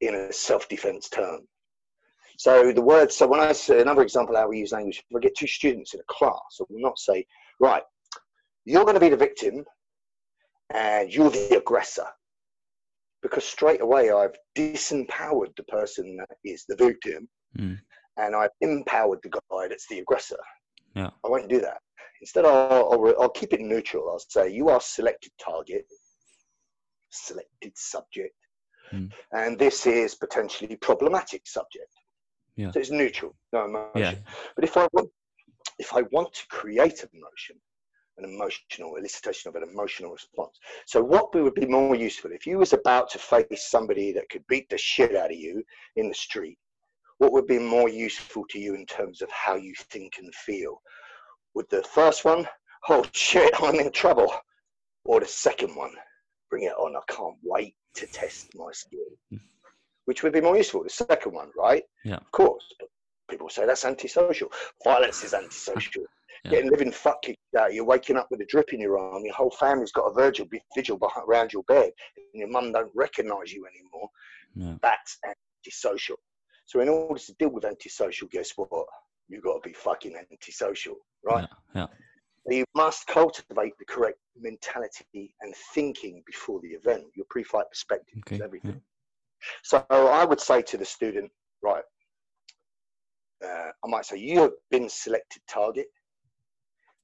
in 0.00 0.14
a 0.14 0.32
self-defense 0.32 1.08
term. 1.08 1.46
So 2.38 2.72
the 2.72 2.82
word, 2.82 3.10
so 3.12 3.26
when 3.26 3.40
I 3.40 3.52
say 3.52 3.80
another 3.80 4.02
example 4.02 4.36
how 4.36 4.48
we 4.48 4.58
use 4.58 4.72
language, 4.72 5.02
if 5.08 5.16
I 5.16 5.20
get 5.20 5.36
two 5.36 5.46
students 5.46 5.94
in 5.94 6.00
a 6.00 6.04
class, 6.08 6.60
I 6.60 6.64
will 6.68 6.80
not 6.80 6.98
say, 6.98 7.24
right, 7.60 7.82
you're 8.64 8.84
going 8.84 8.94
to 8.94 9.00
be 9.00 9.08
the 9.08 9.16
victim 9.16 9.64
and 10.74 11.12
you're 11.12 11.30
the 11.30 11.56
aggressor. 11.56 12.06
Because 13.22 13.44
straight 13.44 13.80
away 13.80 14.10
I've 14.10 14.36
disempowered 14.56 15.56
the 15.56 15.64
person 15.64 16.16
that 16.18 16.36
is 16.44 16.64
the 16.68 16.76
victim 16.76 17.28
Mm, 17.58 17.78
and 18.18 18.36
I've 18.36 18.50
empowered 18.60 19.20
the 19.22 19.30
guy 19.30 19.68
that's 19.68 19.86
the 19.88 20.00
aggressor. 20.00 20.36
Yeah. 20.94 21.10
I 21.24 21.28
won't 21.28 21.48
do 21.48 21.60
that. 21.60 21.78
Instead, 22.20 22.44
I'll, 22.44 22.92
I'll, 22.92 23.14
I'll 23.22 23.28
keep 23.30 23.52
it 23.52 23.60
neutral. 23.60 24.10
I'll 24.10 24.18
say, 24.18 24.50
you 24.52 24.68
are 24.68 24.80
selected 24.80 25.32
target, 25.42 25.86
selected 27.10 27.72
subject, 27.76 28.34
Mm. 28.92 29.10
and 29.32 29.58
this 29.58 29.84
is 29.84 30.14
potentially 30.14 30.76
problematic 30.76 31.44
subject. 31.44 31.92
Yeah. 32.56 32.70
So 32.70 32.80
it's 32.80 32.90
neutral, 32.90 33.34
no 33.52 33.64
emotion. 33.66 33.90
yeah. 33.94 34.14
But 34.54 34.64
if 34.64 34.76
I 34.76 34.88
want, 34.92 35.10
if 35.78 35.92
I 35.94 36.02
want 36.10 36.32
to 36.34 36.46
create 36.48 37.02
an 37.02 37.10
emotion, 37.12 37.56
an 38.18 38.24
emotional 38.24 38.96
elicitation 38.98 39.46
of 39.46 39.56
an 39.56 39.62
emotional 39.62 40.12
response. 40.12 40.58
So 40.86 41.02
what 41.02 41.34
would 41.34 41.54
be 41.54 41.66
more 41.66 41.94
useful 41.94 42.32
if 42.32 42.46
you 42.46 42.58
was 42.58 42.72
about 42.72 43.10
to 43.10 43.18
face 43.18 43.68
somebody 43.68 44.12
that 44.12 44.30
could 44.30 44.46
beat 44.48 44.68
the 44.70 44.78
shit 44.78 45.14
out 45.14 45.30
of 45.30 45.36
you 45.36 45.62
in 45.96 46.08
the 46.08 46.14
street? 46.14 46.58
What 47.18 47.32
would 47.32 47.46
be 47.46 47.58
more 47.58 47.88
useful 47.88 48.44
to 48.50 48.58
you 48.58 48.74
in 48.74 48.86
terms 48.86 49.22
of 49.22 49.30
how 49.30 49.56
you 49.56 49.74
think 49.90 50.14
and 50.18 50.34
feel? 50.34 50.80
Would 51.54 51.66
the 51.70 51.82
first 51.82 52.24
one, 52.24 52.46
oh 52.88 53.04
shit, 53.12 53.52
I'm 53.62 53.80
in 53.80 53.92
trouble, 53.92 54.32
or 55.04 55.20
the 55.20 55.26
second 55.26 55.74
one, 55.76 55.92
bring 56.50 56.64
it 56.64 56.72
on, 56.72 56.96
I 56.96 57.12
can't 57.12 57.36
wait 57.42 57.74
to 57.94 58.06
test 58.06 58.48
my 58.54 58.70
skill? 58.72 59.00
Mm. 59.32 59.40
Which 60.06 60.22
would 60.22 60.32
be 60.32 60.40
more 60.40 60.56
useful? 60.56 60.82
The 60.82 60.90
second 60.90 61.32
one, 61.32 61.50
right? 61.56 61.82
Yeah. 62.04 62.16
Of 62.16 62.30
course. 62.32 62.64
But 62.80 62.88
people 63.30 63.48
say 63.48 63.66
that's 63.66 63.84
antisocial. 63.84 64.48
Violence 64.84 65.22
is 65.24 65.34
antisocial. 65.34 66.04
Yeah. 66.44 66.50
Getting 66.50 66.70
living 66.70 66.92
fuck 66.92 67.22
kicked 67.22 67.38
out. 67.58 67.64
Uh, 67.64 67.72
you're 67.72 67.84
waking 67.84 68.16
up 68.16 68.28
with 68.30 68.40
a 68.40 68.44
drip 68.44 68.72
in 68.72 68.78
your 68.78 68.98
arm. 68.98 69.24
Your 69.24 69.34
whole 69.34 69.50
family's 69.50 69.90
got 69.90 70.04
a 70.04 70.14
vigil, 70.14 70.46
vigil 70.76 70.96
behind, 70.96 71.24
around 71.26 71.52
your 71.52 71.64
bed, 71.64 71.90
and 72.16 72.34
your 72.40 72.48
mum 72.48 72.70
don't 72.70 72.90
recognise 72.94 73.52
you 73.52 73.66
anymore. 73.66 74.08
Yeah. 74.54 74.74
That's 74.82 75.18
antisocial. 75.64 76.16
So 76.66 76.80
in 76.80 76.88
order 76.88 77.18
to 77.18 77.32
deal 77.40 77.48
with 77.48 77.64
antisocial, 77.64 78.28
guess 78.30 78.52
what? 78.54 78.68
You've 79.28 79.42
got 79.42 79.60
to 79.62 79.68
be 79.68 79.72
fucking 79.72 80.14
antisocial, 80.30 80.96
right? 81.24 81.48
Yeah. 81.74 81.86
So 82.46 82.52
you 82.54 82.64
must 82.76 83.06
cultivate 83.08 83.72
the 83.78 83.84
correct 83.86 84.18
mentality 84.38 85.34
and 85.40 85.54
thinking 85.74 86.22
before 86.26 86.60
the 86.60 86.68
event. 86.68 87.04
Your 87.16 87.26
pre-flight 87.28 87.66
perspective 87.70 88.18
Okay. 88.20 88.36
is 88.36 88.42
Yeah. 88.62 88.72
So 89.62 89.84
I 89.90 90.24
would 90.24 90.40
say 90.40 90.62
to 90.62 90.76
the 90.76 90.84
student, 90.84 91.30
right, 91.62 91.84
uh, 93.44 93.70
I 93.84 93.88
might 93.88 94.06
say, 94.06 94.16
you 94.18 94.40
have 94.40 94.52
been 94.70 94.88
selected 94.88 95.42
target, 95.48 95.86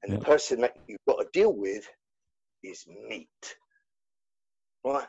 and 0.02 0.12
Yeah. 0.12 0.18
the 0.18 0.24
person 0.24 0.60
that 0.62 0.76
you've 0.88 1.04
got 1.06 1.18
to 1.20 1.28
deal 1.32 1.52
with 1.52 1.88
is 2.62 2.86
meat. 2.86 3.56
Right? 4.84 5.08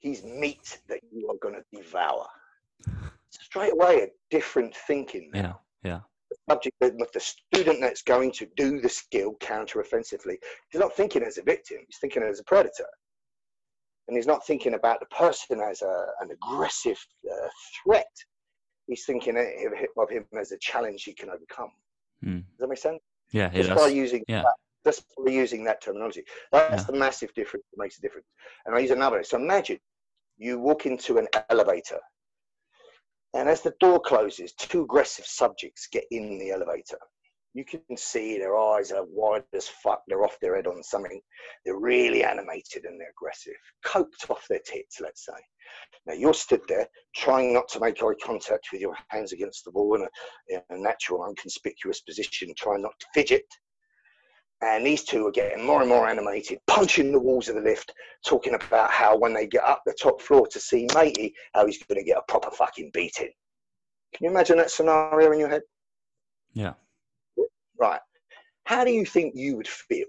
He's 0.00 0.24
meat 0.24 0.80
that 0.88 1.00
you 1.10 1.28
are 1.30 1.36
going 1.36 1.54
to 1.54 1.64
devour. 1.72 2.28
Straight 3.30 3.72
away, 3.72 4.02
a 4.02 4.08
different 4.30 4.74
thinking 4.74 5.30
Yeah. 5.34 5.54
Yeah. 5.82 6.00
The 6.30 6.36
subject, 6.50 6.76
the 6.80 7.08
the 7.12 7.20
student 7.20 7.80
that's 7.80 8.02
going 8.02 8.32
to 8.32 8.46
do 8.56 8.80
the 8.80 8.88
skill 8.88 9.36
counter 9.40 9.80
offensively, 9.80 10.38
he's 10.70 10.80
not 10.80 10.94
thinking 10.96 11.22
as 11.22 11.38
a 11.38 11.42
victim, 11.42 11.78
he's 11.86 11.98
thinking 11.98 12.22
as 12.22 12.40
a 12.40 12.44
predator 12.44 12.88
and 14.08 14.16
he's 14.16 14.26
not 14.26 14.46
thinking 14.46 14.74
about 14.74 15.00
the 15.00 15.06
person 15.06 15.60
as 15.60 15.82
a, 15.82 16.06
an 16.20 16.30
aggressive 16.30 16.98
uh, 17.30 17.48
threat. 17.82 18.06
He's 18.86 19.04
thinking 19.04 19.36
of 19.96 20.10
him 20.10 20.24
as 20.38 20.52
a 20.52 20.58
challenge 20.58 21.02
he 21.04 21.12
can 21.12 21.28
overcome. 21.28 21.72
Mm. 22.24 22.44
Does 22.50 22.58
that 22.60 22.68
make 22.68 22.78
sense? 22.78 23.00
Yeah. 23.32 23.48
Just 23.48 23.70
by 23.70 23.76
does. 23.76 23.92
using 23.92 24.24
Yeah. 24.28 24.42
that 24.42 24.54
Just 24.84 25.04
for 25.14 25.28
using 25.28 25.64
that 25.64 25.80
terminology. 25.82 26.24
That's 26.52 26.82
Yeah. 26.82 26.92
the 26.92 26.98
massive 26.98 27.34
difference 27.34 27.66
that 27.72 27.82
makes 27.82 27.98
a 27.98 28.00
difference. 28.00 28.28
And 28.64 28.74
I 28.76 28.78
use 28.78 28.92
another. 28.92 29.24
So 29.24 29.36
imagine 29.36 29.80
you 30.38 30.60
walk 30.60 30.86
into 30.86 31.18
an 31.18 31.26
elevator, 31.50 31.98
and 33.34 33.48
as 33.48 33.62
the 33.62 33.74
door 33.80 33.98
closes, 33.98 34.52
two 34.52 34.82
aggressive 34.82 35.26
subjects 35.26 35.88
get 35.88 36.04
in 36.12 36.38
the 36.38 36.52
elevator. 36.52 36.98
You 37.56 37.64
can 37.64 37.96
see 37.96 38.36
their 38.36 38.58
eyes 38.58 38.92
are 38.92 39.06
wide 39.08 39.44
as 39.54 39.66
fuck. 39.66 40.02
They're 40.06 40.24
off 40.24 40.36
their 40.42 40.56
head 40.56 40.66
on 40.66 40.82
something. 40.82 41.18
They're 41.64 41.78
really 41.78 42.22
animated 42.22 42.84
and 42.84 43.00
they're 43.00 43.14
aggressive, 43.18 43.54
coked 43.82 44.28
off 44.28 44.44
their 44.46 44.60
tits, 44.66 45.00
let's 45.00 45.24
say. 45.24 45.40
Now 46.04 46.12
you're 46.12 46.34
stood 46.34 46.60
there 46.68 46.86
trying 47.14 47.54
not 47.54 47.66
to 47.68 47.80
make 47.80 48.02
eye 48.02 48.12
contact 48.22 48.68
with 48.70 48.82
your 48.82 48.94
hands 49.08 49.32
against 49.32 49.64
the 49.64 49.70
wall 49.70 49.94
in 49.94 50.02
a, 50.02 50.08
in 50.48 50.60
a 50.68 50.78
natural, 50.78 51.24
unconspicuous 51.24 52.02
position, 52.02 52.52
trying 52.58 52.82
not 52.82 52.92
to 53.00 53.06
fidget. 53.14 53.46
And 54.60 54.84
these 54.84 55.04
two 55.04 55.26
are 55.26 55.32
getting 55.32 55.64
more 55.64 55.80
and 55.80 55.88
more 55.88 56.06
animated, 56.06 56.58
punching 56.66 57.10
the 57.10 57.18
walls 57.18 57.48
of 57.48 57.54
the 57.54 57.62
lift, 57.62 57.90
talking 58.26 58.52
about 58.52 58.90
how 58.90 59.16
when 59.16 59.32
they 59.32 59.46
get 59.46 59.64
up 59.64 59.80
the 59.86 59.94
top 59.94 60.20
floor 60.20 60.46
to 60.48 60.60
see 60.60 60.86
matey, 60.94 61.32
how 61.54 61.64
he's 61.64 61.82
going 61.84 61.98
to 61.98 62.04
get 62.04 62.18
a 62.18 62.30
proper 62.30 62.50
fucking 62.50 62.90
beating. 62.92 63.32
Can 64.14 64.24
you 64.24 64.30
imagine 64.30 64.58
that 64.58 64.70
scenario 64.70 65.32
in 65.32 65.40
your 65.40 65.48
head? 65.48 65.62
Yeah. 66.52 66.74
Right. 67.78 68.00
How 68.64 68.84
do 68.84 68.90
you 68.90 69.04
think 69.04 69.34
you 69.36 69.56
would 69.56 69.68
feel 69.68 70.06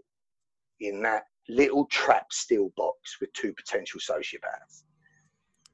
in 0.80 1.02
that 1.04 1.24
little 1.50 1.86
trap 1.86 2.26
steel 2.32 2.72
box 2.76 3.18
with 3.22 3.32
two 3.34 3.54
potential 3.54 4.00
sociopaths? 4.00 4.84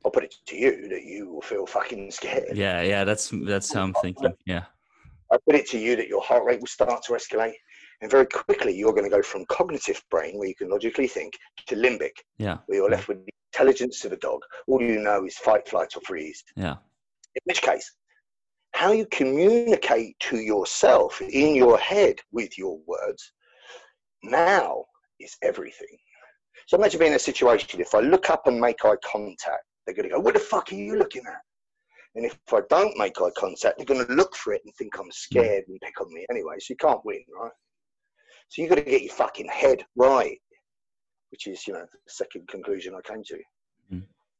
I'll 0.05 0.11
put 0.11 0.25
it 0.25 0.35
to 0.47 0.55
you 0.57 0.89
that 0.89 1.03
you 1.03 1.31
will 1.31 1.41
feel 1.41 1.65
fucking 1.65 2.11
scared. 2.11 2.57
Yeah, 2.57 2.81
yeah, 2.81 3.03
that's 3.05 3.31
that's 3.45 3.73
how 3.73 3.83
I'm 3.83 3.93
thinking. 3.95 4.33
Yeah. 4.45 4.63
I 5.31 5.37
put 5.47 5.55
it 5.55 5.67
to 5.69 5.79
you 5.79 5.95
that 5.95 6.07
your 6.09 6.21
heart 6.21 6.43
rate 6.43 6.59
will 6.59 6.67
start 6.67 7.03
to 7.03 7.13
escalate. 7.13 7.53
And 8.01 8.11
very 8.11 8.25
quickly, 8.25 8.75
you're 8.75 8.91
going 8.91 9.09
to 9.09 9.15
go 9.15 9.21
from 9.21 9.45
cognitive 9.45 10.03
brain, 10.11 10.37
where 10.37 10.49
you 10.49 10.55
can 10.55 10.69
logically 10.69 11.07
think, 11.07 11.33
to 11.67 11.75
limbic, 11.75 12.11
Yeah. 12.37 12.57
where 12.65 12.79
you're 12.79 12.89
left 12.89 13.07
with 13.07 13.25
the 13.25 13.31
intelligence 13.53 14.03
of 14.03 14.11
a 14.11 14.17
dog. 14.17 14.41
All 14.67 14.81
you 14.81 14.99
know 14.99 15.25
is 15.25 15.37
fight, 15.37 15.67
flight, 15.69 15.95
or 15.95 16.01
freeze. 16.01 16.43
Yeah. 16.57 16.75
In 17.35 17.41
which 17.45 17.61
case, 17.61 17.89
how 18.73 18.91
you 18.91 19.05
communicate 19.11 20.19
to 20.19 20.37
yourself 20.37 21.21
in 21.21 21.55
your 21.55 21.77
head 21.77 22.15
with 22.31 22.57
your 22.57 22.79
words 22.87 23.33
now 24.23 24.85
is 25.19 25.35
everything. 25.41 25.97
So 26.67 26.77
imagine 26.77 26.99
being 26.99 27.11
in 27.11 27.17
a 27.17 27.19
situation, 27.19 27.81
if 27.81 27.93
I 27.93 27.99
look 27.99 28.29
up 28.29 28.47
and 28.47 28.59
make 28.59 28.83
eye 28.85 28.95
contact, 29.05 29.63
they're 29.85 29.95
going 29.95 30.09
to 30.09 30.15
go, 30.15 30.19
What 30.19 30.33
the 30.33 30.39
fuck 30.39 30.71
are 30.71 30.75
you 30.75 30.97
looking 30.97 31.23
at? 31.27 31.41
And 32.15 32.25
if 32.25 32.37
I 32.51 32.61
don't 32.69 32.97
make 32.97 33.19
eye 33.21 33.31
contact, 33.37 33.77
they're 33.77 33.85
going 33.85 34.05
to 34.05 34.13
look 34.13 34.35
for 34.35 34.53
it 34.53 34.61
and 34.65 34.73
think 34.75 34.97
I'm 34.97 35.11
scared 35.11 35.65
and 35.67 35.79
pick 35.81 35.99
on 35.99 36.13
me 36.13 36.25
anyway. 36.29 36.55
So 36.59 36.71
you 36.71 36.75
can't 36.77 37.03
win, 37.03 37.23
right? 37.39 37.51
So 38.49 38.61
you've 38.61 38.69
got 38.69 38.75
to 38.75 38.83
get 38.83 39.01
your 39.01 39.13
fucking 39.13 39.49
head 39.49 39.83
right, 39.95 40.37
which 41.31 41.47
is, 41.47 41.67
you 41.67 41.73
know, 41.73 41.81
the 41.81 41.99
second 42.07 42.47
conclusion 42.47 42.93
I 42.95 43.01
came 43.01 43.23
to. 43.23 43.39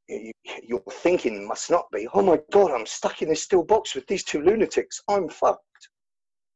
You, 0.08 0.32
your 0.64 0.82
thinking 0.90 1.48
must 1.48 1.72
not 1.72 1.86
be, 1.92 2.08
oh 2.14 2.22
my 2.22 2.40
God, 2.52 2.72
I'm 2.72 2.86
stuck 2.86 3.22
in 3.22 3.30
this 3.30 3.44
steel 3.44 3.64
box 3.64 3.96
with 3.96 4.06
these 4.08 4.24
two 4.24 4.42
lunatics. 4.42 5.02
I'm 5.10 5.30
fucked. 5.30 5.62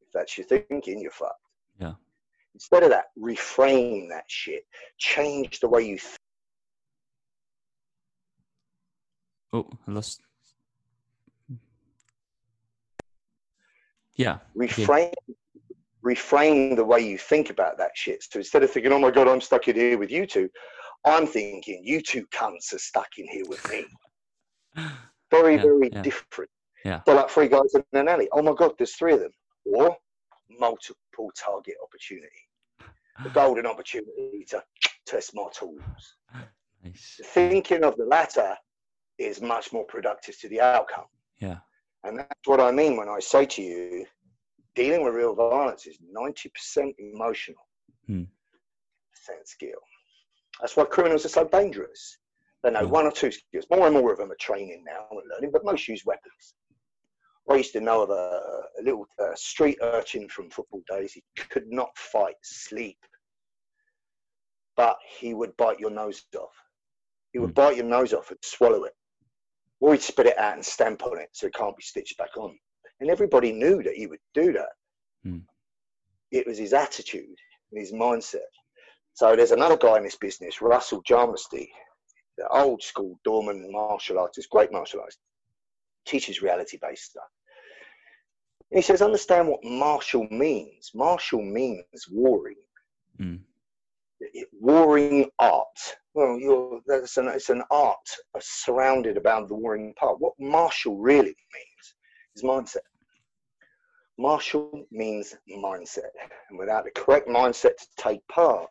If 0.01 0.11
that's 0.13 0.37
your 0.37 0.47
thinking, 0.47 0.99
you're 0.99 1.11
fucked. 1.11 1.33
Yeah. 1.79 1.93
Instead 2.53 2.83
of 2.83 2.89
that, 2.89 3.05
reframe 3.17 4.09
that 4.09 4.25
shit. 4.27 4.63
Change 4.97 5.59
the 5.59 5.69
way 5.69 5.83
you 5.83 5.97
think. 5.97 6.17
Oh, 9.53 9.69
I 9.87 9.91
lost. 9.91 10.21
Yeah. 14.15 14.39
reframe 14.57 15.13
reframe 16.03 16.75
the 16.75 16.83
way 16.83 16.99
you 16.99 17.17
think 17.17 17.49
about 17.49 17.77
that 17.77 17.91
shit. 17.95 18.23
So 18.23 18.39
instead 18.39 18.63
of 18.63 18.71
thinking, 18.71 18.91
"Oh 18.91 18.99
my 18.99 19.11
god, 19.11 19.27
I'm 19.27 19.41
stuck 19.41 19.67
in 19.67 19.75
here 19.75 19.97
with 19.97 20.09
you 20.09 20.25
two, 20.25 20.49
I'm 21.08 21.28
thinking, 21.28 21.82
"You 21.84 22.01
two 22.01 22.26
cunts 22.28 22.74
are 22.74 22.80
stuck 22.80 23.18
in 23.18 23.28
here 23.28 23.45
with 23.47 23.68
me." 23.70 23.86
Very, 25.32 25.55
Yeah, 25.55 25.62
very 25.64 25.89
yeah. 25.91 26.01
different. 26.03 26.49
Yeah. 26.86 27.01
So 27.05 27.14
like 27.16 27.30
three 27.30 27.49
guys 27.49 27.74
in 27.76 27.84
an 27.99 28.08
alley. 28.08 28.30
Oh 28.32 28.41
my 28.41 28.53
god, 28.53 28.72
there's 28.78 28.95
three 28.95 29.14
of 29.14 29.20
them. 29.20 29.32
Or 29.66 29.97
multiple 30.49 31.30
target 31.36 31.76
opportunity, 31.84 32.47
the 33.24 33.30
golden 33.41 33.66
opportunity 33.66 34.45
to 34.49 34.64
test 35.05 35.32
my 35.36 35.47
tools. 35.58 35.82
Nice. 36.84 37.20
Thinking 37.26 37.84
of 37.84 37.97
the 37.97 38.05
latter 38.05 38.55
is 39.18 39.41
much 39.41 39.74
more 39.74 39.84
productive 39.86 40.39
to 40.39 40.47
the 40.47 40.62
outcome. 40.62 41.05
Yeah. 41.39 41.58
And 42.03 42.20
that's 42.20 42.45
what 42.45 42.62
I 42.62 42.70
mean 42.72 42.95
when 42.97 43.10
I 43.10 43.20
say 43.20 43.47
to 43.47 43.62
you, 43.64 44.05
dealing 44.76 45.03
with 45.03 45.16
real 45.16 45.34
violence 45.34 45.88
is 45.88 45.97
90% 46.16 46.93
emotional, 46.99 47.68
Hmm. 48.05 48.24
percent 49.12 49.47
skill. 49.47 49.80
That's 50.60 50.76
why 50.76 50.86
criminals 50.86 51.26
are 51.26 51.30
so 51.30 51.47
dangerous. 51.47 52.18
They 52.64 52.72
know 52.72 52.88
one 52.88 53.05
or 53.05 53.12
two 53.12 53.32
skills. 53.32 53.66
More 53.70 53.86
and 53.88 53.95
more 53.95 54.12
of 54.12 54.18
them 54.18 54.32
are 54.32 54.38
training 54.39 54.84
now 54.86 55.08
and 55.12 55.22
learning, 55.32 55.51
but 55.51 55.64
most 55.64 55.88
use 55.88 56.03
weapons. 56.05 56.55
I 57.49 57.55
used 57.55 57.74
to 57.74 57.80
know 57.82 58.01
of 58.03 58.10
a, 58.10 58.41
a 58.80 58.84
little 58.84 59.08
uh, 59.20 59.36
street 59.36 59.78
urchin 59.82 60.28
from 60.28 60.49
football 60.49 60.82
days. 60.89 61.14
He 61.14 61.24
could 61.49 61.68
not 61.68 61.89
fight, 61.97 62.36
sleep, 62.43 62.97
but 64.76 64.97
he 65.20 65.34
would 65.34 65.55
bite 65.55 65.80
your 65.80 65.91
nose 65.91 66.24
off. 66.36 66.51
He 67.32 67.39
would 67.39 67.51
Hmm. 67.51 67.53
bite 67.53 67.78
your 67.78 67.86
nose 67.86 68.14
off 68.14 68.32
and 68.32 68.39
swallow 68.41 68.84
it 68.84 68.93
or 69.80 69.93
he'd 69.93 70.01
spit 70.01 70.28
it 70.28 70.38
out 70.38 70.55
and 70.55 70.66
stamp 70.66 71.03
on 71.03 71.20
it 71.20 71.30
so 71.34 71.47
it 71.47 71.53
can't 71.53 71.76
be 71.76 71.84
stitched 71.84 72.18
back 72.18 72.36
on. 72.38 72.58
And 72.99 73.10
everybody 73.10 73.51
knew 73.51 73.84
that 73.84 73.93
he 73.93 74.08
would 74.08 74.20
do 74.34 74.51
that. 74.53 74.70
Hmm. 75.24 75.39
It 76.32 76.47
was 76.47 76.58
his 76.58 76.74
attitude 76.74 77.38
and 77.72 77.80
his 77.80 77.93
mindset. 77.93 78.39
So 79.18 79.36
there's 79.36 79.49
another 79.49 79.78
guy 79.78 79.97
in 79.97 80.03
this 80.03 80.15
business, 80.15 80.61
Russell 80.61 81.01
Jarmusty, 81.01 81.70
the 82.38 82.47
old 82.49 82.84
school 82.84 83.20
doorman 83.26 83.68
martial 83.72 84.20
artist, 84.20 84.47
great 84.51 84.72
martial 84.72 84.99
artist, 84.99 85.18
teaches 86.05 86.43
reality 86.43 86.78
based 86.80 87.05
stuff. 87.05 87.24
And 88.70 88.78
he 88.78 88.84
says, 88.84 89.01
understand 89.01 89.47
what 89.47 89.63
martial 89.63 90.28
means. 90.30 90.91
Martial 90.93 91.41
means 91.41 91.84
warring 92.11 92.61
Mm. 93.20 93.39
it- 94.20 94.49
warring 94.53 95.32
art. 95.39 95.97
Well, 96.13 96.38
you're, 96.38 96.82
that's 96.86 97.18
an, 97.18 97.28
it's 97.30 97.49
an 97.49 97.63
art 97.72 98.07
surrounded 98.39 99.18
about 99.18 99.47
the 99.47 99.55
warring 99.55 99.95
part. 99.95 100.20
What 100.20 100.34
martial 100.38 100.99
really 100.99 101.36
means 101.55 101.95
is 102.36 102.43
mindset. 102.43 102.86
Martial 104.20 104.86
means 104.91 105.36
mindset. 105.49 106.11
And 106.51 106.59
without 106.59 106.84
the 106.84 106.91
correct 106.91 107.28
mindset 107.28 107.78
to 107.78 107.88
take 107.97 108.22
part, 108.28 108.70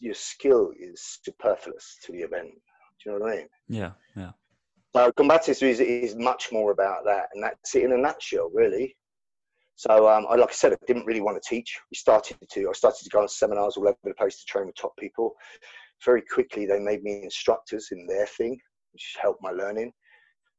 your 0.00 0.14
skill 0.14 0.72
is 0.78 1.18
superfluous 1.22 1.98
to 2.04 2.12
the 2.12 2.20
event. 2.20 2.50
Do 2.50 3.10
you 3.10 3.18
know 3.18 3.24
what 3.24 3.32
I 3.32 3.36
mean? 3.36 3.48
Yeah. 3.68 3.92
Yeah. 4.16 4.32
So 4.96 5.12
combatives 5.12 5.62
is, 5.62 5.80
is 5.80 6.16
much 6.16 6.48
more 6.50 6.72
about 6.72 7.04
that, 7.04 7.26
and 7.34 7.44
that's 7.44 7.74
it 7.74 7.84
in 7.84 7.92
a 7.92 7.96
nutshell, 7.96 8.50
really. 8.52 8.96
So, 9.76 10.08
um, 10.08 10.26
I, 10.28 10.34
like 10.34 10.48
I 10.48 10.54
said, 10.54 10.72
I 10.72 10.76
didn't 10.88 11.06
really 11.06 11.20
want 11.20 11.40
to 11.40 11.48
teach. 11.48 11.78
We 11.90 11.96
started 11.96 12.36
to, 12.50 12.68
I 12.68 12.72
started 12.72 13.04
to 13.04 13.10
go 13.10 13.20
on 13.20 13.28
seminars 13.28 13.76
all 13.76 13.86
over 13.86 13.96
the 14.02 14.14
place 14.14 14.40
to 14.40 14.44
train 14.46 14.66
with 14.66 14.74
top 14.74 14.96
people. 14.98 15.34
Very 16.04 16.22
quickly, 16.22 16.66
they 16.66 16.80
made 16.80 17.04
me 17.04 17.22
instructors 17.22 17.88
in 17.92 18.06
their 18.06 18.26
thing, 18.26 18.58
which 18.92 19.16
helped 19.22 19.42
my 19.42 19.50
learning. 19.50 19.92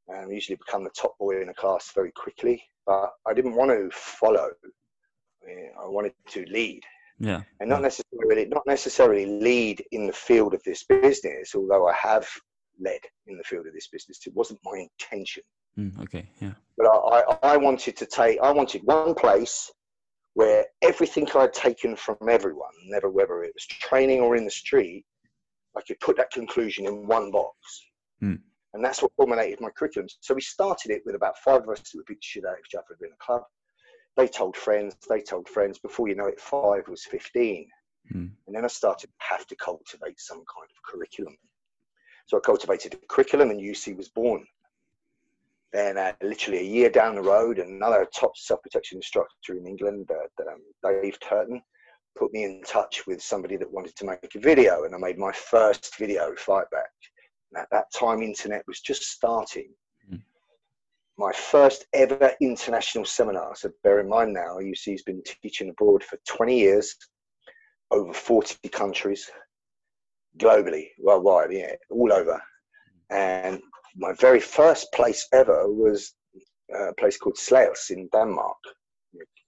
And 0.07 0.31
I 0.31 0.33
usually 0.33 0.55
become 0.55 0.85
the 0.85 0.89
top 0.91 1.17
boy 1.19 1.41
in 1.41 1.49
a 1.49 1.53
class 1.53 1.91
very 1.93 2.13
quickly. 2.13 2.63
But 2.85 3.09
I 3.27 3.33
didn't 3.33 3.55
want 3.55 3.71
to 3.71 3.89
follow. 3.91 4.51
Eh, 5.49 5.67
I 5.77 5.87
wanted 5.87 6.13
to 6.29 6.45
lead 6.45 6.81
Yeah. 7.19 7.41
and 7.59 7.69
not 7.69 7.81
necessarily 7.81 8.45
not 8.45 8.63
necessarily 8.65 9.25
lead 9.25 9.83
in 9.91 10.07
the 10.07 10.13
field 10.13 10.53
of 10.53 10.63
this 10.63 10.83
business 10.83 11.53
although 11.55 11.87
i 11.87 11.93
have 11.93 12.27
led 12.79 13.01
in 13.27 13.37
the 13.37 13.43
field 13.43 13.67
of 13.67 13.73
this 13.73 13.87
business 13.87 14.19
it 14.25 14.33
wasn't 14.35 14.59
my 14.63 14.77
intention 14.87 15.43
Mm, 15.77 15.97
okay. 16.03 16.27
Yeah. 16.41 16.53
but 16.77 16.87
I, 16.87 17.21
I, 17.43 17.53
I 17.53 17.57
wanted 17.57 17.95
to 17.97 18.05
take 18.05 18.39
i 18.41 18.51
wanted 18.51 18.81
one 18.83 19.13
place 19.13 19.71
where 20.33 20.65
everything 20.81 21.27
i'd 21.35 21.53
taken 21.53 21.95
from 21.95 22.17
everyone 22.27 22.71
never 22.85 23.09
whether 23.09 23.43
it 23.43 23.53
was 23.53 23.65
training 23.67 24.19
or 24.21 24.35
in 24.35 24.45
the 24.45 24.51
street 24.51 25.05
i 25.77 25.81
could 25.87 25.99
put 25.99 26.17
that 26.17 26.31
conclusion 26.31 26.85
in 26.87 27.05
one 27.07 27.31
box 27.31 27.55
Hmm. 28.19 28.35
and 28.73 28.83
that's 28.83 29.01
what 29.01 29.11
culminated 29.17 29.61
my 29.61 29.69
curriculum 29.77 30.07
so 30.21 30.33
we 30.33 30.41
started 30.41 30.91
it 30.91 31.03
with 31.05 31.15
about 31.15 31.37
five 31.37 31.61
of 31.63 31.69
us 31.69 31.81
who 31.93 32.03
beat 32.07 32.15
the 32.17 32.29
shit 32.31 32.45
out 32.45 32.53
of 32.53 32.59
each 32.67 32.75
other 32.75 32.97
in 33.05 33.11
a 33.13 33.23
club 33.25 33.43
they 34.19 34.27
told 34.27 34.55
friends 34.55 34.95
they 35.09 35.21
told 35.21 35.47
friends 35.47 35.79
before 35.79 36.07
you 36.07 36.15
know 36.15 36.27
it 36.27 36.39
five 36.39 36.87
was 36.87 37.03
15 37.05 37.67
Hmm. 38.11 38.27
and 38.47 38.55
then 38.55 38.65
I 38.65 38.67
started 38.67 39.07
to 39.07 39.13
have 39.19 39.45
to 39.47 39.55
cultivate 39.55 40.19
some 40.19 40.37
kind 40.37 40.67
of 40.69 40.83
curriculum. 40.83 41.37
So 42.25 42.37
I 42.37 42.41
cultivated 42.41 42.95
a 42.95 42.97
curriculum, 43.07 43.51
and 43.51 43.61
UC 43.61 43.95
was 43.95 44.09
born. 44.09 44.45
Then, 45.71 45.97
uh, 45.97 46.13
literally 46.21 46.59
a 46.59 46.63
year 46.63 46.89
down 46.89 47.15
the 47.15 47.21
road, 47.21 47.59
another 47.59 48.07
top 48.13 48.35
self-protection 48.35 48.97
instructor 48.97 49.53
in 49.55 49.67
England, 49.67 50.09
uh, 50.11 50.51
um, 50.51 50.63
Dave 50.83 51.19
Turton, 51.19 51.61
put 52.17 52.33
me 52.33 52.43
in 52.43 52.63
touch 52.63 53.05
with 53.05 53.21
somebody 53.21 53.55
that 53.57 53.71
wanted 53.71 53.95
to 53.97 54.05
make 54.05 54.35
a 54.35 54.39
video, 54.39 54.85
and 54.85 54.95
I 54.95 54.97
made 54.97 55.19
my 55.19 55.31
first 55.31 55.95
video, 55.97 56.33
Fight 56.35 56.69
Back. 56.71 56.89
And 57.51 57.61
at 57.61 57.69
that 57.71 57.91
time, 57.93 58.23
internet 58.23 58.63
was 58.67 58.79
just 58.79 59.03
starting. 59.03 59.71
My 61.19 61.33
first 61.33 61.85
ever 61.91 62.31
international 62.39 63.03
seminar. 63.03 63.53
So 63.53 63.69
bear 63.83 63.99
in 63.99 64.07
mind 64.07 64.33
now, 64.33 64.57
UC's 64.57 65.03
been 65.03 65.21
teaching 65.43 65.69
abroad 65.69 66.01
for 66.01 66.17
20 66.25 66.57
years 66.57 66.95
over 67.91 68.13
40 68.13 68.69
countries 68.69 69.29
globally, 70.37 70.87
worldwide, 70.97 71.51
yeah, 71.51 71.73
all 71.91 72.13
over. 72.13 72.41
And 73.09 73.59
my 73.97 74.13
very 74.13 74.39
first 74.39 74.93
place 74.93 75.27
ever 75.33 75.67
was 75.67 76.13
uh, 76.73 76.91
a 76.91 76.93
place 76.93 77.17
called 77.17 77.35
Slagelse 77.35 77.91
in 77.91 78.07
Denmark. 78.13 78.55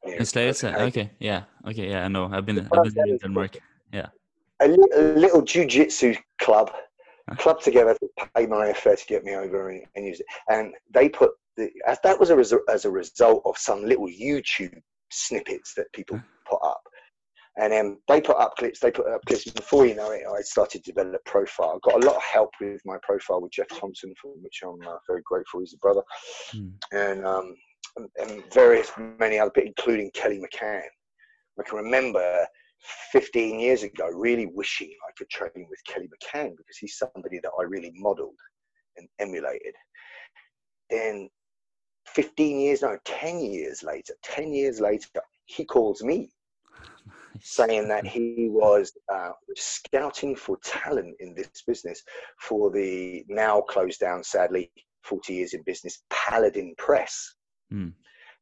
In 0.03 0.17
Slagelse, 0.23 0.77
okay, 0.89 1.11
yeah, 1.19 1.43
okay, 1.65 1.89
yeah, 1.89 2.03
I 2.03 2.09
know. 2.09 2.29
I've 2.33 2.45
been, 2.45 2.67
I've 2.69 2.93
been 2.93 3.09
in 3.11 3.17
Denmark. 3.17 3.57
Yeah. 3.93 4.07
A, 4.59 4.67
li- 4.67 4.93
a 4.93 5.01
little 5.01 5.41
jiu-jitsu 5.41 6.15
club, 6.41 6.69
club 7.37 7.61
together 7.61 7.93
to 7.93 8.27
pay 8.35 8.45
my 8.45 8.73
fare 8.73 8.97
to 8.97 9.05
get 9.05 9.23
me 9.23 9.35
over 9.35 9.69
and, 9.69 9.85
and 9.95 10.05
use 10.05 10.19
it. 10.19 10.25
And 10.49 10.73
they 10.93 11.07
put 11.07 11.31
the, 11.57 11.69
as 11.87 11.99
that 12.03 12.19
was 12.19 12.29
a 12.29 12.35
resu- 12.35 12.67
as 12.69 12.85
a 12.85 12.91
result 12.91 13.41
of 13.45 13.57
some 13.57 13.83
little 13.83 14.07
YouTube 14.07 14.79
snippets 15.11 15.73
that 15.75 15.91
people 15.93 16.21
put 16.49 16.59
up. 16.63 16.81
And 17.57 17.73
then 17.73 17.97
they 18.07 18.21
put 18.21 18.37
up 18.37 18.55
clips, 18.55 18.79
they 18.79 18.91
put 18.91 19.07
up 19.07 19.21
clips. 19.27 19.43
Before 19.51 19.85
you 19.85 19.95
know 19.95 20.11
it, 20.11 20.23
I 20.25 20.41
started 20.41 20.83
to 20.83 20.91
develop 20.91 21.23
profile. 21.25 21.79
I 21.83 21.91
got 21.91 22.01
a 22.01 22.05
lot 22.05 22.15
of 22.15 22.23
help 22.23 22.49
with 22.61 22.81
my 22.85 22.97
profile 23.03 23.41
with 23.41 23.51
Geoff 23.51 23.67
Thompson, 23.67 24.13
for 24.21 24.31
which 24.41 24.61
I'm 24.63 24.87
uh, 24.87 24.95
very 25.05 25.21
grateful. 25.25 25.59
He's 25.59 25.73
a 25.73 25.77
brother. 25.77 26.01
Mm. 26.55 26.71
And, 26.93 27.25
um, 27.25 27.55
and, 27.97 28.09
and 28.21 28.53
various, 28.53 28.89
many 29.19 29.37
other 29.37 29.51
people, 29.51 29.73
including 29.77 30.11
Kelly 30.13 30.39
McCann. 30.39 30.83
I 31.59 31.63
can 31.63 31.77
remember 31.77 32.47
15 33.11 33.59
years 33.59 33.83
ago 33.83 34.07
really 34.07 34.47
wishing 34.47 34.89
I 35.07 35.11
could 35.17 35.29
train 35.29 35.67
with 35.69 35.79
Kelly 35.85 36.07
McCann 36.07 36.51
because 36.51 36.77
he's 36.79 36.97
somebody 36.97 37.39
that 37.43 37.51
I 37.59 37.63
really 37.63 37.91
modeled 37.95 38.39
and 38.97 39.07
emulated. 39.19 39.75
Then 40.89 41.29
15 42.05 42.59
years, 42.59 42.81
no, 42.81 42.97
10 43.05 43.39
years 43.39 43.83
later, 43.83 44.13
10 44.23 44.53
years 44.53 44.79
later, 44.79 45.21
he 45.45 45.65
calls 45.65 46.03
me 46.03 46.29
saying 47.41 47.87
that 47.87 48.05
he 48.05 48.47
was 48.49 48.91
uh, 49.11 49.31
scouting 49.55 50.35
for 50.35 50.57
talent 50.63 51.15
in 51.19 51.33
this 51.33 51.63
business 51.65 52.03
for 52.39 52.71
the 52.71 53.23
now 53.27 53.61
closed 53.61 53.99
down, 53.99 54.23
sadly, 54.23 54.71
40 55.03 55.33
years 55.33 55.53
in 55.53 55.61
business, 55.63 56.03
Paladin 56.09 56.75
Press. 56.77 57.35
Mm. 57.73 57.93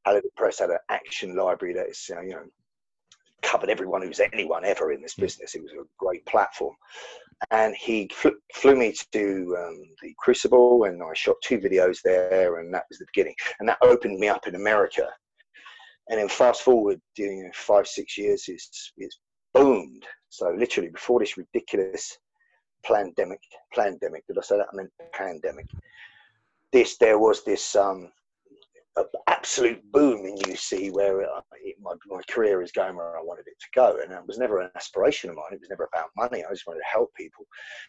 Paladin 0.05 0.31
Press 0.35 0.59
had 0.59 0.69
an 0.69 0.79
action 0.89 1.35
library 1.35 1.73
that 1.73 1.89
is, 1.89 2.09
you 2.09 2.31
know, 2.31 2.43
covered 3.41 3.69
everyone 3.69 4.01
who's 4.01 4.19
anyone 4.19 4.65
ever 4.65 4.91
in 4.91 5.01
this 5.01 5.15
business. 5.15 5.55
It 5.55 5.63
was 5.63 5.71
a 5.71 5.83
great 5.97 6.25
platform. 6.25 6.75
And 7.51 7.75
he 7.75 8.09
flew, 8.13 8.35
flew 8.53 8.75
me 8.75 8.93
to 9.13 9.57
um, 9.57 9.81
the 10.01 10.13
Crucible, 10.17 10.83
and 10.83 11.01
I 11.01 11.13
shot 11.13 11.37
two 11.43 11.57
videos 11.57 11.99
there, 12.03 12.59
and 12.59 12.73
that 12.73 12.83
was 12.89 12.99
the 12.99 13.05
beginning. 13.13 13.35
And 13.59 13.69
that 13.69 13.77
opened 13.81 14.19
me 14.19 14.27
up 14.27 14.47
in 14.47 14.55
America. 14.55 15.07
And 16.09 16.19
then 16.19 16.27
fast 16.27 16.63
forward, 16.63 16.99
you 17.17 17.43
know, 17.43 17.49
five, 17.53 17.87
six 17.87 18.17
years, 18.17 18.45
it's, 18.47 18.91
it's 18.97 19.19
boomed. 19.53 20.05
So 20.29 20.53
literally 20.57 20.89
before 20.89 21.19
this 21.19 21.37
ridiculous 21.37 22.17
pandemic, 22.83 23.39
pandemic, 23.73 24.25
did 24.27 24.37
I 24.37 24.41
say 24.41 24.57
that? 24.57 24.67
I 24.71 24.75
meant 24.75 24.91
pandemic. 25.13 25.67
This, 26.71 26.97
there 26.97 27.19
was 27.19 27.43
this 27.43 27.75
um, 27.75 28.11
absolute 29.27 29.81
boom 29.91 30.25
in 30.25 30.35
UC 30.37 30.91
where 30.91 31.21
it, 31.21 31.29
my, 31.81 31.93
my 32.07 32.21
career 32.29 32.61
is 32.61 32.71
going 32.71 32.95
where 32.95 33.17
I 33.17 33.21
wanted 33.21 33.47
it 33.47 33.59
to 33.59 33.67
go. 33.73 33.99
And 34.03 34.11
it 34.11 34.27
was 34.27 34.37
never 34.37 34.59
an 34.59 34.69
aspiration 34.75 35.29
of 35.29 35.37
mine. 35.37 35.53
It 35.53 35.61
was 35.61 35.69
never 35.69 35.89
about 35.93 36.09
money. 36.17 36.43
I 36.43 36.51
just 36.51 36.67
wanted 36.67 36.79
to 36.79 36.91
help 36.91 37.13
people. 37.15 37.45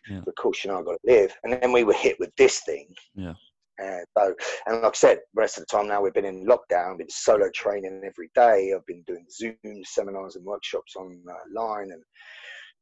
Yeah. 0.09 0.21
But 0.21 0.29
of 0.29 0.35
course, 0.37 0.65
you 0.65 0.71
know, 0.71 0.79
I've 0.79 0.85
got 0.85 0.93
to 0.93 1.13
live. 1.13 1.35
And 1.43 1.53
then 1.53 1.73
we 1.73 1.85
were 1.85 1.93
hit 1.93 2.17
with 2.21 2.31
this 2.37 2.61
thing. 2.61 2.89
Yeah. 3.15 3.35
And 3.79 4.05
so, 4.17 4.35
and 4.67 4.83
like 4.83 4.93
I 4.93 4.95
said, 4.95 5.19
the 5.35 5.41
rest 5.41 5.57
of 5.57 5.63
the 5.63 5.77
time 5.77 5.89
now 5.89 6.03
we've 6.03 6.15
been 6.15 6.27
in 6.27 6.47
lockdown, 6.47 6.99
been 6.99 7.09
solo 7.09 7.51
training 7.55 8.03
every 8.05 8.31
day. 8.35 8.73
I've 8.75 8.87
been 8.87 9.03
doing 9.07 9.25
Zoom 9.31 9.57
seminars 9.85 10.37
and 10.37 10.45
workshops 10.45 10.97
online 10.97 11.91
and 11.91 12.03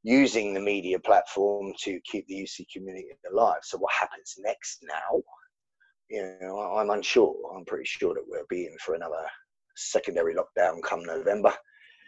using 0.03 0.55
the 0.55 0.61
media 0.61 0.99
platform 0.99 1.73
to 1.85 2.01
keep 2.11 2.27
the 2.27 2.35
UC 2.35 2.67
community 2.73 3.07
alive. 3.33 3.61
So 3.63 3.79
what 3.79 3.93
happens 3.93 4.35
next 4.39 4.83
now? 4.83 5.23
You 6.11 6.37
know, 6.41 6.59
I'm 6.59 6.91
unsure. 6.91 7.35
I'm 7.55 7.65
pretty 7.65 7.85
sure 7.85 8.15
that 8.15 8.25
we'll 8.27 8.45
be 8.49 8.67
in 8.67 8.77
for 8.85 8.95
another 8.95 9.25
secondary 9.77 10.35
lockdown 10.35 10.83
come 10.83 11.05
November, 11.05 11.53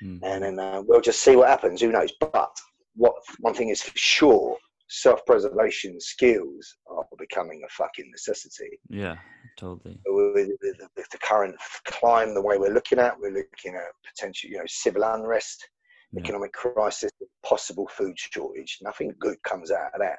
Mm. 0.03 0.19
and 0.23 0.43
then 0.45 0.59
uh, 0.59 0.83
we'll 0.87 1.03
just 1.03 1.21
see 1.21 1.37
what 1.37 1.49
happens. 1.51 1.83
Who 1.83 1.93
knows? 1.93 2.11
But 2.21 2.57
what 2.95 3.13
one 3.41 3.53
thing 3.53 3.69
is 3.69 3.83
for 3.83 3.93
sure: 3.97 4.57
self-preservation 4.89 6.01
skills 6.01 6.77
are 6.89 7.05
becoming 7.19 7.63
a 7.65 7.69
fucking 7.73 8.11
necessity. 8.11 8.79
Yeah, 8.89 9.17
totally. 9.59 9.99
With, 10.07 10.49
with, 10.63 10.77
with 10.97 11.09
the 11.11 11.19
current 11.19 11.55
climb, 11.85 12.35
the 12.35 12.41
way 12.43 12.57
we're 12.59 12.73
looking 12.73 12.99
at, 12.99 13.19
we're 13.19 13.31
looking 13.33 13.75
at 13.77 13.85
potential, 14.07 14.51
you 14.51 14.57
know, 14.59 14.65
civil 14.67 15.03
unrest, 15.05 15.69
Yeah. 16.13 16.21
economic 16.23 16.53
crisis, 16.53 17.11
possible 17.45 17.87
food 17.89 18.19
shortage. 18.19 18.79
Nothing 18.83 19.15
good 19.21 19.37
comes 19.43 19.71
out 19.71 19.93
of 19.95 20.01
that. 20.01 20.19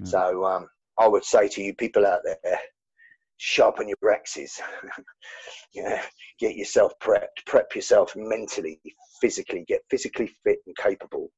Yeah. 0.00 0.06
So 0.06 0.44
um, 0.44 0.66
I 0.98 1.06
would 1.08 1.24
say 1.24 1.48
to 1.48 1.62
you 1.62 1.74
people 1.74 2.04
out 2.06 2.20
there, 2.24 2.58
sharpen 3.40 3.88
your 3.88 4.12
X's. 4.12 4.60
you 5.72 5.82
know, 5.82 5.98
get 6.38 6.56
yourself 6.56 6.92
prepped, 7.02 7.46
prep 7.46 7.74
yourself 7.74 8.12
mentally, 8.14 8.80
physically, 9.20 9.64
get 9.66 9.80
physically 9.90 10.30
fit 10.44 10.58
and 10.66 10.76
capable. 10.76 11.30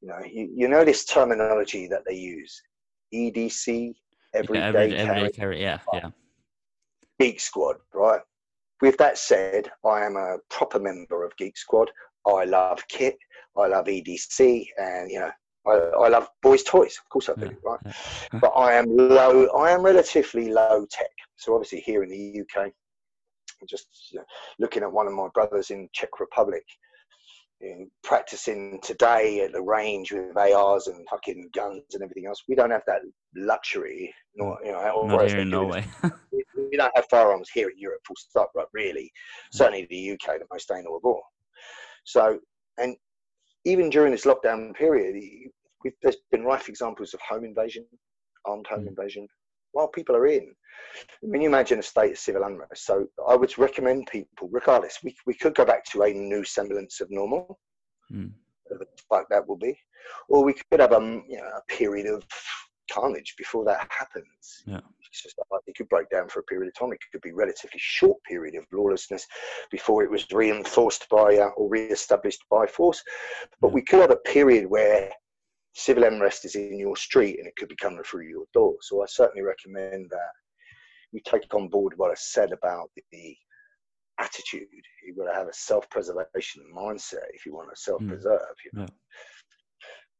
You 0.00 0.08
know, 0.08 0.20
you, 0.24 0.50
you 0.54 0.68
know 0.68 0.84
this 0.84 1.04
terminology 1.04 1.86
that 1.88 2.02
they 2.06 2.14
use, 2.14 2.60
EDC, 3.14 3.94
everyday 4.34 4.60
yeah, 4.60 4.66
every, 4.66 4.90
carry, 4.90 4.96
everyday 4.96 5.30
carry. 5.32 5.60
Yeah, 5.60 5.78
yeah. 5.92 6.10
Geek 7.20 7.40
Squad, 7.40 7.76
right? 7.92 8.20
With 8.80 8.96
that 8.98 9.18
said, 9.18 9.70
I 9.84 10.04
am 10.04 10.16
a 10.16 10.38
proper 10.50 10.78
member 10.78 11.24
of 11.24 11.36
Geek 11.36 11.58
Squad. 11.58 11.90
I 12.26 12.44
love 12.44 12.82
kit, 12.88 13.16
I 13.56 13.66
love 13.66 13.86
EDC, 13.86 14.66
and 14.78 15.10
you 15.10 15.20
know, 15.20 15.30
I, 15.66 15.72
I 15.72 16.08
love 16.08 16.28
boys' 16.42 16.62
toys. 16.62 16.98
Of 17.02 17.08
course, 17.10 17.28
I 17.28 17.34
do, 17.34 17.46
Yeah, 17.46 17.52
right? 17.64 17.80
yeah. 17.84 18.38
but 18.40 18.48
I 18.48 18.72
am 18.74 18.86
low. 18.96 19.46
I 19.48 19.70
am 19.70 19.82
relatively 19.82 20.50
low 20.50 20.86
tech. 20.90 21.10
So 21.36 21.54
obviously 21.54 21.80
here 21.80 22.02
in 22.02 22.10
the 22.10 22.42
UK, 22.42 22.72
just 23.68 23.88
you 24.12 24.18
know, 24.18 24.24
looking 24.58 24.82
at 24.82 24.92
one 24.92 25.06
of 25.06 25.12
my 25.12 25.28
brothers 25.34 25.70
in 25.70 25.88
Czech 25.92 26.20
Republic, 26.20 26.64
practicing 28.04 28.80
today 28.82 29.40
at 29.40 29.52
the 29.52 29.60
range 29.60 30.12
with 30.12 30.36
ARs 30.36 30.86
and 30.86 31.06
fucking 31.08 31.50
guns 31.54 31.82
and 31.92 32.02
everything 32.02 32.26
else. 32.26 32.44
We 32.48 32.54
don't 32.54 32.70
have 32.70 32.84
that 32.86 33.02
luxury, 33.36 34.14
nor 34.36 34.58
you 34.64 34.72
know, 34.72 35.06
Not 35.06 35.28
here 35.28 35.40
in 35.40 35.50
Norway. 35.50 35.84
we 36.32 36.44
we 36.70 36.76
don't 36.76 36.92
have 36.94 37.06
firearms 37.10 37.50
here 37.50 37.68
in 37.68 37.78
Europe, 37.78 38.00
full 38.06 38.16
stop, 38.16 38.50
right? 38.54 38.66
Really, 38.72 39.10
certainly 39.52 39.86
the 39.90 40.12
UK, 40.12 40.38
the 40.38 40.46
most 40.52 40.70
anal 40.70 40.96
of 40.96 41.04
all. 41.04 41.22
So, 42.04 42.38
and 42.78 42.96
even 43.64 43.90
during 43.90 44.12
this 44.12 44.24
lockdown 44.24 44.74
period, 44.74 45.14
we've, 45.84 45.92
there's 46.02 46.16
been 46.30 46.44
rife 46.44 46.68
examples 46.68 47.14
of 47.14 47.20
home 47.20 47.44
invasion, 47.44 47.84
armed 48.44 48.66
home 48.66 48.84
Mm. 48.84 48.88
invasion, 48.88 49.26
while 49.72 49.88
people 49.88 50.16
are 50.16 50.26
in. 50.26 50.54
I 51.22 51.26
mean, 51.26 51.42
you 51.42 51.48
imagine 51.48 51.78
a 51.78 51.82
state 51.82 52.12
of 52.12 52.18
civil 52.18 52.44
unrest. 52.44 52.86
So, 52.86 53.06
I 53.28 53.34
would 53.36 53.56
recommend 53.58 54.06
people, 54.06 54.48
regardless, 54.50 54.98
we, 55.02 55.14
we 55.26 55.34
could 55.34 55.54
go 55.54 55.64
back 55.64 55.84
to 55.86 56.02
a 56.02 56.12
new 56.12 56.44
semblance 56.44 57.00
of 57.00 57.10
normal, 57.10 57.58
Mm. 58.10 58.32
the 58.70 58.86
fuck 59.10 59.28
that 59.28 59.46
will 59.46 59.58
be, 59.58 59.78
or 60.30 60.42
we 60.42 60.54
could 60.70 60.80
have 60.80 60.92
a, 60.92 61.00
you 61.28 61.36
know, 61.36 61.50
a 61.56 61.62
period 61.68 62.06
of 62.06 62.24
carnage 62.92 63.34
before 63.36 63.64
that 63.64 63.86
happens. 63.90 64.62
Yeah. 64.66 64.80
Like 65.50 65.62
it 65.66 65.76
could 65.76 65.88
break 65.88 66.08
down 66.10 66.28
for 66.28 66.40
a 66.40 66.44
period 66.44 66.68
of 66.68 66.74
time. 66.74 66.92
It 66.92 66.98
could 67.12 67.22
be 67.22 67.30
a 67.30 67.34
relatively 67.34 67.78
short 67.78 68.22
period 68.24 68.54
of 68.54 68.64
lawlessness 68.72 69.26
before 69.70 70.02
it 70.04 70.10
was 70.10 70.26
reinforced 70.32 71.08
by 71.08 71.38
uh, 71.38 71.50
or 71.56 71.68
re-established 71.68 72.44
by 72.50 72.66
force. 72.66 73.02
But 73.60 73.68
Yeah. 73.68 73.74
we 73.74 73.82
could 73.82 74.00
have 74.00 74.10
a 74.10 74.16
period 74.16 74.66
where 74.66 75.10
civil 75.74 76.04
unrest 76.04 76.44
is 76.44 76.56
in 76.56 76.78
your 76.78 76.96
street 76.96 77.38
and 77.38 77.46
it 77.46 77.56
could 77.56 77.68
be 77.68 77.76
coming 77.76 78.02
through 78.02 78.26
your 78.28 78.44
door. 78.52 78.74
So 78.82 79.02
I 79.02 79.06
certainly 79.06 79.42
recommend 79.42 80.10
that 80.10 80.32
you 81.12 81.20
take 81.24 81.52
on 81.54 81.68
board 81.68 81.94
what 81.96 82.10
I 82.10 82.14
said 82.16 82.52
about 82.52 82.90
the 83.12 83.36
attitude. 84.20 84.66
You've 85.06 85.16
got 85.16 85.26
to 85.26 85.34
have 85.34 85.48
a 85.48 85.52
self-preservation 85.52 86.64
mindset 86.76 87.28
if 87.32 87.46
you 87.46 87.54
want 87.54 87.70
to 87.70 87.80
self-preserve. 87.80 88.54
You 88.64 88.70
know? 88.74 88.82
Yeah. 88.82 88.88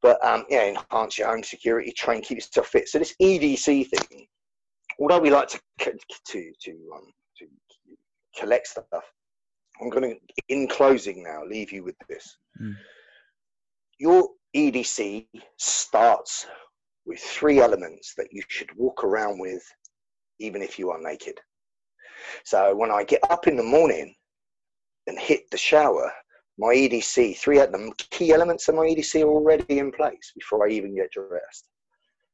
But 0.01 0.25
um, 0.25 0.45
yeah, 0.49 0.65
enhance 0.65 1.19
your 1.19 1.35
own 1.35 1.43
security, 1.43 1.93
train, 1.93 2.23
keep 2.23 2.39
yourself 2.39 2.69
fit. 2.69 2.89
So 2.89 2.99
this 2.99 3.15
EDC 3.21 3.89
thing, 3.89 4.27
although 5.01 5.19
we 5.19 5.31
like 5.31 5.49
to 5.49 5.61
to 5.79 6.53
to 6.63 6.71
um, 6.95 7.13
to 7.39 7.47
collect 8.39 8.69
stuff, 8.69 9.05
I'm 9.81 9.91
going 9.91 10.15
to, 10.15 10.43
in 10.49 10.69
closing 10.69 11.23
now, 11.23 11.45
leave 11.45 11.73
you 11.73 11.85
with 11.85 11.97
this. 12.09 12.37
Mm. 12.61 12.75
Your 13.99 14.29
EDC 14.57 15.27
starts 15.57 16.47
with 17.07 17.21
three 17.21 17.61
elements 17.61 18.15
that 18.17 18.29
you 18.33 18.43
should 18.49 18.71
walk 18.77 19.05
around 19.05 19.39
with, 19.39 19.63
even 20.39 20.63
if 20.63 20.79
you 20.79 20.91
are 20.91 21.01
naked. 21.01 21.39
So 22.45 22.75
when 22.75 22.91
I 22.91 23.05
get 23.05 23.21
up 23.31 23.47
in 23.47 23.57
the 23.57 23.63
morning 23.63 24.15
and 25.07 25.19
hit 25.19 25.51
the 25.51 25.57
shower, 25.57 26.13
my 26.59 26.75
EDC, 26.75 27.37
three 27.37 27.61
of 27.61 27.71
the 27.71 27.93
key 28.11 28.33
elements 28.33 28.69
of 28.69 28.75
my 28.75 28.83
EDC 28.83 29.23
are 29.23 29.29
already 29.29 29.79
in 29.79 29.93
place 29.93 30.33
before 30.35 30.67
I 30.67 30.73
even 30.73 30.95
get 30.95 31.13
dressed. 31.13 31.69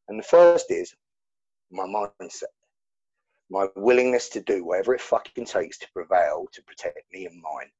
And 0.08 0.18
the 0.18 0.24
first 0.24 0.70
is 0.70 0.94
my 1.70 1.84
mindset, 1.84 2.44
my 3.50 3.66
willingness 3.76 4.30
to 4.30 4.40
do 4.40 4.64
whatever 4.64 4.94
it 4.94 5.02
fucking 5.02 5.44
takes 5.44 5.76
to 5.78 5.92
prevail 5.92 6.46
to 6.52 6.62
protect 6.62 7.00
me 7.12 7.26
and 7.26 7.40
mine. 7.40 7.70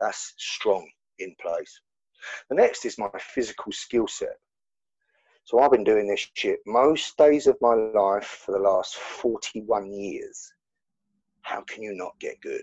That's 0.00 0.34
strong 0.36 0.90
in 1.20 1.34
place. 1.40 1.80
The 2.48 2.56
next 2.56 2.84
is 2.84 2.98
my 2.98 3.08
physical 3.18 3.70
skill 3.70 4.08
set. 4.08 4.36
So 5.44 5.60
I've 5.60 5.72
been 5.72 5.84
doing 5.84 6.08
this 6.08 6.28
shit 6.34 6.60
most 6.66 7.16
days 7.16 7.46
of 7.46 7.56
my 7.60 7.74
life 7.74 8.42
for 8.44 8.52
the 8.52 8.62
last 8.62 8.96
41 8.96 9.92
years. 9.92 10.52
How 11.42 11.60
can 11.62 11.82
you 11.82 11.94
not 11.94 12.18
get 12.20 12.40
good? 12.40 12.62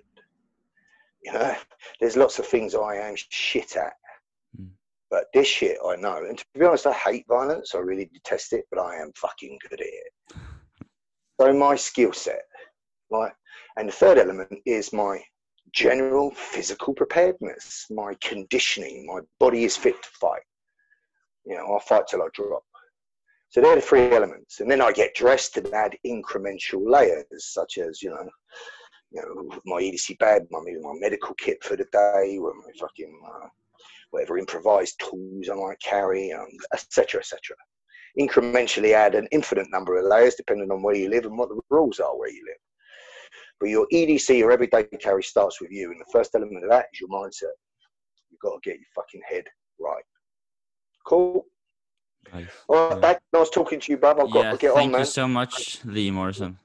You 1.24 1.34
know, 1.34 1.56
there's 2.00 2.18
lots 2.18 2.40
of 2.40 2.46
things 2.48 2.76
I 2.76 2.96
am 2.96 3.16
shit 3.16 3.76
at. 3.76 3.94
Mm. 4.60 4.70
But 5.12 5.26
this 5.34 5.48
shit 5.48 5.78
I 5.86 5.96
know. 5.96 6.18
And 6.18 6.38
to 6.38 6.46
be 6.58 6.66
honest, 6.66 6.88
I 6.88 6.94
hate 6.94 7.26
violence. 7.28 7.74
I 7.76 7.80
really 7.80 8.10
detest 8.14 8.54
it, 8.54 8.66
but 8.72 8.80
I 8.80 8.96
am 8.96 9.12
fucking 9.16 9.58
good 9.62 9.82
at 9.82 9.88
it. 9.88 10.38
So 11.40 11.54
my 11.54 11.76
skill 11.76 12.14
set, 12.14 12.42
right? 13.12 13.32
And 13.78 13.88
the 13.88 13.94
third 13.94 14.18
element 14.18 14.60
is 14.66 14.92
my 14.92 15.22
general 15.74 16.32
physical 16.32 16.94
preparedness, 16.94 17.86
my 17.90 18.16
conditioning. 18.22 19.06
My 19.06 19.22
body 19.40 19.64
is 19.64 19.78
fit 19.78 20.02
to 20.02 20.10
fight. 20.20 20.42
You 21.46 21.56
know, 21.56 21.66
I'll 21.66 21.80
fight 21.80 22.04
till 22.08 22.22
I 22.22 22.28
drop. 22.34 22.64
So 23.50 23.62
they're 23.62 23.76
the 23.76 23.82
three 23.82 24.12
elements. 24.12 24.60
And 24.60 24.70
then 24.70 24.82
I 24.82 24.92
get 24.92 25.16
dressed 25.16 25.58
and 25.58 25.74
add 25.74 25.98
incremental 26.06 26.88
layers, 26.88 27.26
such 27.40 27.78
as, 27.78 28.02
you 28.02 28.10
know, 28.10 28.30
you 29.12 29.22
know, 29.22 29.60
my 29.66 29.82
EDC 29.82 30.18
bag, 30.20 30.44
my, 30.52 30.60
my 30.82 30.94
medical 31.00 31.34
kit 31.36 31.64
for 31.64 31.76
the 31.76 31.86
day, 31.92 32.38
or 32.38 32.54
my 32.54 32.72
fucking 32.80 33.20
uh, 33.28 33.48
whatever 34.12 34.38
improvised 34.38 35.00
tools 35.00 35.50
I 35.50 35.56
might 35.56 35.80
carry, 35.82 36.34
etc., 36.74 37.22
etc. 37.22 37.56
Incrementally 38.20 38.94
add 38.94 39.16
an 39.16 39.28
infinite 39.32 39.68
number 39.72 39.98
of 39.98 40.06
layers 40.06 40.36
depending 40.36 40.72
on 40.72 40.82
where 40.82 40.96
you 40.96 41.10
live 41.10 41.26
and 41.26 41.38
what 41.38 41.50
the 41.50 41.60
rules 41.70 42.00
are 42.00 42.18
where 42.18 42.30
you 42.30 42.44
live. 42.46 42.58
But 43.60 43.70
your 43.70 43.88
EDC, 43.92 44.38
your 44.38 44.52
everyday 44.52 44.84
carry, 45.00 45.24
starts 45.24 45.60
with 45.60 45.72
you, 45.72 45.92
and 45.92 46.00
the 46.00 46.12
first 46.12 46.32
element 46.36 46.64
of 46.64 46.70
that 46.70 46.86
is 46.94 47.02
your 47.02 47.10
mindset. 47.10 47.54
You've 48.30 48.40
got 48.42 48.62
to 48.62 48.70
get 48.70 48.78
your 48.78 48.88
fucking 48.96 49.22
head 49.28 49.44
right. 49.80 50.04
Cool. 51.06 51.46
Nice. 52.34 52.46
All 52.68 52.76
right, 52.76 52.96
Yeah. 52.96 53.02
back. 53.02 53.22
Nice 53.34 53.50
talking 53.50 53.80
to 53.80 53.92
you, 53.92 53.98
bub. 53.98 54.20
I've 54.20 54.32
got 54.32 54.44
yeah, 54.44 54.52
to 54.52 54.58
get 54.58 54.74
thank 54.74 54.86
on, 54.88 54.92
man. 54.92 55.02
you 55.02 55.06
so 55.06 55.28
much, 55.28 55.84
Lee 55.84 56.12
Morrison. 56.12 56.60